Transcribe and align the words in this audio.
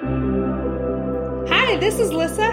Hi, 0.00 1.76
this 1.78 1.98
is 1.98 2.12
Lissa. 2.12 2.52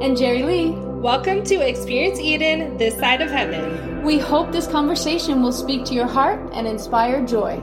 And 0.00 0.16
Jerry 0.16 0.42
Lee. 0.44 0.70
Welcome 0.70 1.44
to 1.44 1.56
Experience 1.56 2.18
Eden, 2.18 2.78
this 2.78 2.98
side 2.98 3.20
of 3.20 3.30
heaven. 3.30 4.02
We 4.02 4.18
hope 4.18 4.50
this 4.50 4.66
conversation 4.66 5.42
will 5.42 5.52
speak 5.52 5.84
to 5.86 5.94
your 5.94 6.06
heart 6.06 6.40
and 6.54 6.66
inspire 6.66 7.26
joy. 7.26 7.60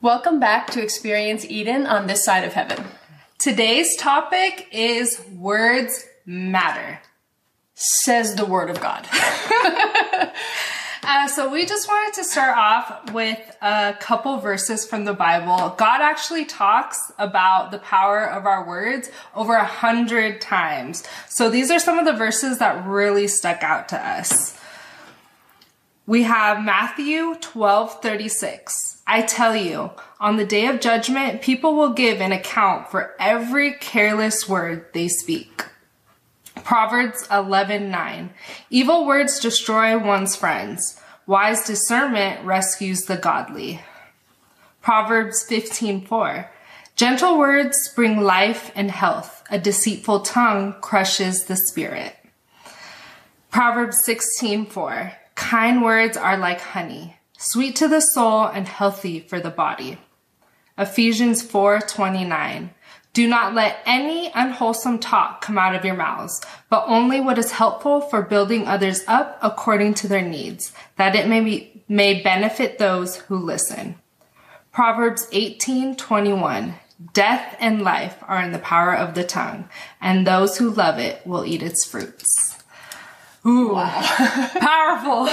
Welcome 0.00 0.40
back 0.40 0.66
to 0.72 0.82
Experience 0.82 1.44
Eden 1.48 1.86
on 1.86 2.08
this 2.08 2.24
side 2.24 2.42
of 2.42 2.54
heaven. 2.54 2.84
Today's 3.40 3.96
topic 3.96 4.68
is 4.70 5.18
words 5.34 6.06
matter, 6.26 7.00
says 7.72 8.34
the 8.34 8.44
Word 8.44 8.68
of 8.68 8.82
God. 8.82 9.08
uh, 11.02 11.26
so, 11.26 11.50
we 11.50 11.64
just 11.64 11.88
wanted 11.88 12.12
to 12.16 12.24
start 12.24 12.54
off 12.54 13.14
with 13.14 13.38
a 13.62 13.96
couple 13.98 14.36
verses 14.40 14.86
from 14.86 15.06
the 15.06 15.14
Bible. 15.14 15.74
God 15.78 16.02
actually 16.02 16.44
talks 16.44 17.12
about 17.18 17.70
the 17.70 17.78
power 17.78 18.30
of 18.30 18.44
our 18.44 18.68
words 18.68 19.10
over 19.34 19.54
a 19.54 19.64
hundred 19.64 20.42
times. 20.42 21.02
So, 21.30 21.48
these 21.48 21.70
are 21.70 21.78
some 21.78 21.98
of 21.98 22.04
the 22.04 22.12
verses 22.12 22.58
that 22.58 22.86
really 22.86 23.26
stuck 23.26 23.62
out 23.62 23.88
to 23.88 23.96
us. 23.96 24.59
We 26.06 26.24
have 26.24 26.64
Matthew 26.64 27.36
12 27.40 28.00
36. 28.00 29.02
I 29.06 29.22
tell 29.22 29.54
you, 29.54 29.90
on 30.18 30.36
the 30.36 30.46
day 30.46 30.66
of 30.66 30.80
judgment, 30.80 31.42
people 31.42 31.74
will 31.74 31.92
give 31.92 32.20
an 32.20 32.32
account 32.32 32.90
for 32.90 33.14
every 33.18 33.74
careless 33.74 34.48
word 34.48 34.86
they 34.92 35.08
speak. 35.08 35.64
Proverbs 36.64 37.26
11 37.30 37.90
9. 37.90 38.30
Evil 38.70 39.06
words 39.06 39.40
destroy 39.40 39.98
one's 39.98 40.36
friends. 40.36 41.00
Wise 41.26 41.64
discernment 41.64 42.44
rescues 42.44 43.02
the 43.02 43.16
godly. 43.16 43.80
Proverbs 44.80 45.44
15 45.44 46.06
4. 46.06 46.50
Gentle 46.96 47.38
words 47.38 47.92
bring 47.94 48.20
life 48.20 48.72
and 48.74 48.90
health. 48.90 49.42
A 49.50 49.58
deceitful 49.58 50.20
tongue 50.20 50.74
crushes 50.80 51.44
the 51.44 51.56
spirit. 51.56 52.16
Proverbs 53.50 54.04
16 54.04 54.66
4. 54.66 55.12
Kind 55.40 55.82
words 55.82 56.18
are 56.18 56.36
like 56.36 56.60
honey, 56.60 57.16
sweet 57.38 57.74
to 57.76 57.88
the 57.88 58.00
soul 58.00 58.44
and 58.44 58.68
healthy 58.68 59.20
for 59.20 59.40
the 59.40 59.50
body. 59.50 59.96
Ephesians 60.76 61.42
4:29. 61.42 62.70
Do 63.14 63.26
not 63.26 63.54
let 63.54 63.78
any 63.86 64.30
unwholesome 64.34 64.98
talk 64.98 65.40
come 65.40 65.56
out 65.56 65.74
of 65.74 65.84
your 65.84 65.96
mouths, 65.96 66.40
but 66.68 66.84
only 66.86 67.20
what 67.20 67.38
is 67.38 67.52
helpful 67.52 68.02
for 68.02 68.20
building 68.22 68.68
others 68.68 69.02
up 69.08 69.38
according 69.42 69.94
to 69.94 70.08
their 70.08 70.22
needs, 70.22 70.72
that 70.96 71.16
it 71.16 71.26
may 71.26 71.40
be, 71.40 71.84
may 71.88 72.20
benefit 72.20 72.78
those 72.78 73.16
who 73.16 73.36
listen. 73.36 73.96
Proverbs 74.72 75.26
18:21. 75.32 76.74
Death 77.14 77.56
and 77.58 77.82
life 77.82 78.18
are 78.28 78.42
in 78.42 78.52
the 78.52 78.58
power 78.58 78.94
of 78.94 79.14
the 79.14 79.24
tongue, 79.24 79.70
and 80.02 80.26
those 80.26 80.58
who 80.58 80.68
love 80.68 80.98
it 80.98 81.26
will 81.26 81.46
eat 81.46 81.62
its 81.62 81.84
fruits. 81.84 82.59
Ooh, 83.46 83.72
wow. 83.72 84.00
powerful. 84.60 85.28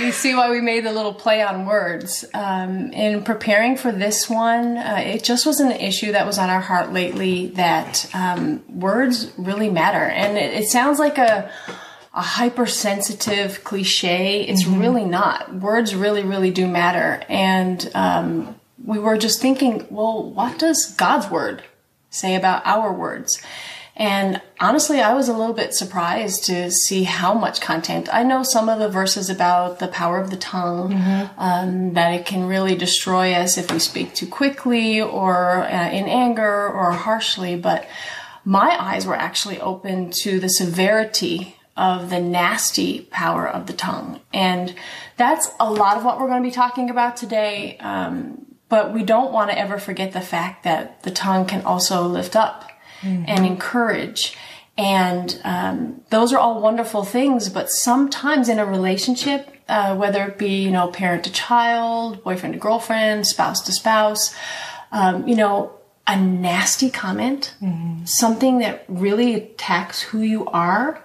you 0.04 0.12
see 0.12 0.34
why 0.34 0.50
we 0.50 0.60
made 0.60 0.84
the 0.84 0.92
little 0.92 1.12
play 1.12 1.42
on 1.42 1.66
words. 1.66 2.24
Um, 2.32 2.92
in 2.92 3.22
preparing 3.22 3.76
for 3.76 3.92
this 3.92 4.28
one, 4.30 4.78
uh, 4.78 5.02
it 5.04 5.22
just 5.22 5.44
was 5.44 5.60
an 5.60 5.72
issue 5.72 6.12
that 6.12 6.26
was 6.26 6.38
on 6.38 6.48
our 6.48 6.60
heart 6.60 6.92
lately 6.92 7.48
that 7.48 8.08
um, 8.14 8.64
words 8.68 9.32
really 9.36 9.68
matter. 9.68 9.98
And 10.04 10.38
it, 10.38 10.54
it 10.54 10.68
sounds 10.68 10.98
like 10.98 11.18
a, 11.18 11.50
a 12.14 12.22
hypersensitive 12.22 13.62
cliche. 13.62 14.42
It's 14.42 14.64
mm-hmm. 14.64 14.80
really 14.80 15.04
not. 15.04 15.52
Words 15.54 15.94
really, 15.94 16.24
really 16.24 16.50
do 16.50 16.66
matter. 16.66 17.22
And 17.28 17.90
um, 17.94 18.58
we 18.82 18.98
were 18.98 19.18
just 19.18 19.42
thinking, 19.42 19.86
well, 19.90 20.30
what 20.30 20.58
does 20.58 20.94
God's 20.96 21.30
word 21.30 21.64
say 22.08 22.34
about 22.34 22.66
our 22.66 22.92
words? 22.92 23.42
And 24.00 24.40
honestly, 24.58 25.02
I 25.02 25.12
was 25.12 25.28
a 25.28 25.36
little 25.36 25.52
bit 25.52 25.74
surprised 25.74 26.44
to 26.44 26.70
see 26.70 27.04
how 27.04 27.34
much 27.34 27.60
content. 27.60 28.08
I 28.10 28.22
know 28.22 28.42
some 28.42 28.70
of 28.70 28.78
the 28.78 28.88
verses 28.88 29.28
about 29.28 29.78
the 29.78 29.88
power 29.88 30.18
of 30.18 30.30
the 30.30 30.38
tongue, 30.38 30.94
mm-hmm. 30.94 31.38
um, 31.38 31.92
that 31.92 32.14
it 32.14 32.24
can 32.24 32.46
really 32.46 32.74
destroy 32.74 33.34
us 33.34 33.58
if 33.58 33.70
we 33.70 33.78
speak 33.78 34.14
too 34.14 34.26
quickly 34.26 35.02
or 35.02 35.64
uh, 35.64 35.90
in 35.90 36.06
anger 36.06 36.66
or 36.66 36.92
harshly, 36.92 37.56
but 37.56 37.86
my 38.42 38.74
eyes 38.80 39.04
were 39.04 39.14
actually 39.14 39.60
open 39.60 40.10
to 40.22 40.40
the 40.40 40.48
severity 40.48 41.56
of 41.76 42.08
the 42.08 42.22
nasty 42.22 43.02
power 43.10 43.46
of 43.46 43.66
the 43.66 43.74
tongue. 43.74 44.18
And 44.32 44.74
that's 45.18 45.50
a 45.60 45.70
lot 45.70 45.98
of 45.98 46.06
what 46.06 46.18
we're 46.18 46.28
going 46.28 46.42
to 46.42 46.48
be 46.48 46.54
talking 46.54 46.88
about 46.88 47.18
today. 47.18 47.76
Um, 47.80 48.46
but 48.70 48.94
we 48.94 49.02
don't 49.02 49.30
want 49.30 49.50
to 49.50 49.58
ever 49.58 49.78
forget 49.78 50.12
the 50.12 50.22
fact 50.22 50.64
that 50.64 51.02
the 51.02 51.10
tongue 51.10 51.44
can 51.44 51.62
also 51.66 52.04
lift 52.04 52.34
up 52.34 52.69
mm-hmm. 53.02 53.24
and 53.26 53.46
encourage. 53.46 54.36
And 54.78 55.40
um, 55.44 56.00
those 56.10 56.32
are 56.32 56.38
all 56.38 56.60
wonderful 56.60 57.04
things, 57.04 57.48
but 57.48 57.68
sometimes 57.68 58.48
in 58.48 58.58
a 58.58 58.64
relationship, 58.64 59.54
uh, 59.68 59.94
whether 59.94 60.24
it 60.24 60.38
be 60.38 60.62
you 60.62 60.70
know 60.70 60.88
parent 60.88 61.24
to 61.24 61.32
child, 61.32 62.24
boyfriend 62.24 62.54
to 62.54 62.58
girlfriend, 62.58 63.26
spouse 63.26 63.60
to 63.62 63.72
spouse, 63.72 64.34
um, 64.90 65.28
you 65.28 65.36
know, 65.36 65.72
a 66.06 66.20
nasty 66.20 66.90
comment, 66.90 67.54
mm-hmm. 67.62 68.04
something 68.04 68.58
that 68.58 68.84
really 68.88 69.34
attacks 69.34 70.02
who 70.02 70.20
you 70.20 70.46
are, 70.46 71.04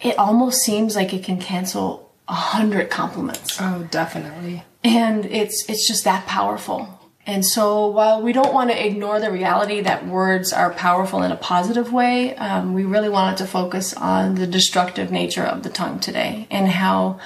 it 0.00 0.16
almost 0.18 0.60
seems 0.62 0.94
like 0.94 1.12
it 1.12 1.24
can 1.24 1.40
cancel 1.40 2.12
a 2.28 2.34
hundred 2.34 2.90
compliments. 2.90 3.56
Oh, 3.60 3.88
definitely. 3.90 4.62
And 4.84 5.26
it's 5.26 5.68
it's 5.68 5.88
just 5.88 6.04
that 6.04 6.26
powerful. 6.26 6.97
And 7.28 7.44
so 7.44 7.88
while 7.88 8.22
we 8.22 8.32
don't 8.32 8.54
want 8.54 8.70
to 8.70 8.86
ignore 8.86 9.20
the 9.20 9.30
reality 9.30 9.82
that 9.82 10.06
words 10.06 10.50
are 10.50 10.72
powerful 10.72 11.22
in 11.22 11.30
a 11.30 11.36
positive 11.36 11.92
way, 11.92 12.34
um, 12.36 12.72
we 12.72 12.84
really 12.84 13.10
wanted 13.10 13.36
to 13.36 13.46
focus 13.46 13.92
on 13.92 14.36
the 14.36 14.46
destructive 14.46 15.12
nature 15.12 15.44
of 15.44 15.62
the 15.62 15.68
tongue 15.68 16.00
today 16.00 16.46
and 16.50 16.68
how 16.68 17.20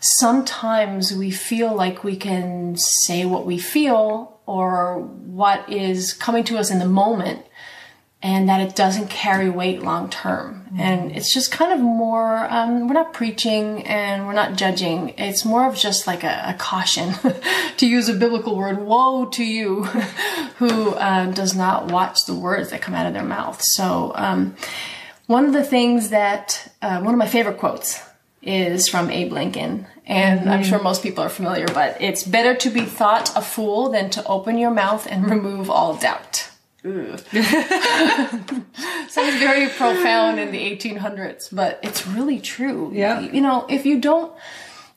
sometimes 0.00 1.14
we 1.14 1.30
feel 1.30 1.72
like 1.72 2.02
we 2.02 2.16
can 2.16 2.76
say 2.76 3.24
what 3.24 3.46
we 3.46 3.56
feel 3.56 4.40
or 4.44 4.98
what 4.98 5.70
is 5.70 6.12
coming 6.14 6.42
to 6.42 6.58
us 6.58 6.72
in 6.72 6.80
the 6.80 6.84
moment 6.84 7.46
and 8.24 8.48
that 8.48 8.58
it 8.66 8.74
doesn't 8.74 9.08
carry 9.10 9.50
weight 9.50 9.82
long 9.82 10.08
term. 10.08 10.64
Mm-hmm. 10.64 10.80
And 10.80 11.12
it's 11.12 11.32
just 11.32 11.52
kind 11.52 11.74
of 11.74 11.78
more, 11.78 12.50
um, 12.50 12.88
we're 12.88 12.94
not 12.94 13.12
preaching 13.12 13.86
and 13.86 14.26
we're 14.26 14.32
not 14.32 14.56
judging. 14.56 15.10
It's 15.18 15.44
more 15.44 15.68
of 15.68 15.76
just 15.76 16.06
like 16.06 16.24
a, 16.24 16.42
a 16.46 16.54
caution, 16.54 17.12
to 17.76 17.86
use 17.86 18.08
a 18.08 18.14
biblical 18.14 18.56
word, 18.56 18.78
woe 18.80 19.26
to 19.26 19.44
you 19.44 19.84
who 20.56 20.96
um, 20.96 21.34
does 21.34 21.54
not 21.54 21.92
watch 21.92 22.24
the 22.24 22.34
words 22.34 22.70
that 22.70 22.80
come 22.80 22.94
out 22.94 23.06
of 23.06 23.12
their 23.12 23.22
mouth. 23.22 23.60
So, 23.60 24.12
um, 24.14 24.56
one 25.26 25.44
of 25.44 25.52
the 25.52 25.64
things 25.64 26.08
that, 26.08 26.72
uh, 26.80 27.02
one 27.02 27.12
of 27.12 27.18
my 27.18 27.28
favorite 27.28 27.58
quotes 27.58 28.02
is 28.40 28.88
from 28.88 29.10
Abe 29.10 29.32
Lincoln. 29.32 29.86
And 30.06 30.40
mm-hmm. 30.40 30.48
I'm 30.48 30.64
sure 30.64 30.82
most 30.82 31.02
people 31.02 31.22
are 31.24 31.30
familiar, 31.30 31.66
but 31.66 32.00
it's 32.00 32.24
better 32.24 32.54
to 32.54 32.70
be 32.70 32.86
thought 32.86 33.36
a 33.36 33.42
fool 33.42 33.90
than 33.90 34.08
to 34.10 34.24
open 34.26 34.56
your 34.56 34.70
mouth 34.70 35.06
and 35.10 35.30
remove 35.30 35.68
all 35.68 35.94
doubt. 35.94 36.50
Sounds 36.84 37.22
very 39.38 39.68
profound 39.68 40.38
in 40.38 40.52
the 40.52 40.58
1800s, 40.58 41.48
but 41.50 41.80
it's 41.82 42.06
really 42.06 42.38
true. 42.38 42.90
Yeah. 42.92 43.20
You 43.20 43.40
know, 43.40 43.64
if 43.70 43.86
you 43.86 44.00
don't, 44.00 44.30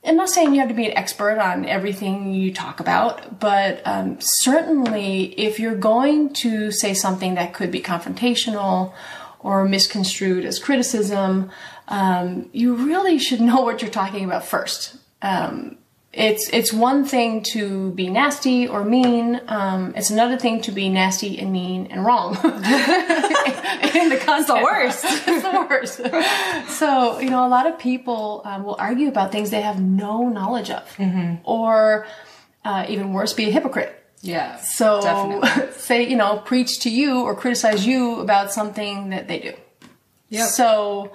I'm 0.06 0.18
not 0.18 0.30
saying 0.30 0.53
you 0.53 0.59
have 0.59 0.68
to 0.68 0.75
be 0.75 0.86
an 0.86 0.98
expert 0.98 1.40
on 1.40 1.66
everything 1.66 2.34
you 2.34 2.53
talk 2.53 2.81
about, 2.81 3.40
but 3.40 3.81
um, 3.86 4.18
certainly 4.20 5.34
if 5.40 5.62
you're 5.62 5.78
going 5.78 6.34
to 6.34 6.72
say 6.72 6.94
something 6.94 7.36
that 7.36 7.54
could 7.54 7.72
be 7.72 7.81
confrontational 7.81 8.92
or 9.40 9.63
misconstrued 9.63 10.44
as 10.44 10.60
criticism, 10.60 11.50
um, 11.88 12.50
you 12.51 12.75
really 12.75 13.18
should 13.18 13.40
know 13.40 13.62
what 13.62 13.81
you're 13.81 13.90
talking 13.90 14.25
about 14.25 14.45
first. 14.45 14.98
Um, 15.22 15.76
it's 16.18 16.50
it's 16.52 16.74
one 16.74 17.06
thing 17.06 17.44
to 17.54 17.92
be 17.92 18.10
nasty 18.10 18.68
or 18.68 18.84
mean. 18.84 19.40
Um, 19.48 19.94
it's 19.96 20.10
another 20.10 20.36
thing 20.38 20.62
to 20.62 20.72
be 20.72 20.90
nasty 20.90 21.38
and 21.38 21.52
mean 21.52 21.88
and 21.92 22.04
wrong. 22.04 22.36
in 22.36 22.42
the 24.10 24.19
context, 24.25 24.48
the 24.48 24.62
worst. 24.64 25.06
it's 25.06 25.44
the 25.44 25.68
worst. 25.69 26.78
so 26.80 27.19
you 27.19 27.30
know, 27.30 27.46
a 27.46 27.50
lot 27.50 27.68
of 27.68 27.78
people 27.78 28.42
um, 28.46 28.64
will 28.64 28.75
argue 28.80 29.08
about 29.10 29.31
things 29.31 29.52
they 29.52 29.62
have 29.62 29.80
no 29.80 30.28
knowledge 30.28 30.72
of, 30.72 30.84
mm-hmm. 30.98 31.36
or 31.44 32.08
uh, 32.66 32.88
even 32.90 33.14
worse, 33.14 33.34
be 33.34 33.46
a 33.46 33.52
hypocrite. 33.52 33.94
Yeah. 34.22 34.58
So 34.58 35.44
say 35.78 36.10
you 36.10 36.16
know, 36.16 36.40
preach 36.40 36.80
to 36.80 36.90
you 36.90 37.22
or 37.22 37.36
criticize 37.36 37.86
you 37.86 38.16
about 38.22 38.52
something 38.52 39.12
that 39.12 39.28
they 39.28 39.40
do. 39.40 39.54
Yeah. 40.30 40.48
So 40.48 41.12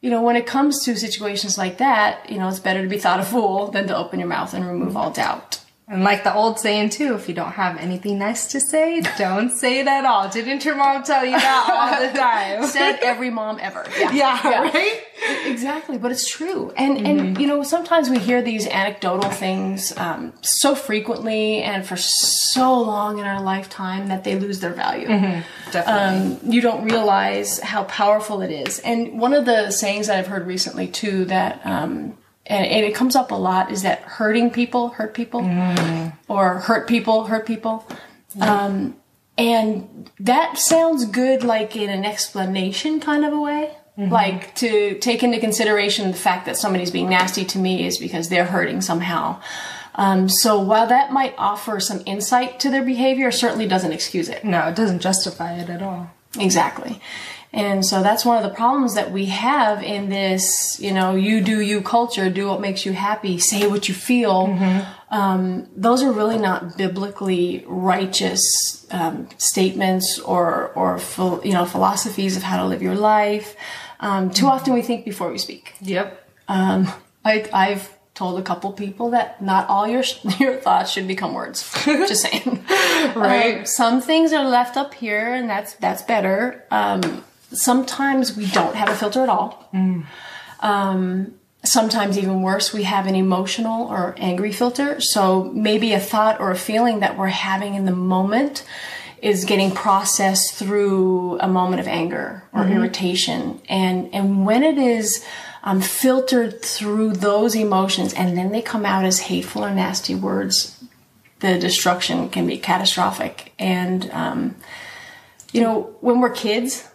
you 0.00 0.10
know, 0.10 0.22
when 0.22 0.36
it 0.36 0.46
comes 0.46 0.84
to 0.84 0.96
situations 0.96 1.58
like 1.58 1.78
that, 1.78 2.30
you 2.30 2.38
know, 2.38 2.48
it's 2.48 2.60
better 2.60 2.82
to 2.82 2.88
be 2.88 2.98
thought 2.98 3.20
a 3.20 3.24
fool 3.24 3.68
than 3.68 3.86
to 3.88 3.96
open 3.96 4.20
your 4.20 4.28
mouth 4.28 4.54
and 4.54 4.66
remove 4.66 4.96
all 4.96 5.10
doubt. 5.10 5.60
And 5.90 6.04
like 6.04 6.22
the 6.22 6.34
old 6.34 6.60
saying 6.60 6.90
too, 6.90 7.14
if 7.14 7.28
you 7.28 7.34
don't 7.34 7.52
have 7.52 7.78
anything 7.78 8.18
nice 8.18 8.48
to 8.48 8.60
say, 8.60 9.00
don't 9.16 9.50
say 9.50 9.80
it 9.80 9.86
at 9.86 10.04
all. 10.04 10.28
Didn't 10.28 10.62
your 10.62 10.74
mom 10.76 11.02
tell 11.02 11.24
you 11.24 11.32
that 11.32 11.70
all 11.70 12.06
the 12.06 12.18
time? 12.18 12.66
Said 12.68 12.98
every 13.02 13.30
mom 13.30 13.58
ever. 13.60 13.86
Yeah, 13.98 14.40
yeah, 14.42 14.62
right? 14.62 15.02
Exactly, 15.46 15.98
but 15.98 16.10
it's 16.10 16.28
true. 16.28 16.72
And 16.76 17.06
and 17.06 17.38
you 17.38 17.46
know, 17.46 17.62
sometimes 17.62 18.08
we 18.08 18.18
hear 18.18 18.40
these 18.42 18.66
anecdotal 18.66 19.30
things 19.30 19.96
um, 19.96 20.32
so 20.40 20.74
frequently 20.74 21.62
and 21.62 21.86
for 21.86 21.96
so 21.96 22.80
long 22.80 23.18
in 23.18 23.24
our 23.24 23.42
lifetime 23.42 24.08
that 24.08 24.24
they 24.24 24.38
lose 24.38 24.60
their 24.60 24.72
value. 24.72 25.08
Definitely. 25.70 26.36
Um, 26.44 26.52
you 26.52 26.60
don't 26.60 26.84
realize 26.84 27.60
how 27.60 27.84
powerful 27.84 28.40
it 28.40 28.50
is. 28.50 28.78
And 28.80 29.20
one 29.20 29.34
of 29.34 29.44
the 29.44 29.70
sayings 29.70 30.06
that 30.06 30.18
I've 30.18 30.26
heard 30.26 30.46
recently 30.46 30.88
too 30.88 31.26
that 31.26 31.60
um, 31.64 32.16
and, 32.48 32.66
and 32.66 32.84
it 32.84 32.94
comes 32.94 33.14
up 33.14 33.30
a 33.30 33.34
lot 33.34 33.70
is 33.70 33.82
that 33.82 34.00
hurting 34.00 34.50
people 34.50 34.88
hurt 34.90 35.14
people 35.14 35.40
or 36.28 36.60
hurt 36.60 36.88
people 36.88 37.24
hurt 37.24 37.46
people. 37.46 37.86
Um, 38.40 38.96
and 39.36 40.10
that 40.20 40.58
sounds 40.58 41.04
good 41.04 41.44
like 41.44 41.76
in 41.76 41.90
an 41.90 42.04
explanation 42.04 43.00
kind 43.00 43.24
of 43.24 43.32
a 43.32 43.40
way. 43.40 43.76
Like 43.96 44.54
to 44.56 44.96
take 45.00 45.24
into 45.24 45.40
consideration 45.40 46.12
the 46.12 46.16
fact 46.16 46.46
that 46.46 46.56
somebody's 46.56 46.92
being 46.92 47.10
nasty 47.10 47.44
to 47.46 47.58
me 47.58 47.84
is 47.84 47.98
because 47.98 48.28
they're 48.28 48.44
hurting 48.44 48.80
somehow. 48.80 49.40
Um, 49.96 50.28
so 50.28 50.60
while 50.60 50.86
that 50.86 51.12
might 51.12 51.34
offer 51.36 51.80
some 51.80 52.04
insight 52.06 52.60
to 52.60 52.70
their 52.70 52.84
behavior 52.84 53.28
it 53.28 53.32
certainly 53.32 53.66
doesn't 53.66 53.90
excuse 53.90 54.28
it. 54.28 54.44
No, 54.44 54.68
it 54.68 54.76
doesn't 54.76 55.00
justify 55.00 55.54
it 55.54 55.68
at 55.68 55.82
all. 55.82 56.12
Exactly. 56.38 57.00
And 57.52 57.84
so 57.84 58.02
that's 58.02 58.24
one 58.24 58.36
of 58.36 58.48
the 58.48 58.54
problems 58.54 58.94
that 58.94 59.10
we 59.10 59.26
have 59.26 59.82
in 59.82 60.10
this, 60.10 60.78
you 60.80 60.92
know, 60.92 61.14
you 61.14 61.40
do 61.40 61.60
you 61.60 61.80
culture, 61.80 62.28
do 62.28 62.46
what 62.48 62.60
makes 62.60 62.84
you 62.84 62.92
happy, 62.92 63.38
say 63.38 63.66
what 63.66 63.88
you 63.88 63.94
feel. 63.94 64.58
Um, 65.10 65.66
those 65.74 66.02
are 66.02 66.12
really 66.12 66.38
not 66.38 66.76
biblically 66.76 67.64
righteous 67.66 68.86
um, 68.90 69.28
statements 69.38 70.18
or, 70.18 70.72
or 70.74 71.00
you 71.42 71.52
know, 71.52 71.64
philosophies 71.64 72.36
of 72.36 72.42
how 72.42 72.58
to 72.58 72.66
live 72.66 72.82
your 72.82 72.94
life. 72.94 73.56
Um, 74.00 74.30
too 74.30 74.46
often 74.46 74.74
we 74.74 74.82
think 74.82 75.04
before 75.04 75.30
we 75.30 75.38
speak. 75.38 75.74
Yep. 75.80 76.28
Um, 76.48 76.88
I, 77.24 77.48
I've 77.52 77.96
told 78.14 78.38
a 78.38 78.42
couple 78.42 78.72
people 78.72 79.10
that 79.10 79.40
not 79.40 79.68
all 79.68 79.86
your 79.86 80.02
your 80.38 80.56
thoughts 80.56 80.90
should 80.90 81.06
become 81.06 81.32
words. 81.34 81.72
Just 81.84 82.22
saying. 82.22 82.64
Right. 83.14 83.60
Um, 83.60 83.66
some 83.66 84.00
things 84.00 84.32
are 84.32 84.44
left 84.44 84.76
up 84.76 84.92
here, 84.92 85.32
and 85.32 85.48
that's 85.48 85.74
that's 85.74 86.02
better. 86.02 86.64
Um, 86.70 87.24
sometimes 87.52 88.36
we 88.36 88.46
don't 88.46 88.74
have 88.74 88.88
a 88.88 88.94
filter 88.94 89.22
at 89.22 89.28
all. 89.28 89.68
Um, 90.60 91.34
sometimes 91.64 92.18
even 92.18 92.42
worse, 92.42 92.72
we 92.72 92.84
have 92.84 93.06
an 93.06 93.14
emotional 93.14 93.88
or 93.88 94.14
angry 94.18 94.52
filter. 94.52 95.00
So 95.00 95.44
maybe 95.44 95.92
a 95.92 96.00
thought 96.00 96.40
or 96.40 96.50
a 96.50 96.56
feeling 96.56 97.00
that 97.00 97.16
we're 97.16 97.28
having 97.28 97.74
in 97.74 97.84
the 97.84 97.92
moment 97.92 98.64
is 99.20 99.44
getting 99.44 99.72
processed 99.72 100.54
through 100.54 101.38
a 101.40 101.48
moment 101.48 101.80
of 101.80 101.88
anger 101.88 102.44
or 102.52 102.66
irritation. 102.66 103.60
And, 103.68 104.08
and 104.14 104.46
when 104.46 104.62
it 104.62 104.78
is 104.78 105.24
um, 105.64 105.80
filtered 105.80 106.62
through 106.62 107.14
those 107.14 107.56
emotions 107.56 108.14
and 108.14 108.38
then 108.38 108.52
they 108.52 108.62
come 108.62 108.86
out 108.86 109.04
as 109.04 109.18
hateful 109.20 109.64
or 109.64 109.74
nasty 109.74 110.14
words, 110.14 110.82
the 111.40 111.58
destruction 111.58 112.28
can 112.28 112.46
be 112.46 112.58
catastrophic. 112.58 113.52
And, 113.58 114.08
um, 114.12 114.56
you 115.52 115.62
know, 115.62 115.96
when 116.00 116.20
we're 116.20 116.30
kids, 116.30 116.88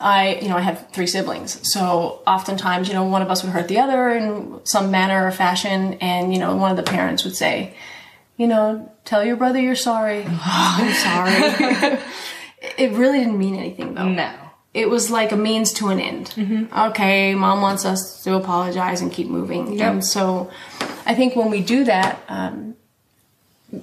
I, 0.00 0.36
you 0.36 0.48
know, 0.48 0.56
I 0.56 0.60
have 0.60 0.88
three 0.92 1.06
siblings. 1.06 1.58
So 1.72 2.22
oftentimes, 2.26 2.88
you 2.88 2.94
know, 2.94 3.04
one 3.04 3.22
of 3.22 3.30
us 3.30 3.42
would 3.42 3.52
hurt 3.52 3.68
the 3.68 3.78
other 3.80 4.10
in 4.10 4.60
some 4.64 4.90
manner 4.90 5.26
or 5.26 5.32
fashion. 5.32 5.94
And, 5.94 6.32
you 6.32 6.38
know, 6.38 6.54
one 6.56 6.70
of 6.70 6.76
the 6.76 6.84
parents 6.84 7.24
would 7.24 7.34
say, 7.34 7.74
you 8.36 8.46
know, 8.46 8.92
tell 9.04 9.24
your 9.24 9.36
brother 9.36 9.60
you're 9.60 9.74
sorry. 9.74 10.24
Oh, 10.26 10.30
I'm 10.78 10.94
sorry. 10.94 11.98
it 12.78 12.92
really 12.92 13.18
didn't 13.18 13.38
mean 13.38 13.56
anything 13.56 13.94
though. 13.94 14.08
No. 14.08 14.32
It 14.74 14.88
was 14.88 15.10
like 15.10 15.32
a 15.32 15.36
means 15.36 15.72
to 15.74 15.88
an 15.88 15.98
end. 15.98 16.68
Okay, 16.76 17.34
mom 17.34 17.62
wants 17.62 17.84
us 17.84 18.22
to 18.22 18.34
apologize 18.34 19.00
and 19.00 19.10
keep 19.10 19.26
moving. 19.26 19.72
Yep. 19.72 19.92
And 19.92 20.04
so 20.04 20.50
I 21.04 21.14
think 21.14 21.34
when 21.34 21.50
we 21.50 21.62
do 21.62 21.84
that, 21.84 22.22
um, 22.28 22.76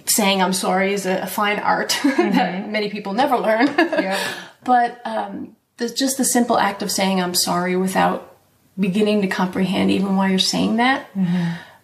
saying 0.05 0.41
I'm 0.41 0.53
sorry 0.53 0.93
is 0.93 1.05
a, 1.05 1.27
fine 1.27 1.59
art 1.59 1.99
that 2.03 2.69
many 2.69 2.89
people 2.89 3.13
never 3.13 3.35
learn. 3.37 3.67
Yep. 3.67 4.19
But 4.63 5.01
um, 5.05 5.54
the, 5.77 5.89
just 5.89 6.17
the 6.17 6.25
simple 6.25 6.57
act 6.57 6.81
of 6.81 6.91
saying 6.91 7.21
I'm 7.21 7.35
sorry 7.35 7.75
without 7.75 8.35
beginning 8.77 9.21
to 9.21 9.27
comprehend 9.27 9.91
even 9.91 10.15
why 10.15 10.29
you're 10.29 10.39
saying 10.39 10.77
that, 10.77 11.07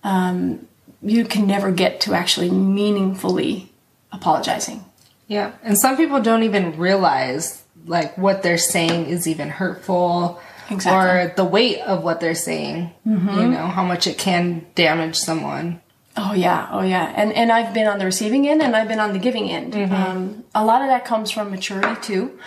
um, 0.04 0.68
you 1.02 1.26
can 1.26 1.48
never 1.48 1.72
get 1.72 2.02
to 2.02 2.14
actually 2.14 2.50
meaningfully 2.52 3.72
apologizing. 4.12 4.84
Yeah. 5.28 5.54
And 5.64 5.78
some 5.78 5.98
people 5.98 6.22
don't 6.22 6.44
even 6.44 6.78
realize 6.78 7.64
like 7.86 8.18
what 8.18 8.44
they're 8.44 8.58
saying 8.58 9.06
is 9.08 9.28
even 9.28 9.50
hurtful. 9.50 10.42
Exactly. 10.70 11.32
Or 11.32 11.34
the 11.36 11.46
weight 11.46 11.80
of 11.80 12.04
what 12.04 12.20
they're 12.20 12.36
saying. 12.36 12.94
You 13.06 13.48
know, 13.48 13.68
how 13.68 13.84
much 13.84 14.08
it 14.08 14.18
can 14.18 14.66
damage 14.76 15.16
someone. 15.16 15.82
Oh 16.18 16.34
yeah, 16.34 16.68
oh 16.72 16.82
yeah, 16.82 17.14
and 17.16 17.32
and 17.34 17.52
I've 17.54 17.74
been 17.74 17.88
on 17.88 17.98
the 17.98 18.04
receiving 18.06 18.46
end, 18.48 18.62
and 18.62 18.76
I've 18.76 18.88
been 18.90 19.00
on 19.00 19.14
the 19.14 19.20
giving 19.20 19.50
end. 19.50 19.74
Um, 19.96 20.44
a 20.54 20.66
lot 20.66 20.82
of 20.82 20.90
that 20.90 21.06
comes 21.06 21.32
from 21.32 21.50
maturity 21.52 21.96
too. 22.02 22.38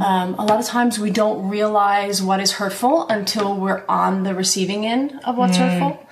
Um, 0.00 0.34
a 0.34 0.44
lot 0.44 0.60
of 0.60 0.66
times 0.66 1.00
we 1.00 1.10
don't 1.10 1.48
realize 1.48 2.22
what 2.22 2.38
is 2.40 2.52
hurtful 2.52 3.08
until 3.08 3.56
we're 3.56 3.84
on 3.88 4.22
the 4.22 4.34
receiving 4.34 4.86
end 4.86 5.18
of 5.24 5.36
what's 5.36 5.56
hurtful, 5.56 6.06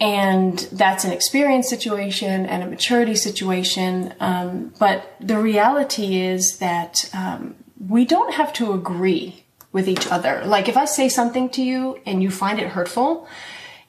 and 0.00 0.58
that's 0.70 1.04
an 1.04 1.12
experience 1.12 1.68
situation 1.68 2.44
and 2.44 2.62
a 2.62 2.66
maturity 2.66 3.14
situation. 3.14 4.12
Um, 4.20 4.74
but 4.78 5.16
the 5.20 5.38
reality 5.38 6.16
is 6.20 6.58
that 6.58 7.08
um, 7.14 7.54
we 7.88 8.04
don't 8.04 8.34
have 8.34 8.52
to 8.54 8.72
agree 8.74 9.44
with 9.72 9.88
each 9.88 10.06
other. 10.08 10.42
Like 10.44 10.68
if 10.68 10.76
I 10.76 10.84
say 10.84 11.08
something 11.08 11.48
to 11.50 11.62
you 11.62 11.98
and 12.06 12.22
you 12.22 12.30
find 12.30 12.58
it 12.60 12.68
hurtful, 12.68 13.26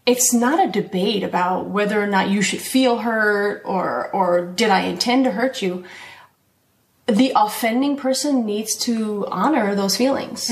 it's 0.06 0.34
not 0.34 0.64
a 0.64 0.72
debate 0.72 1.24
about 1.24 1.68
whether 1.68 2.02
or 2.02 2.08
not 2.08 2.30
you 2.30 2.42
should 2.42 2.62
feel 2.62 3.00
hurt 3.00 3.62
or 3.66 4.10
or 4.12 4.46
did 4.46 4.70
I 4.70 4.82
intend 4.82 5.26
to 5.26 5.32
hurt 5.32 5.62
you. 5.62 5.84
The 7.08 7.34
offending 7.36 7.98
person 7.98 8.46
needs 8.46 8.76
to 8.78 9.28
honor 9.28 9.76
those 9.76 9.96
feelings. 9.98 10.50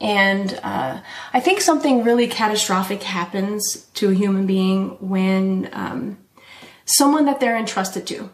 And 0.00 0.60
uh, 0.62 1.00
I 1.32 1.40
think 1.40 1.60
something 1.60 2.04
really 2.04 2.28
catastrophic 2.28 3.02
happens 3.02 3.88
to 3.94 4.10
a 4.10 4.14
human 4.14 4.46
being 4.46 4.90
when 5.00 5.68
um, 5.72 6.18
someone 6.84 7.24
that 7.24 7.40
they're 7.40 7.56
entrusted 7.56 8.06
to, 8.08 8.30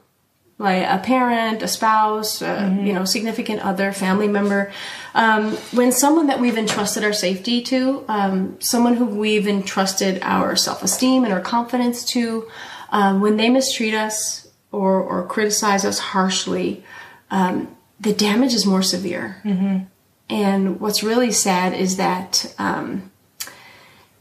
like 0.58 0.86
a 0.86 0.98
parent, 0.98 1.62
a 1.62 1.68
spouse, 1.68 2.40
a, 2.40 2.78
you 2.82 2.92
know, 2.92 3.04
significant 3.04 3.60
other, 3.60 3.92
family 3.92 4.28
member, 4.28 4.72
um, 5.14 5.52
when 5.72 5.90
someone 5.90 6.28
that 6.28 6.40
we've 6.40 6.56
entrusted 6.56 7.02
our 7.02 7.12
safety 7.12 7.60
to, 7.62 8.04
um, 8.08 8.56
someone 8.60 8.94
who 8.94 9.04
we've 9.04 9.48
entrusted 9.48 10.20
our 10.22 10.54
self-esteem 10.54 11.24
and 11.24 11.32
our 11.32 11.40
confidence 11.40 12.04
to, 12.04 12.48
um, 12.90 13.20
when 13.20 13.36
they 13.36 13.50
mistreat 13.50 13.94
us 13.94 14.46
or, 14.70 15.00
or 15.00 15.26
criticize 15.26 15.84
us 15.84 15.98
harshly, 15.98 16.84
um, 17.30 17.76
the 17.98 18.12
damage 18.12 18.54
is 18.54 18.64
more 18.64 18.82
severe. 18.82 19.40
And 20.28 20.80
what's 20.80 21.02
really 21.02 21.32
sad 21.32 21.74
is 21.74 21.96
that 21.96 22.54
um, 22.58 23.10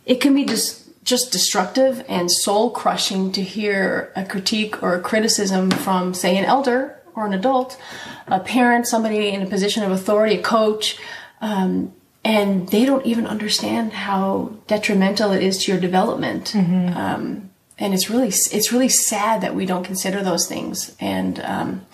it 0.06 0.20
can 0.20 0.34
be 0.34 0.46
just 0.46 0.83
just 1.04 1.32
destructive 1.32 2.04
and 2.08 2.32
soul 2.32 2.72
crushing 2.72 3.32
to 3.34 3.42
hear 3.42 4.12
a 4.16 4.26
critique 4.26 4.82
or 4.82 4.96
a 4.96 5.02
criticism 5.02 5.70
from, 5.72 6.14
say, 6.14 6.38
an 6.38 6.46
elder 6.46 7.00
or 7.16 7.26
an 7.26 7.34
adult, 7.34 7.80
a 8.28 8.40
parent, 8.40 8.88
somebody 8.88 9.30
in 9.30 9.42
a 9.42 9.46
position 9.46 9.84
of 9.84 9.92
authority, 9.92 10.36
a 10.36 10.42
coach, 10.42 10.98
um, 11.42 11.94
and 12.24 12.70
they 12.70 12.86
don't 12.86 13.06
even 13.06 13.28
understand 13.28 13.92
how 13.92 14.54
detrimental 14.68 15.32
it 15.32 15.44
is 15.44 15.64
to 15.64 15.72
your 15.72 15.82
development. 15.82 16.56
Um, 16.56 17.50
and 17.78 17.94
it's 17.94 18.10
really 18.10 18.28
it's 18.30 18.72
really 18.72 18.88
sad 18.88 19.42
that 19.42 19.56
we 19.56 19.66
don't 19.66 19.84
consider 19.84 20.24
those 20.24 20.48
things. 20.48 20.96
And 21.00 21.40
um, 21.42 21.86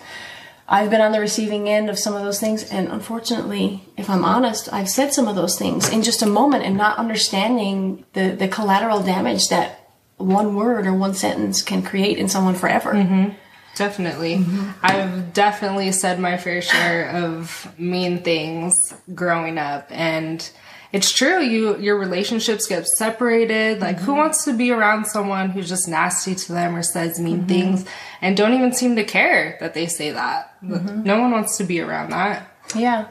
I've 0.72 0.88
been 0.88 1.00
on 1.00 1.10
the 1.10 1.18
receiving 1.18 1.68
end 1.68 1.90
of 1.90 1.98
some 1.98 2.14
of 2.14 2.22
those 2.22 2.38
things, 2.38 2.70
and 2.70 2.86
unfortunately, 2.86 3.82
if 3.96 4.08
I'm 4.08 4.24
honest, 4.24 4.72
I've 4.72 4.88
said 4.88 5.12
some 5.12 5.26
of 5.26 5.34
those 5.34 5.58
things 5.58 5.88
in 5.88 6.04
just 6.04 6.22
a 6.22 6.26
moment 6.26 6.64
and 6.64 6.76
not 6.76 6.96
understanding 6.96 8.04
the, 8.12 8.30
the 8.30 8.46
collateral 8.46 9.02
damage 9.02 9.48
that 9.48 9.90
one 10.16 10.54
word 10.54 10.86
or 10.86 10.94
one 10.94 11.14
sentence 11.14 11.60
can 11.60 11.82
create 11.82 12.18
in 12.18 12.28
someone 12.28 12.54
forever. 12.54 12.92
Mm-hmm. 12.92 13.30
Definitely. 13.74 14.36
Mm-hmm. 14.36 14.70
I've 14.82 15.32
definitely 15.32 15.90
said 15.90 16.20
my 16.20 16.36
fair 16.36 16.62
share 16.62 17.10
of 17.10 17.72
mean 17.78 18.22
things 18.22 18.94
growing 19.14 19.58
up 19.58 19.88
and 19.90 20.48
it's 20.92 21.12
true 21.12 21.40
you 21.40 21.78
your 21.78 21.96
relationships 21.96 22.66
get 22.66 22.86
separated. 22.86 23.80
Like 23.80 23.98
who 23.98 24.12
mm-hmm. 24.12 24.18
wants 24.18 24.44
to 24.44 24.56
be 24.56 24.72
around 24.72 25.06
someone 25.06 25.50
who's 25.50 25.68
just 25.68 25.88
nasty 25.88 26.34
to 26.34 26.52
them 26.52 26.76
or 26.76 26.82
says 26.82 27.18
mean 27.20 27.46
things 27.46 27.86
and 28.20 28.36
don't 28.36 28.54
even 28.54 28.72
seem 28.72 28.96
to 28.96 29.04
care 29.04 29.56
that 29.60 29.72
they 29.72 29.86
say 29.86 30.10
that 30.10 30.49
no 30.62 31.20
one 31.20 31.30
wants 31.30 31.56
to 31.56 31.64
be 31.64 31.80
around 31.80 32.10
that 32.10 32.50
Yeah. 32.74 33.08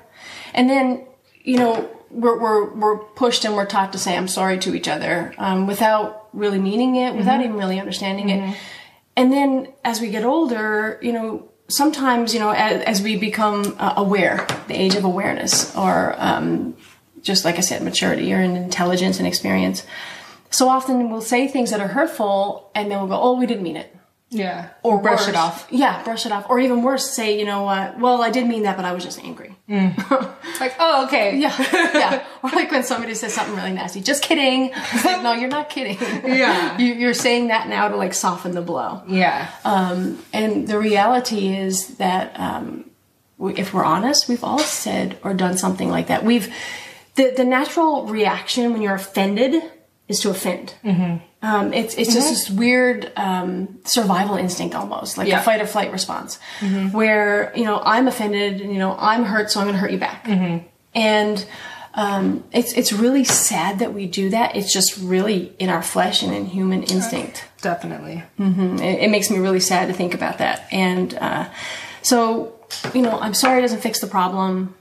And 0.54 0.70
then, 0.70 1.06
you 1.44 1.58
know, 1.58 1.90
we're, 2.10 2.40
we're, 2.40 2.74
we're 2.74 2.98
pushed 2.98 3.46
and 3.46 3.56
we're 3.56 3.66
taught 3.66 3.92
to 3.94 4.00
say 4.00 4.18
I'm 4.18 4.28
sorry 4.28 4.58
to 4.60 4.76
each 4.76 4.88
other 4.88 5.34
um, 5.38 5.68
without 5.68 6.28
really 6.34 6.60
meaning 6.60 6.96
it, 6.96 7.16
without 7.16 7.42
even 7.42 7.56
really 7.56 7.80
understanding 7.80 8.30
it. 8.30 8.58
and 9.16 9.32
then 9.32 9.68
as 9.84 10.02
we 10.02 10.10
get 10.10 10.24
older, 10.24 11.00
you 11.02 11.14
know, 11.14 11.50
sometimes, 11.68 12.34
you 12.34 12.40
know, 12.40 12.50
as, 12.50 12.82
as 12.84 13.02
we 13.02 13.16
become 13.16 13.76
uh, 13.80 13.94
aware, 13.98 14.46
the 14.68 14.74
age 14.74 14.96
of 14.96 15.04
awareness, 15.04 15.76
or 15.76 16.16
um, 16.18 16.76
just 17.22 17.46
like 17.46 17.58
I 17.58 17.62
said, 17.62 17.84
maturity 17.84 18.34
or 18.34 18.40
in 18.40 18.56
intelligence 18.56 19.20
and 19.20 19.28
experience, 19.28 19.86
so 20.50 20.68
often 20.68 21.12
we'll 21.12 21.22
say 21.22 21.48
things 21.48 21.70
that 21.70 21.80
are 21.80 21.90
hurtful 21.90 22.72
and 22.74 22.90
then 22.90 22.98
we'll 23.00 23.08
go, 23.08 23.22
oh, 23.22 23.38
we 23.38 23.46
didn't 23.46 23.64
mean 23.64 23.78
it. 23.78 23.96
Yeah. 24.32 24.70
Or 24.84 25.02
brush 25.02 25.22
worse. 25.22 25.30
it 25.30 25.36
off. 25.36 25.68
Yeah, 25.72 26.04
brush 26.04 26.26
it 26.26 26.32
off. 26.32 26.50
Or 26.50 26.60
even 26.60 26.84
worse, 26.84 27.10
say, 27.10 27.40
you 27.40 27.46
know 27.46 27.64
what, 27.64 28.00
well, 28.00 28.22
I 28.22 28.30
did 28.30 28.48
mean 28.48 28.64
that, 28.64 28.76
but 28.76 28.86
I 28.86 28.94
was 28.94 29.04
just 29.04 29.20
angry. 29.20 29.56
It's 30.50 30.60
like, 30.60 30.76
oh, 30.80 31.06
okay. 31.06 31.38
Yeah, 31.38 31.56
yeah. 31.74 32.26
Or 32.44 32.50
like 32.50 32.70
when 32.72 32.84
somebody 32.84 33.14
says 33.14 33.34
something 33.34 33.56
really 33.56 33.72
nasty, 33.72 34.02
just 34.02 34.22
kidding. 34.24 34.72
Like, 35.06 35.22
no, 35.22 35.34
you're 35.34 35.50
not 35.50 35.70
kidding. 35.70 35.98
Yeah. 36.30 36.78
you, 36.78 36.94
you're 36.96 37.14
saying 37.14 37.48
that 37.48 37.70
now 37.70 37.88
to 37.88 37.96
like 37.96 38.14
soften 38.14 38.52
the 38.52 38.62
blow. 38.62 39.02
Yeah. 39.08 39.50
Um, 39.64 40.22
and 40.34 40.68
the 40.68 40.78
reality 40.78 41.56
is 41.56 41.96
that 41.98 42.38
um, 42.40 42.90
we, 43.38 43.56
if 43.56 43.74
we're 43.74 43.86
honest, 43.86 44.28
we've 44.28 44.44
all 44.44 44.60
said 44.60 45.18
or 45.24 45.34
done 45.34 45.58
something 45.58 45.90
like 45.90 46.08
that. 46.08 46.26
We've 46.26 46.54
the 47.16 47.34
the 47.36 47.46
natural 47.46 48.06
reaction 48.08 48.74
when 48.74 48.82
you're 48.82 48.96
offended 48.96 49.64
is 50.10 50.20
to 50.22 50.30
offend. 50.30 50.74
Um, 51.42 51.74
it's 51.74 51.94
it's 51.96 52.14
just 52.14 52.30
this 52.30 52.50
weird 52.50 53.14
um, 53.16 53.80
survival 53.86 54.36
instinct 54.36 54.76
almost, 54.76 55.18
like 55.18 55.30
Yeah. 55.30 55.40
a 55.40 55.44
fight 55.44 55.62
or 55.62 55.66
flight 55.68 55.92
response, 55.94 56.38
where 56.92 57.54
you 57.56 57.64
know 57.64 57.82
I'm 57.86 58.08
offended, 58.10 58.60
and, 58.62 58.74
you 58.74 58.80
know 58.80 58.96
I'm 59.00 59.24
hurt, 59.24 59.50
so 59.50 59.62
I'm 59.62 59.66
going 59.68 59.76
to 59.76 59.80
hurt 59.80 59.92
you 59.92 60.00
back, 60.00 60.28
and 60.94 61.46
um, 61.94 62.44
it's 62.52 62.74
it's 62.74 62.92
really 62.92 63.24
sad 63.24 63.80
that 63.80 63.94
we 63.94 64.06
do 64.06 64.30
that. 64.32 64.56
It's 64.58 64.74
just 64.74 64.98
really 64.98 65.54
in 65.60 65.70
our 65.70 65.82
flesh 65.82 66.24
and 66.24 66.34
in 66.34 66.46
human 66.46 66.84
instinct 66.84 67.46
Definitely. 67.62 68.24
it, 68.38 69.04
it 69.06 69.10
makes 69.10 69.30
me 69.30 69.38
really 69.40 69.60
sad 69.60 69.88
to 69.88 69.94
think 69.94 70.14
about 70.14 70.38
that. 70.38 70.68
And 70.72 71.14
uh, 71.16 71.50
so, 72.02 72.56
you 72.94 73.02
know, 73.02 73.20
I'm 73.20 73.34
sorry 73.34 73.60
it 73.60 73.62
doesn't 73.64 73.82
fix 73.82 74.00
the 74.00 74.08
problem. 74.08 74.76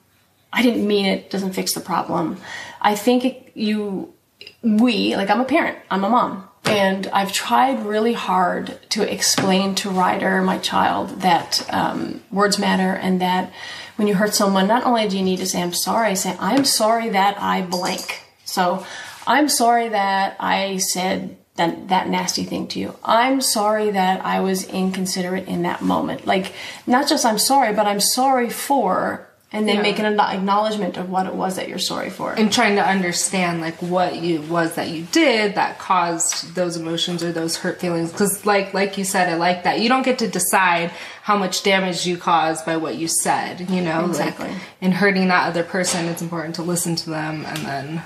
I 0.52 0.62
didn't 0.62 0.86
mean 0.86 1.06
it 1.06 1.30
doesn't 1.30 1.52
fix 1.54 1.72
the 1.74 1.80
problem. 1.80 2.36
I 2.80 2.94
think 2.94 3.24
it, 3.24 3.52
you, 3.54 4.12
we, 4.62 5.16
like 5.16 5.30
I'm 5.30 5.40
a 5.40 5.44
parent, 5.44 5.78
I'm 5.90 6.04
a 6.04 6.08
mom, 6.08 6.48
and 6.64 7.06
I've 7.08 7.32
tried 7.32 7.86
really 7.86 8.12
hard 8.12 8.78
to 8.90 9.10
explain 9.10 9.74
to 9.76 9.90
Ryder, 9.90 10.42
my 10.42 10.58
child, 10.58 11.20
that 11.20 11.66
um, 11.72 12.22
words 12.30 12.58
matter 12.58 12.92
and 12.92 13.20
that 13.20 13.52
when 13.96 14.06
you 14.06 14.14
hurt 14.14 14.34
someone, 14.34 14.68
not 14.68 14.84
only 14.84 15.08
do 15.08 15.16
you 15.16 15.24
need 15.24 15.38
to 15.38 15.46
say 15.46 15.62
I'm 15.62 15.72
sorry, 15.72 16.14
say 16.14 16.36
I'm 16.38 16.64
sorry 16.64 17.08
that 17.10 17.40
I 17.40 17.62
blank. 17.62 18.22
So 18.44 18.84
I'm 19.26 19.48
sorry 19.48 19.88
that 19.88 20.36
I 20.40 20.78
said 20.78 21.36
that 21.56 21.88
that 21.88 22.08
nasty 22.08 22.44
thing 22.44 22.68
to 22.68 22.78
you. 22.78 22.94
I'm 23.04 23.40
sorry 23.40 23.90
that 23.90 24.24
I 24.24 24.40
was 24.40 24.64
inconsiderate 24.68 25.48
in 25.48 25.62
that 25.62 25.82
moment. 25.82 26.26
Like 26.26 26.52
not 26.86 27.08
just 27.08 27.26
I'm 27.26 27.38
sorry, 27.38 27.74
but 27.74 27.86
I'm 27.86 28.00
sorry 28.00 28.48
for 28.48 29.27
and 29.50 29.66
then 29.66 29.76
Yeah. 29.76 29.82
make 29.82 29.98
an 29.98 30.20
acknowledgement 30.20 30.96
of 30.98 31.08
what 31.08 31.26
it 31.26 31.34
was 31.34 31.56
that 31.56 31.68
you're 31.68 31.78
sorry 31.78 32.10
for. 32.10 32.32
And 32.32 32.52
trying 32.52 32.76
to 32.76 32.86
understand 32.86 33.60
like 33.62 33.80
what 33.80 34.16
you 34.16 34.42
was 34.42 34.74
that 34.74 34.88
you 34.88 35.06
did 35.10 35.54
that 35.54 35.78
caused 35.78 36.54
those 36.54 36.76
emotions 36.76 37.22
or 37.24 37.32
those 37.32 37.56
hurt 37.56 37.80
feelings. 37.80 38.12
Because 38.12 38.44
like 38.44 38.74
like 38.74 38.98
you 38.98 39.04
said, 39.04 39.28
I 39.28 39.36
like 39.36 39.62
that 39.64 39.80
you 39.80 39.88
don't 39.88 40.02
get 40.04 40.18
to 40.18 40.28
decide 40.28 40.90
how 41.22 41.36
much 41.38 41.62
damage 41.62 42.06
you 42.06 42.16
caused 42.18 42.66
by 42.66 42.76
what 42.76 42.96
you 42.96 43.08
said. 43.08 43.70
You 43.70 43.80
know, 43.80 44.04
Exactly. 44.06 44.48
Like, 44.48 44.56
in 44.82 44.92
hurting 44.92 45.28
that 45.28 45.46
other 45.48 45.62
person, 45.64 46.06
it's 46.06 46.20
important 46.22 46.54
to 46.56 46.62
listen 46.62 46.94
to 46.96 47.10
them 47.10 47.44
and 47.46 47.58
then 47.58 48.02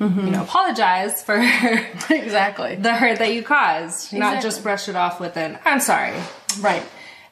Mm-hmm. 0.00 0.24
you 0.24 0.30
know 0.32 0.40
apologize 0.42 1.22
for 1.22 1.36
exactly. 2.10 2.74
the 2.76 2.94
hurt 2.94 3.18
that 3.18 3.34
you 3.34 3.42
caused, 3.42 4.14
not 4.14 4.42
just 4.42 4.62
brush 4.62 4.88
it 4.88 4.96
off 4.96 5.20
with 5.20 5.36
an 5.36 5.58
"I'm 5.66 5.80
sorry." 5.80 6.14
Right. 6.60 6.82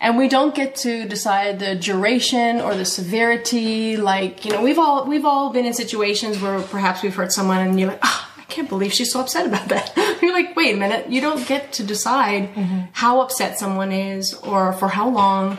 And 0.01 0.17
we 0.17 0.29
don't 0.29 0.55
get 0.55 0.77
to 0.77 1.09
decide 1.09 1.59
the 1.59 1.75
duration 1.75 2.61
or 2.61 2.77
the 2.77 2.85
severity. 2.85 3.97
Like, 3.97 4.45
you 4.45 4.53
know, 4.53 4.63
we've 4.63 4.79
all 4.79 5.07
we've 5.07 5.25
all 5.25 5.51
been 5.51 5.67
in 5.67 5.75
situations 5.75 6.41
where 6.41 6.61
perhaps 6.61 7.03
we've 7.03 7.15
hurt 7.15 7.33
someone 7.33 7.59
and 7.59 7.79
you're 7.79 7.89
like, 7.89 8.01
ah, 8.03 8.33
I 8.37 8.45
can't 8.45 8.69
believe 8.69 8.93
she's 8.93 9.13
so 9.13 9.21
upset 9.21 9.47
about 9.47 9.69
that. 9.69 9.93
you're 10.23 10.33
like, 10.33 10.55
wait 10.55 10.75
a 10.75 10.79
minute, 10.79 11.11
you 11.11 11.21
don't 11.21 11.47
get 11.49 11.73
to 11.75 11.85
decide 11.85 12.49
how 12.93 13.21
upset 13.21 13.59
someone 13.59 13.91
is 13.91 14.35
or 14.35 14.73
for 14.73 14.89
how 14.89 15.09
long. 15.09 15.59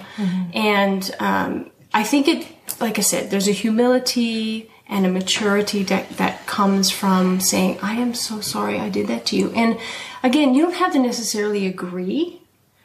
And 0.53 1.15
um, 1.19 1.71
I 1.93 2.03
think 2.03 2.27
it, 2.27 2.47
like 2.79 2.97
I 2.97 3.01
said, 3.01 3.31
there's 3.31 3.47
a 3.47 3.53
humility 3.53 4.71
and 4.87 5.05
a 5.05 5.09
maturity 5.09 5.83
that, 5.83 6.09
that 6.17 6.47
comes 6.47 6.89
from 6.89 7.39
saying, 7.39 7.77
I 7.81 7.93
am 7.93 8.13
so 8.13 8.41
sorry 8.41 8.79
I 8.79 8.89
did 8.89 9.07
that 9.07 9.25
to 9.27 9.35
you. 9.35 9.51
And 9.51 9.79
again, 10.23 10.55
you 10.55 10.63
don't 10.63 10.75
have 10.75 10.93
to 10.93 10.99
necessarily 10.99 11.67
agree 11.67 12.38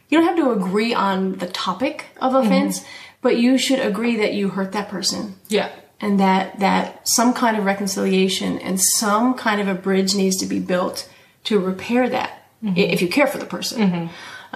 you 0.09 0.19
don't 0.19 0.27
have 0.27 0.37
to 0.37 0.51
agree 0.53 0.93
on 0.95 1.39
the 1.39 1.47
topic 1.47 2.07
of 2.21 2.35
offense, 2.35 2.81
mm-hmm. 2.81 2.89
but 3.23 3.37
you 3.39 3.59
should 3.59 3.81
agree 3.81 4.17
that 4.17 4.35
you 4.35 4.51
hurt 4.51 4.73
that 4.73 4.89
person 4.89 5.35
Yeah. 5.49 5.71
and 6.01 6.21
that 6.21 6.59
that 6.61 7.09
some 7.09 7.33
kind 7.33 7.57
of 7.57 7.65
reconciliation 7.65 8.59
and 8.59 8.81
some 8.81 9.35
kind 9.35 9.61
of 9.61 9.69
a 9.69 9.75
bridge 9.75 10.15
needs 10.15 10.37
to 10.39 10.47
be 10.47 10.61
built 10.61 11.09
to 11.45 11.59
repair 11.59 12.09
that 12.09 12.47
mm-hmm. 12.63 12.79
i- 12.79 12.83
if 12.93 13.01
you 13.03 13.09
care 13.09 13.27
for 13.27 13.39
the 13.39 13.47
person. 13.47 13.91
Mm-hmm. 13.91 14.07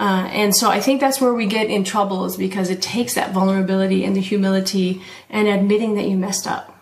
Uh, 0.01 0.27
and 0.31 0.55
so 0.55 0.69
I 0.69 0.79
think 0.79 1.01
that's 1.01 1.19
where 1.19 1.33
we 1.33 1.45
get 1.45 1.67
in 1.69 1.83
trouble 1.83 2.23
is 2.23 2.37
because 2.37 2.69
it 2.69 2.81
takes 2.81 3.15
that 3.15 3.33
vulnerability 3.33 4.05
and 4.05 4.15
the 4.15 4.21
humility 4.21 5.01
and 5.29 5.47
admitting 5.49 5.95
that 5.95 6.07
you 6.07 6.15
messed 6.15 6.47
up. 6.47 6.78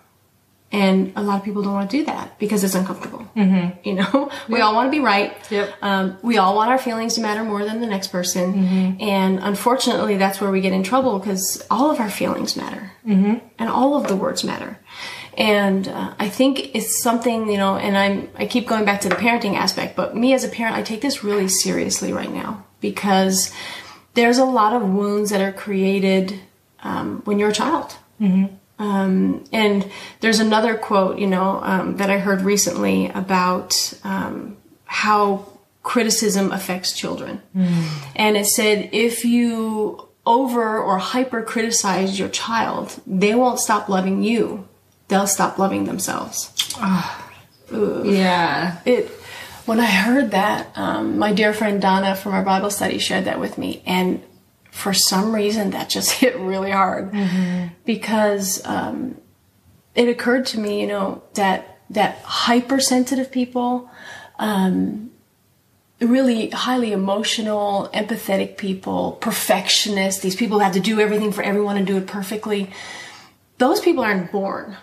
And 0.70 1.14
a 1.16 1.24
lot 1.24 1.40
of 1.40 1.46
people 1.46 1.62
don't 1.62 1.74
want 1.74 1.90
to 1.90 1.98
do 1.98 2.06
that 2.06 2.38
because 2.40 2.64
it's 2.64 2.76
uncomfortable. 2.76 3.26
Mm-hmm. 3.38 3.88
You 3.88 3.96
know, 3.96 4.30
we 4.50 4.60
all 4.60 4.76
want 4.76 4.88
to 4.88 4.92
be 4.92 5.00
right. 5.00 5.34
Yep. 5.50 5.76
Um, 5.82 6.18
we 6.22 6.38
all 6.38 6.56
want 6.56 6.70
our 6.72 6.78
feelings 6.78 7.16
to 7.16 7.22
matter 7.22 7.44
more 7.44 7.64
than 7.64 7.80
the 7.80 7.88
next 7.88 8.08
person. 8.08 8.98
And 9.00 9.40
unfortunately, 9.40 10.18
that's 10.18 10.42
where 10.42 10.52
we 10.52 10.60
get 10.60 10.74
in 10.74 10.84
trouble 10.84 11.20
because 11.20 11.66
all 11.72 11.90
of 11.90 12.02
our 12.02 12.10
feelings 12.10 12.58
matter. 12.58 12.92
Mm-hmm. 13.08 13.48
And 13.58 13.70
all 13.70 13.96
of 13.96 14.10
the 14.10 14.16
words 14.18 14.44
matter. 14.44 14.78
And 15.38 15.88
uh, 15.88 16.16
I 16.20 16.30
think 16.30 16.76
it's 16.76 17.02
something, 17.02 17.50
you 17.50 17.58
know, 17.58 17.78
and 17.78 17.96
I'm, 17.96 18.30
I 18.36 18.48
keep 18.48 18.68
going 18.68 18.86
back 18.86 19.02
to 19.02 19.10
the 19.10 19.16
parenting 19.16 19.56
aspect, 19.56 19.96
but 19.96 20.18
me 20.18 20.34
as 20.34 20.44
a 20.44 20.50
parent, 20.50 20.76
I 20.76 20.82
take 20.82 21.02
this 21.02 21.24
really 21.24 21.48
seriously 21.48 22.12
right 22.12 22.32
now 22.32 22.66
because 22.82 23.54
there's 24.16 24.40
a 24.40 24.46
lot 24.46 24.74
of 24.74 24.82
wounds 24.82 25.30
that 25.30 25.40
are 25.40 25.54
created 25.54 26.40
um, 26.82 27.22
when 27.26 27.38
you're 27.38 27.50
a 27.50 27.54
child. 27.54 27.96
Um, 28.80 29.44
and 29.52 29.90
there's 30.20 30.40
another 30.40 30.76
quote, 30.78 31.18
you 31.20 31.28
know, 31.28 31.60
um, 31.64 31.98
that 31.98 32.10
I 32.10 32.20
heard 32.20 32.42
recently 32.42 33.08
about 33.10 33.94
um, 34.04 34.58
how 34.86 35.48
criticism 35.84 36.52
affects 36.52 36.94
children. 36.94 37.42
And 38.16 38.38
it 38.38 38.46
said 38.46 38.90
if 38.92 39.26
you 39.26 40.08
over 40.26 40.78
or 40.78 40.98
hyper 40.98 41.42
criticize 41.42 42.20
your 42.20 42.30
child, 42.30 43.00
they 43.08 43.34
won't 43.34 43.60
stop 43.60 43.88
loving 43.88 44.22
you. 44.22 44.68
They'll 45.08 45.28
stop 45.28 45.58
loving 45.58 45.86
themselves. 45.86 46.52
Yeah. 47.72 48.80
It 48.86 49.10
when 49.66 49.80
I 49.82 49.86
heard 49.86 50.32
that, 50.32 50.70
um, 50.76 51.18
my 51.20 51.34
dear 51.34 51.54
friend 51.54 51.82
Donna 51.82 52.16
from 52.16 52.34
our 52.34 52.44
Bible 52.44 52.70
study 52.70 53.00
shared 53.00 53.26
that 53.26 53.40
with 53.40 53.58
me, 53.58 53.82
and 53.86 54.22
for 54.78 54.94
some 54.94 55.34
reason 55.34 55.72
that 55.72 55.90
just 55.90 56.12
hit 56.22 56.38
really 56.38 56.72
hard 56.72 57.12
because 57.86 58.64
um, 58.66 59.18
it 59.96 60.08
occurred 60.08 60.46
to 60.48 60.60
me, 60.60 60.82
you 60.82 60.88
know, 60.88 61.24
that 61.34 61.80
that 61.90 62.20
hypersensitive 62.20 63.32
people, 63.32 63.90
um, 64.40 65.10
really 66.02 66.50
highly 66.50 66.92
emotional, 66.92 67.90
empathetic 67.94 68.58
people, 68.58 69.14
perfectionists, 69.14 70.22
these 70.22 70.36
people 70.36 70.60
have 70.60 70.74
to 70.74 70.82
do 70.82 71.00
everything 71.00 71.32
for 71.32 71.42
everyone 71.42 71.78
and 71.78 71.88
do 71.88 71.98
it 71.98 72.06
perfectly. 72.06 72.70
Those 73.58 73.80
people 73.80 74.04
aren't 74.04 74.32
born; 74.32 74.78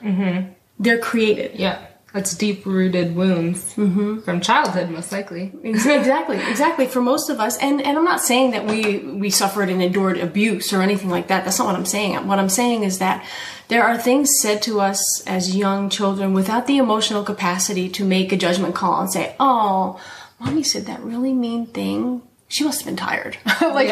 they're 0.80 0.98
created. 0.98 1.54
Yeah. 1.54 1.86
That's 2.14 2.36
deep 2.36 2.64
rooted 2.64 3.16
wounds 3.16 3.74
mm-hmm. 3.74 4.20
from 4.20 4.40
childhood, 4.40 4.88
most 4.88 5.10
likely. 5.10 5.52
exactly 5.64 6.38
exactly 6.48 6.86
for 6.86 7.00
most 7.00 7.28
of 7.28 7.40
us 7.40 7.58
and 7.58 7.82
and 7.82 7.98
i'm 7.98 8.04
not 8.04 8.20
saying 8.20 8.52
that 8.52 8.66
we 8.66 8.98
we 8.98 9.30
suffered 9.30 9.68
and 9.68 9.82
endured 9.82 10.18
abuse 10.18 10.72
or 10.72 10.80
anything 10.80 11.10
like 11.10 11.26
that 11.26 11.44
that's 11.44 11.58
not 11.58 11.66
what 11.66 11.74
i'm 11.74 11.84
saying 11.84 12.26
what 12.28 12.38
i'm 12.38 12.48
saying 12.48 12.84
is 12.84 12.98
that 12.98 13.26
there 13.68 13.82
are 13.82 13.98
things 13.98 14.30
said 14.40 14.62
to 14.62 14.80
us 14.80 15.22
as 15.26 15.56
young 15.56 15.90
children 15.90 16.32
without 16.32 16.66
the 16.66 16.78
emotional 16.78 17.24
capacity 17.24 17.88
to 17.88 18.04
make 18.04 18.32
a 18.32 18.36
judgment 18.36 18.74
call 18.74 19.00
and 19.00 19.10
say 19.10 19.34
oh 19.40 20.00
mommy 20.38 20.62
said 20.62 20.86
that 20.86 21.00
really 21.02 21.32
mean 21.32 21.66
thing 21.66 22.22
she 22.54 22.62
must 22.64 22.78
have 22.80 22.86
been 22.86 22.96
tired 23.08 23.36
like 23.78 23.90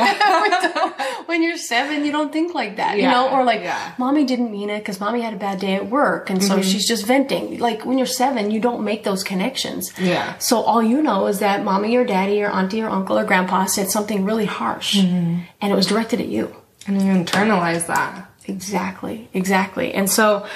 when 1.29 1.43
you're 1.43 1.57
seven 1.57 2.05
you 2.07 2.13
don't 2.13 2.33
think 2.33 2.55
like 2.55 2.77
that 2.77 2.97
you 2.97 3.09
know 3.15 3.25
or 3.35 3.45
like 3.45 3.63
yeah. 3.63 3.93
mommy 3.99 4.25
didn't 4.25 4.51
mean 4.59 4.71
it 4.71 4.79
because 4.79 5.01
mommy 5.01 5.21
had 5.21 5.35
a 5.35 5.43
bad 5.49 5.59
day 5.59 5.75
at 5.75 5.87
work 5.89 6.31
and 6.31 6.43
so 6.49 6.63
she's 6.63 6.87
just 6.87 7.05
venting 7.15 7.59
like 7.59 7.85
when 7.85 7.99
you're 7.99 8.15
seven 8.23 8.51
you 8.51 8.61
don't 8.61 8.83
make 8.85 9.03
those 9.05 9.23
connections 9.25 9.93
Yeah. 9.99 10.39
so 10.39 10.61
all 10.61 10.83
you 10.83 11.03
know 11.03 11.27
is 11.27 11.39
that 11.41 11.65
mommy 11.65 11.97
or 11.97 12.05
daddy 12.05 12.43
or 12.43 12.51
auntie 12.51 12.83
or 12.83 12.89
uncle 12.99 13.19
or 13.19 13.25
grandpa 13.25 13.65
said 13.67 13.91
something 13.91 14.25
really 14.25 14.47
harsh 14.47 14.97
and 14.99 15.45
it 15.61 15.75
was 15.75 15.87
directed 15.87 16.21
at 16.21 16.29
you. 16.29 16.55
And 16.87 17.01
you 17.01 17.13
internalize 17.13 17.87
that. 17.87 18.29
Exactly, 18.47 19.29
exactly. 19.33 19.95
And 19.95 20.11
so 20.11 20.47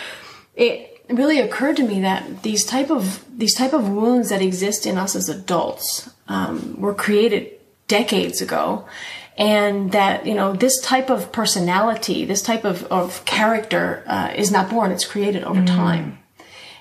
it 0.55 1.03
really 1.09 1.39
occurred 1.39 1.77
to 1.77 1.85
me 1.87 2.01
that 2.01 2.43
these 2.43 2.65
type 2.65 2.91
of 2.91 3.25
these 3.39 3.55
type 3.55 3.73
of 3.73 3.89
wounds 3.89 4.29
that 4.31 4.43
exist 4.43 4.87
in 4.87 4.99
us 4.99 5.15
as 5.15 5.29
adults 5.29 6.11
um, 6.29 6.75
were 6.81 6.95
created 6.95 7.53
decades 7.89 8.41
ago, 8.41 8.85
and 9.39 9.93
that 9.93 10.27
you 10.27 10.35
know 10.35 10.53
this 10.55 10.81
type 10.81 11.11
of 11.11 11.31
personality 11.33 12.25
this 12.25 12.43
type 12.43 12.65
of, 12.65 12.85
of 12.85 13.25
character 13.25 14.03
uh, 14.07 14.33
is 14.35 14.51
not 14.51 14.71
born 14.71 14.91
it's 14.91 15.05
created 15.05 15.45
over 15.45 15.61
Mm. 15.61 15.67
time 15.67 16.19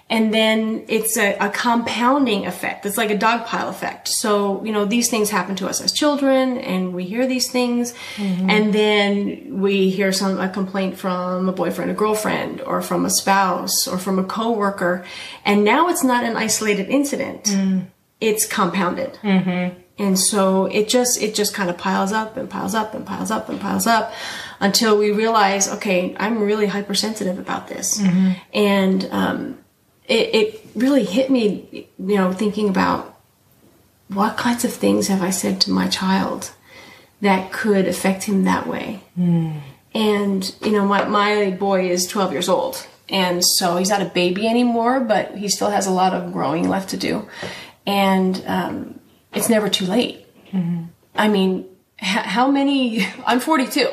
and 0.10 0.32
then 0.34 0.86
it's 0.88 1.18
a, 1.18 1.36
a 1.40 1.50
compounding 1.50 2.46
effect 2.46 2.86
it's 2.86 2.98
like 2.98 3.10
a 3.12 3.18
dog 3.18 3.46
pile 3.46 3.68
effect 3.70 4.08
so 4.08 4.64
you 4.64 4.72
know 4.72 4.86
these 4.86 5.10
things 5.10 5.30
happen 5.32 5.56
to 5.58 5.68
us 5.68 5.82
as 5.82 5.92
children 5.92 6.58
and 6.60 6.94
we 6.94 7.04
hear 7.04 7.26
these 7.28 7.52
things 7.52 7.94
Mm-hmm. 8.16 8.50
and 8.50 8.72
then 8.74 9.60
we 9.60 9.90
hear 9.90 10.12
some 10.14 10.40
a 10.40 10.48
complaint 10.48 10.98
from 10.98 11.50
a 11.50 11.52
boyfriend 11.52 11.92
a 11.92 11.94
girlfriend 11.94 12.62
or 12.62 12.82
from 12.82 13.04
a 13.06 13.10
spouse 13.10 13.86
or 13.88 13.98
from 13.98 14.18
a 14.18 14.24
coworker 14.24 15.04
and 15.44 15.64
now 15.66 15.90
it's 15.90 16.04
not 16.06 16.24
an 16.24 16.38
isolated 16.38 16.88
incident 16.88 17.44
Mm. 17.46 17.88
it's 18.22 18.46
compounded 18.46 19.12
Mm-hmm. 19.24 19.82
And 19.98 20.20
so 20.20 20.66
it 20.66 20.90
just 20.90 21.22
it 21.22 21.34
just 21.36 21.54
kind 21.54 21.70
of 21.70 21.78
piles 21.78 22.12
up 22.12 22.36
and 22.38 22.50
piles 22.50 22.76
up 22.76 22.94
and 22.94 23.06
piles 23.06 23.32
up 23.32 23.48
and 23.50 23.60
piles 23.62 23.88
up 23.88 24.14
until 24.60 24.98
we 24.98 25.12
realize 25.12 25.70
okay 25.70 26.16
i'm 26.20 26.42
really 26.42 26.66
hypersensitive 26.68 27.40
about 27.40 27.68
this. 27.68 28.00
And 28.54 29.08
um, 29.12 29.58
it, 30.08 30.36
it 30.36 30.66
really 30.76 31.06
hit 31.06 31.30
me 31.30 31.88
you 31.98 32.16
know 32.16 32.34
thinking 32.34 32.68
about 32.70 33.18
what 34.10 34.38
kinds 34.38 34.66
of 34.66 34.74
things 34.74 35.08
have 35.08 35.22
i 35.22 35.30
said 35.30 35.62
to 35.62 35.72
my 35.72 35.88
child 35.88 36.52
that 37.22 37.52
could 37.52 37.88
affect 37.88 38.24
him 38.26 38.44
that 38.44 38.68
way? 38.68 39.02
And 39.94 40.56
you 40.62 40.72
know 40.74 40.86
my, 40.86 41.06
my 41.06 41.52
boy 41.52 41.90
is 41.90 42.06
12 42.08 42.34
years 42.34 42.50
old 42.50 42.86
and 43.08 43.44
so 43.46 43.78
he's 43.78 43.90
not 43.90 44.02
a 44.02 44.06
baby 44.06 44.46
anymore 44.48 45.00
but 45.00 45.36
he 45.38 45.48
still 45.48 45.70
has 45.70 45.88
a 45.88 45.92
lot 45.92 46.14
of 46.14 46.34
growing 46.34 46.68
left 46.68 46.90
to 46.90 46.98
do. 46.98 47.28
And 47.88 48.44
um, 48.46 48.95
it's 49.36 49.50
never 49.50 49.70
too 49.70 49.86
late 49.86 50.26
mm-hmm. 50.52 50.84
i 51.16 51.28
mean 51.28 51.66
h- 52.02 52.26
how 52.26 52.50
many 52.50 53.06
i'm 53.26 53.40
42 53.40 53.88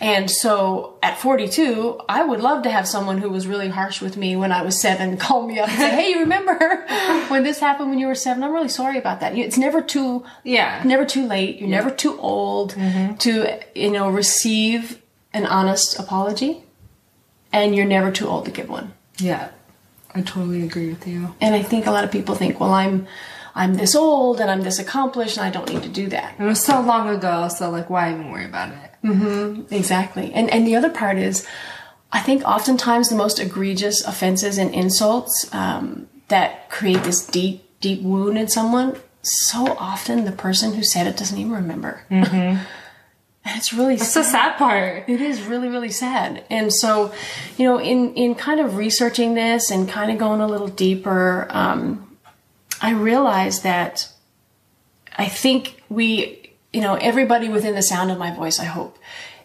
and 0.00 0.30
so 0.30 0.98
at 1.02 1.18
42, 1.18 2.00
I 2.08 2.24
would 2.24 2.40
love 2.40 2.64
to 2.64 2.70
have 2.70 2.86
someone 2.86 3.18
who 3.18 3.30
was 3.30 3.46
really 3.46 3.68
harsh 3.68 4.02
with 4.02 4.16
me 4.16 4.36
when 4.36 4.52
I 4.52 4.62
was 4.62 4.80
seven 4.80 5.16
call 5.24 5.46
me 5.46 5.58
up 5.58 5.68
and 5.68 5.78
say, 5.78 5.90
Hey, 5.90 6.10
you 6.10 6.20
remember 6.20 6.58
when 7.28 7.42
this 7.42 7.58
happened 7.58 7.90
when 7.90 7.98
you 7.98 8.06
were 8.06 8.14
seven? 8.14 8.42
I'm 8.42 8.52
really 8.52 8.68
sorry 8.68 8.98
about 8.98 9.20
that. 9.20 9.36
It's 9.36 9.56
never 9.56 9.80
too, 9.80 10.24
Yeah. 10.42 10.82
never 10.84 11.04
too 11.06 11.26
late. 11.26 11.58
You're 11.58 11.70
never 11.70 11.90
too 11.90 12.18
old 12.18 12.74
mm-hmm. 12.74 13.14
to, 13.14 13.60
you 13.74 13.90
know, 13.90 14.10
receive 14.10 15.00
an 15.32 15.46
honest 15.46 15.98
apology. 15.98 16.64
And 17.52 17.74
you're 17.74 17.86
never 17.86 18.10
too 18.10 18.26
old 18.26 18.46
to 18.46 18.50
give 18.50 18.68
one. 18.68 18.92
Yeah. 19.18 19.50
I 20.14 20.22
totally 20.22 20.62
agree 20.62 20.88
with 20.88 21.06
you. 21.06 21.34
And 21.40 21.54
I 21.54 21.62
think 21.62 21.86
a 21.86 21.90
lot 21.90 22.04
of 22.04 22.10
people 22.10 22.34
think, 22.34 22.60
well, 22.60 22.72
I'm, 22.72 23.06
I'm 23.54 23.74
this 23.74 23.94
old 23.94 24.40
and 24.40 24.50
I'm 24.50 24.62
this 24.62 24.78
accomplished 24.78 25.36
and 25.36 25.46
I 25.46 25.50
don't 25.50 25.68
need 25.72 25.82
to 25.84 25.88
do 25.88 26.08
that. 26.08 26.34
It 26.38 26.42
was 26.42 26.62
so 26.62 26.80
long 26.80 27.08
ago, 27.08 27.48
so 27.48 27.70
like, 27.70 27.88
why 27.88 28.10
even 28.10 28.30
worry 28.30 28.46
about 28.46 28.70
it? 28.70 28.90
Mm-hmm. 29.04 29.72
Exactly. 29.72 30.32
And 30.32 30.50
and 30.50 30.66
the 30.66 30.74
other 30.76 30.90
part 30.90 31.18
is, 31.18 31.46
I 32.12 32.20
think 32.20 32.42
oftentimes 32.44 33.08
the 33.08 33.16
most 33.16 33.38
egregious 33.38 34.04
offenses 34.04 34.58
and 34.58 34.74
insults 34.74 35.48
um, 35.52 36.08
that 36.28 36.68
create 36.70 37.02
this 37.04 37.24
deep, 37.26 37.64
deep 37.80 38.02
wound 38.02 38.38
in 38.38 38.48
someone, 38.48 38.96
so 39.22 39.76
often 39.78 40.24
the 40.24 40.32
person 40.32 40.74
who 40.74 40.82
said 40.82 41.06
it 41.06 41.16
doesn't 41.16 41.38
even 41.38 41.52
remember. 41.52 42.04
Mm-hmm. 42.10 42.62
And 43.46 43.58
it's 43.58 43.74
really 43.74 43.98
sad. 43.98 44.04
It's 44.04 44.14
the 44.14 44.24
sad 44.24 44.56
part. 44.56 45.06
it 45.06 45.20
is 45.20 45.42
really 45.42 45.68
really 45.68 45.90
sad 45.90 46.42
and 46.48 46.72
so 46.72 47.12
you 47.58 47.68
know 47.68 47.78
in 47.78 48.14
in 48.14 48.34
kind 48.34 48.58
of 48.58 48.78
researching 48.78 49.34
this 49.34 49.70
and 49.70 49.86
kind 49.86 50.10
of 50.10 50.16
going 50.16 50.40
a 50.40 50.46
little 50.46 50.68
deeper 50.68 51.46
um, 51.50 52.13
i 52.84 52.90
realized 52.92 53.62
that 53.62 54.08
i 55.16 55.26
think 55.26 55.82
we 55.88 56.50
you 56.72 56.80
know 56.80 56.94
everybody 56.94 57.48
within 57.48 57.74
the 57.74 57.82
sound 57.82 58.10
of 58.10 58.18
my 58.18 58.34
voice 58.34 58.58
i 58.60 58.64
hope 58.64 58.98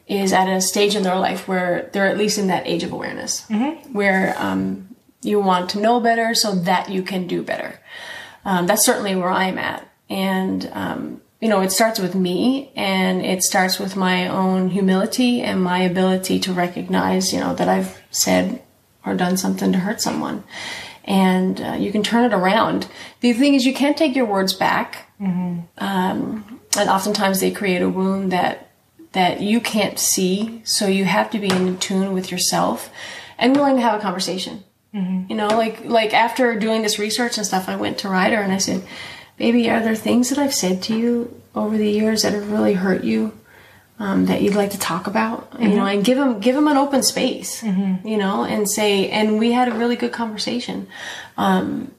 is 0.10 0.34
at 0.34 0.48
a 0.50 0.60
stage 0.60 0.96
in 0.96 1.04
their 1.04 1.20
life 1.20 1.48
where 1.48 1.90
they're 1.94 2.08
at 2.08 2.18
least 2.18 2.40
in 2.40 2.48
that 2.48 2.66
age 2.66 2.84
of 2.84 2.92
awareness. 2.92 3.46
Where 3.94 4.36
um, 4.40 4.96
you 5.22 5.40
want 5.40 5.70
to 5.72 5.80
know 5.80 6.00
better 6.00 6.34
so 6.34 6.56
that 6.56 6.90
you 6.90 7.04
can 7.04 7.28
do 7.28 7.44
better. 7.44 7.80
Um, 8.44 8.66
that's 8.66 8.84
certainly 8.84 9.16
where 9.16 9.30
i'm 9.30 9.60
at. 9.60 9.88
And 10.10 10.68
um, 10.74 11.22
you 11.40 11.48
know 11.48 11.62
it 11.62 11.72
starts 11.72 12.00
with 12.00 12.16
me 12.16 12.72
and 12.76 13.24
it 13.24 13.44
starts 13.44 13.80
with 13.80 13.96
my 13.96 14.28
own 14.28 14.70
humility 14.70 15.42
and 15.42 15.64
my 15.64 15.80
ability 15.80 16.40
to 16.40 16.52
recognize 16.52 17.32
you 17.32 17.40
know 17.40 17.56
that 17.56 17.70
i've 17.70 18.02
said 18.12 18.62
or 19.06 19.16
done 19.16 19.38
something 19.38 19.72
to 19.72 19.80
hurt 19.80 20.02
someone 20.02 20.44
and 21.06 21.62
uh, 21.62 21.74
you 21.74 21.92
can 21.92 22.04
turn 22.04 22.26
it 22.26 22.34
around. 22.34 22.88
The 23.22 23.34
thing 23.34 23.54
is 23.56 23.66
you 23.66 23.74
can't 23.74 23.98
take 23.98 24.16
your 24.16 24.26
words 24.26 24.54
back. 24.54 25.12
Um, 25.78 26.60
and 26.78 26.90
oftentimes 26.90 27.40
they 27.40 27.52
create 27.52 27.82
a 27.82 27.90
wound 27.90 28.32
that 28.32 28.68
that 29.12 29.42
you 29.42 29.60
can't 29.60 29.98
see 29.98 30.62
so 30.64 30.86
you 30.88 31.04
have 31.06 31.32
to 31.32 31.40
be 31.40 31.50
in 31.50 31.78
tune 31.80 32.14
with 32.14 32.32
yourself 32.32 32.92
and 33.40 33.56
willing 33.56 33.76
to 33.76 33.82
have 33.82 34.00
a 34.00 34.02
conversation. 34.02 34.64
You 35.30 35.36
know 35.36 35.48
like 35.48 35.86
like 35.86 36.14
after 36.14 36.58
doing 36.58 36.82
this 36.82 36.98
research 36.98 37.38
and 37.38 37.46
stuff 37.46 37.70
i 37.70 37.76
went 37.76 38.00
to 38.00 38.10
ryder 38.10 38.42
and 38.42 38.52
i 38.52 38.58
said 38.58 38.84
baby 39.38 39.70
are 39.70 39.82
there 39.82 39.96
things 39.96 40.30
that 40.30 40.40
i've 40.40 40.54
said 40.54 40.82
to 40.84 40.98
you 40.98 41.40
over 41.54 41.78
the 41.78 41.90
years 41.90 42.24
that 42.24 42.34
have 42.34 42.52
really 42.52 42.74
hurt 42.74 43.04
you 43.04 43.38
um, 44.00 44.26
that 44.26 44.42
you'd 44.42 44.56
like 44.56 44.72
to 44.72 44.80
talk 44.80 45.08
about 45.08 45.54
you 45.60 45.70
know 45.76 45.86
and 45.86 46.04
give 46.04 46.18
him 46.18 46.40
give 46.40 46.56
him 46.56 46.68
an 46.68 46.78
open 46.78 47.04
space 47.04 47.62
you 47.64 48.18
know 48.18 48.44
and 48.44 48.70
say 48.70 49.10
and 49.10 49.38
we 49.38 49.52
had 49.52 49.68
a 49.68 49.72
really 49.74 49.96
good 49.96 50.12
conversation 50.12 50.88
um, 51.38 51.92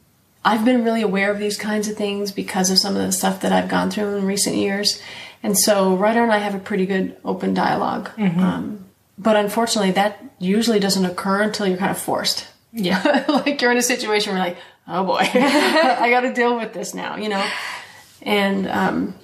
I've 0.44 0.64
been 0.64 0.84
really 0.84 1.02
aware 1.02 1.30
of 1.30 1.38
these 1.38 1.58
kinds 1.58 1.88
of 1.88 1.96
things 1.96 2.32
because 2.32 2.70
of 2.70 2.78
some 2.78 2.96
of 2.96 3.02
the 3.02 3.12
stuff 3.12 3.40
that 3.42 3.52
I've 3.52 3.68
gone 3.68 3.90
through 3.90 4.16
in 4.16 4.26
recent 4.26 4.56
years. 4.56 5.00
And 5.42 5.58
so 5.58 5.94
Ryder 5.96 6.22
and 6.22 6.32
I 6.32 6.38
have 6.38 6.54
a 6.54 6.58
pretty 6.58 6.86
good 6.86 7.16
open 7.24 7.54
dialog 7.54 8.08
Um, 8.42 8.86
but 9.18 9.36
unfortunately, 9.36 9.92
that 9.92 10.24
usually 10.38 10.80
doesn't 10.80 11.04
occur 11.04 11.42
until 11.42 11.66
you're 11.66 11.76
kind 11.76 11.90
of 11.90 11.98
forced. 11.98 12.48
Yeah. 12.72 13.24
like 13.28 13.60
you're 13.60 13.70
in 13.70 13.76
a 13.76 13.82
situation 13.82 14.32
where 14.32 14.42
like, 14.42 14.56
oh 14.88 15.04
boy, 15.04 15.18
I 15.34 16.08
got 16.10 16.22
to 16.22 16.32
deal 16.32 16.56
with 16.56 16.72
this 16.72 16.94
now, 16.94 17.16
you 17.16 17.28
know? 17.28 17.46
And 18.22 18.66
um, 18.66 19.14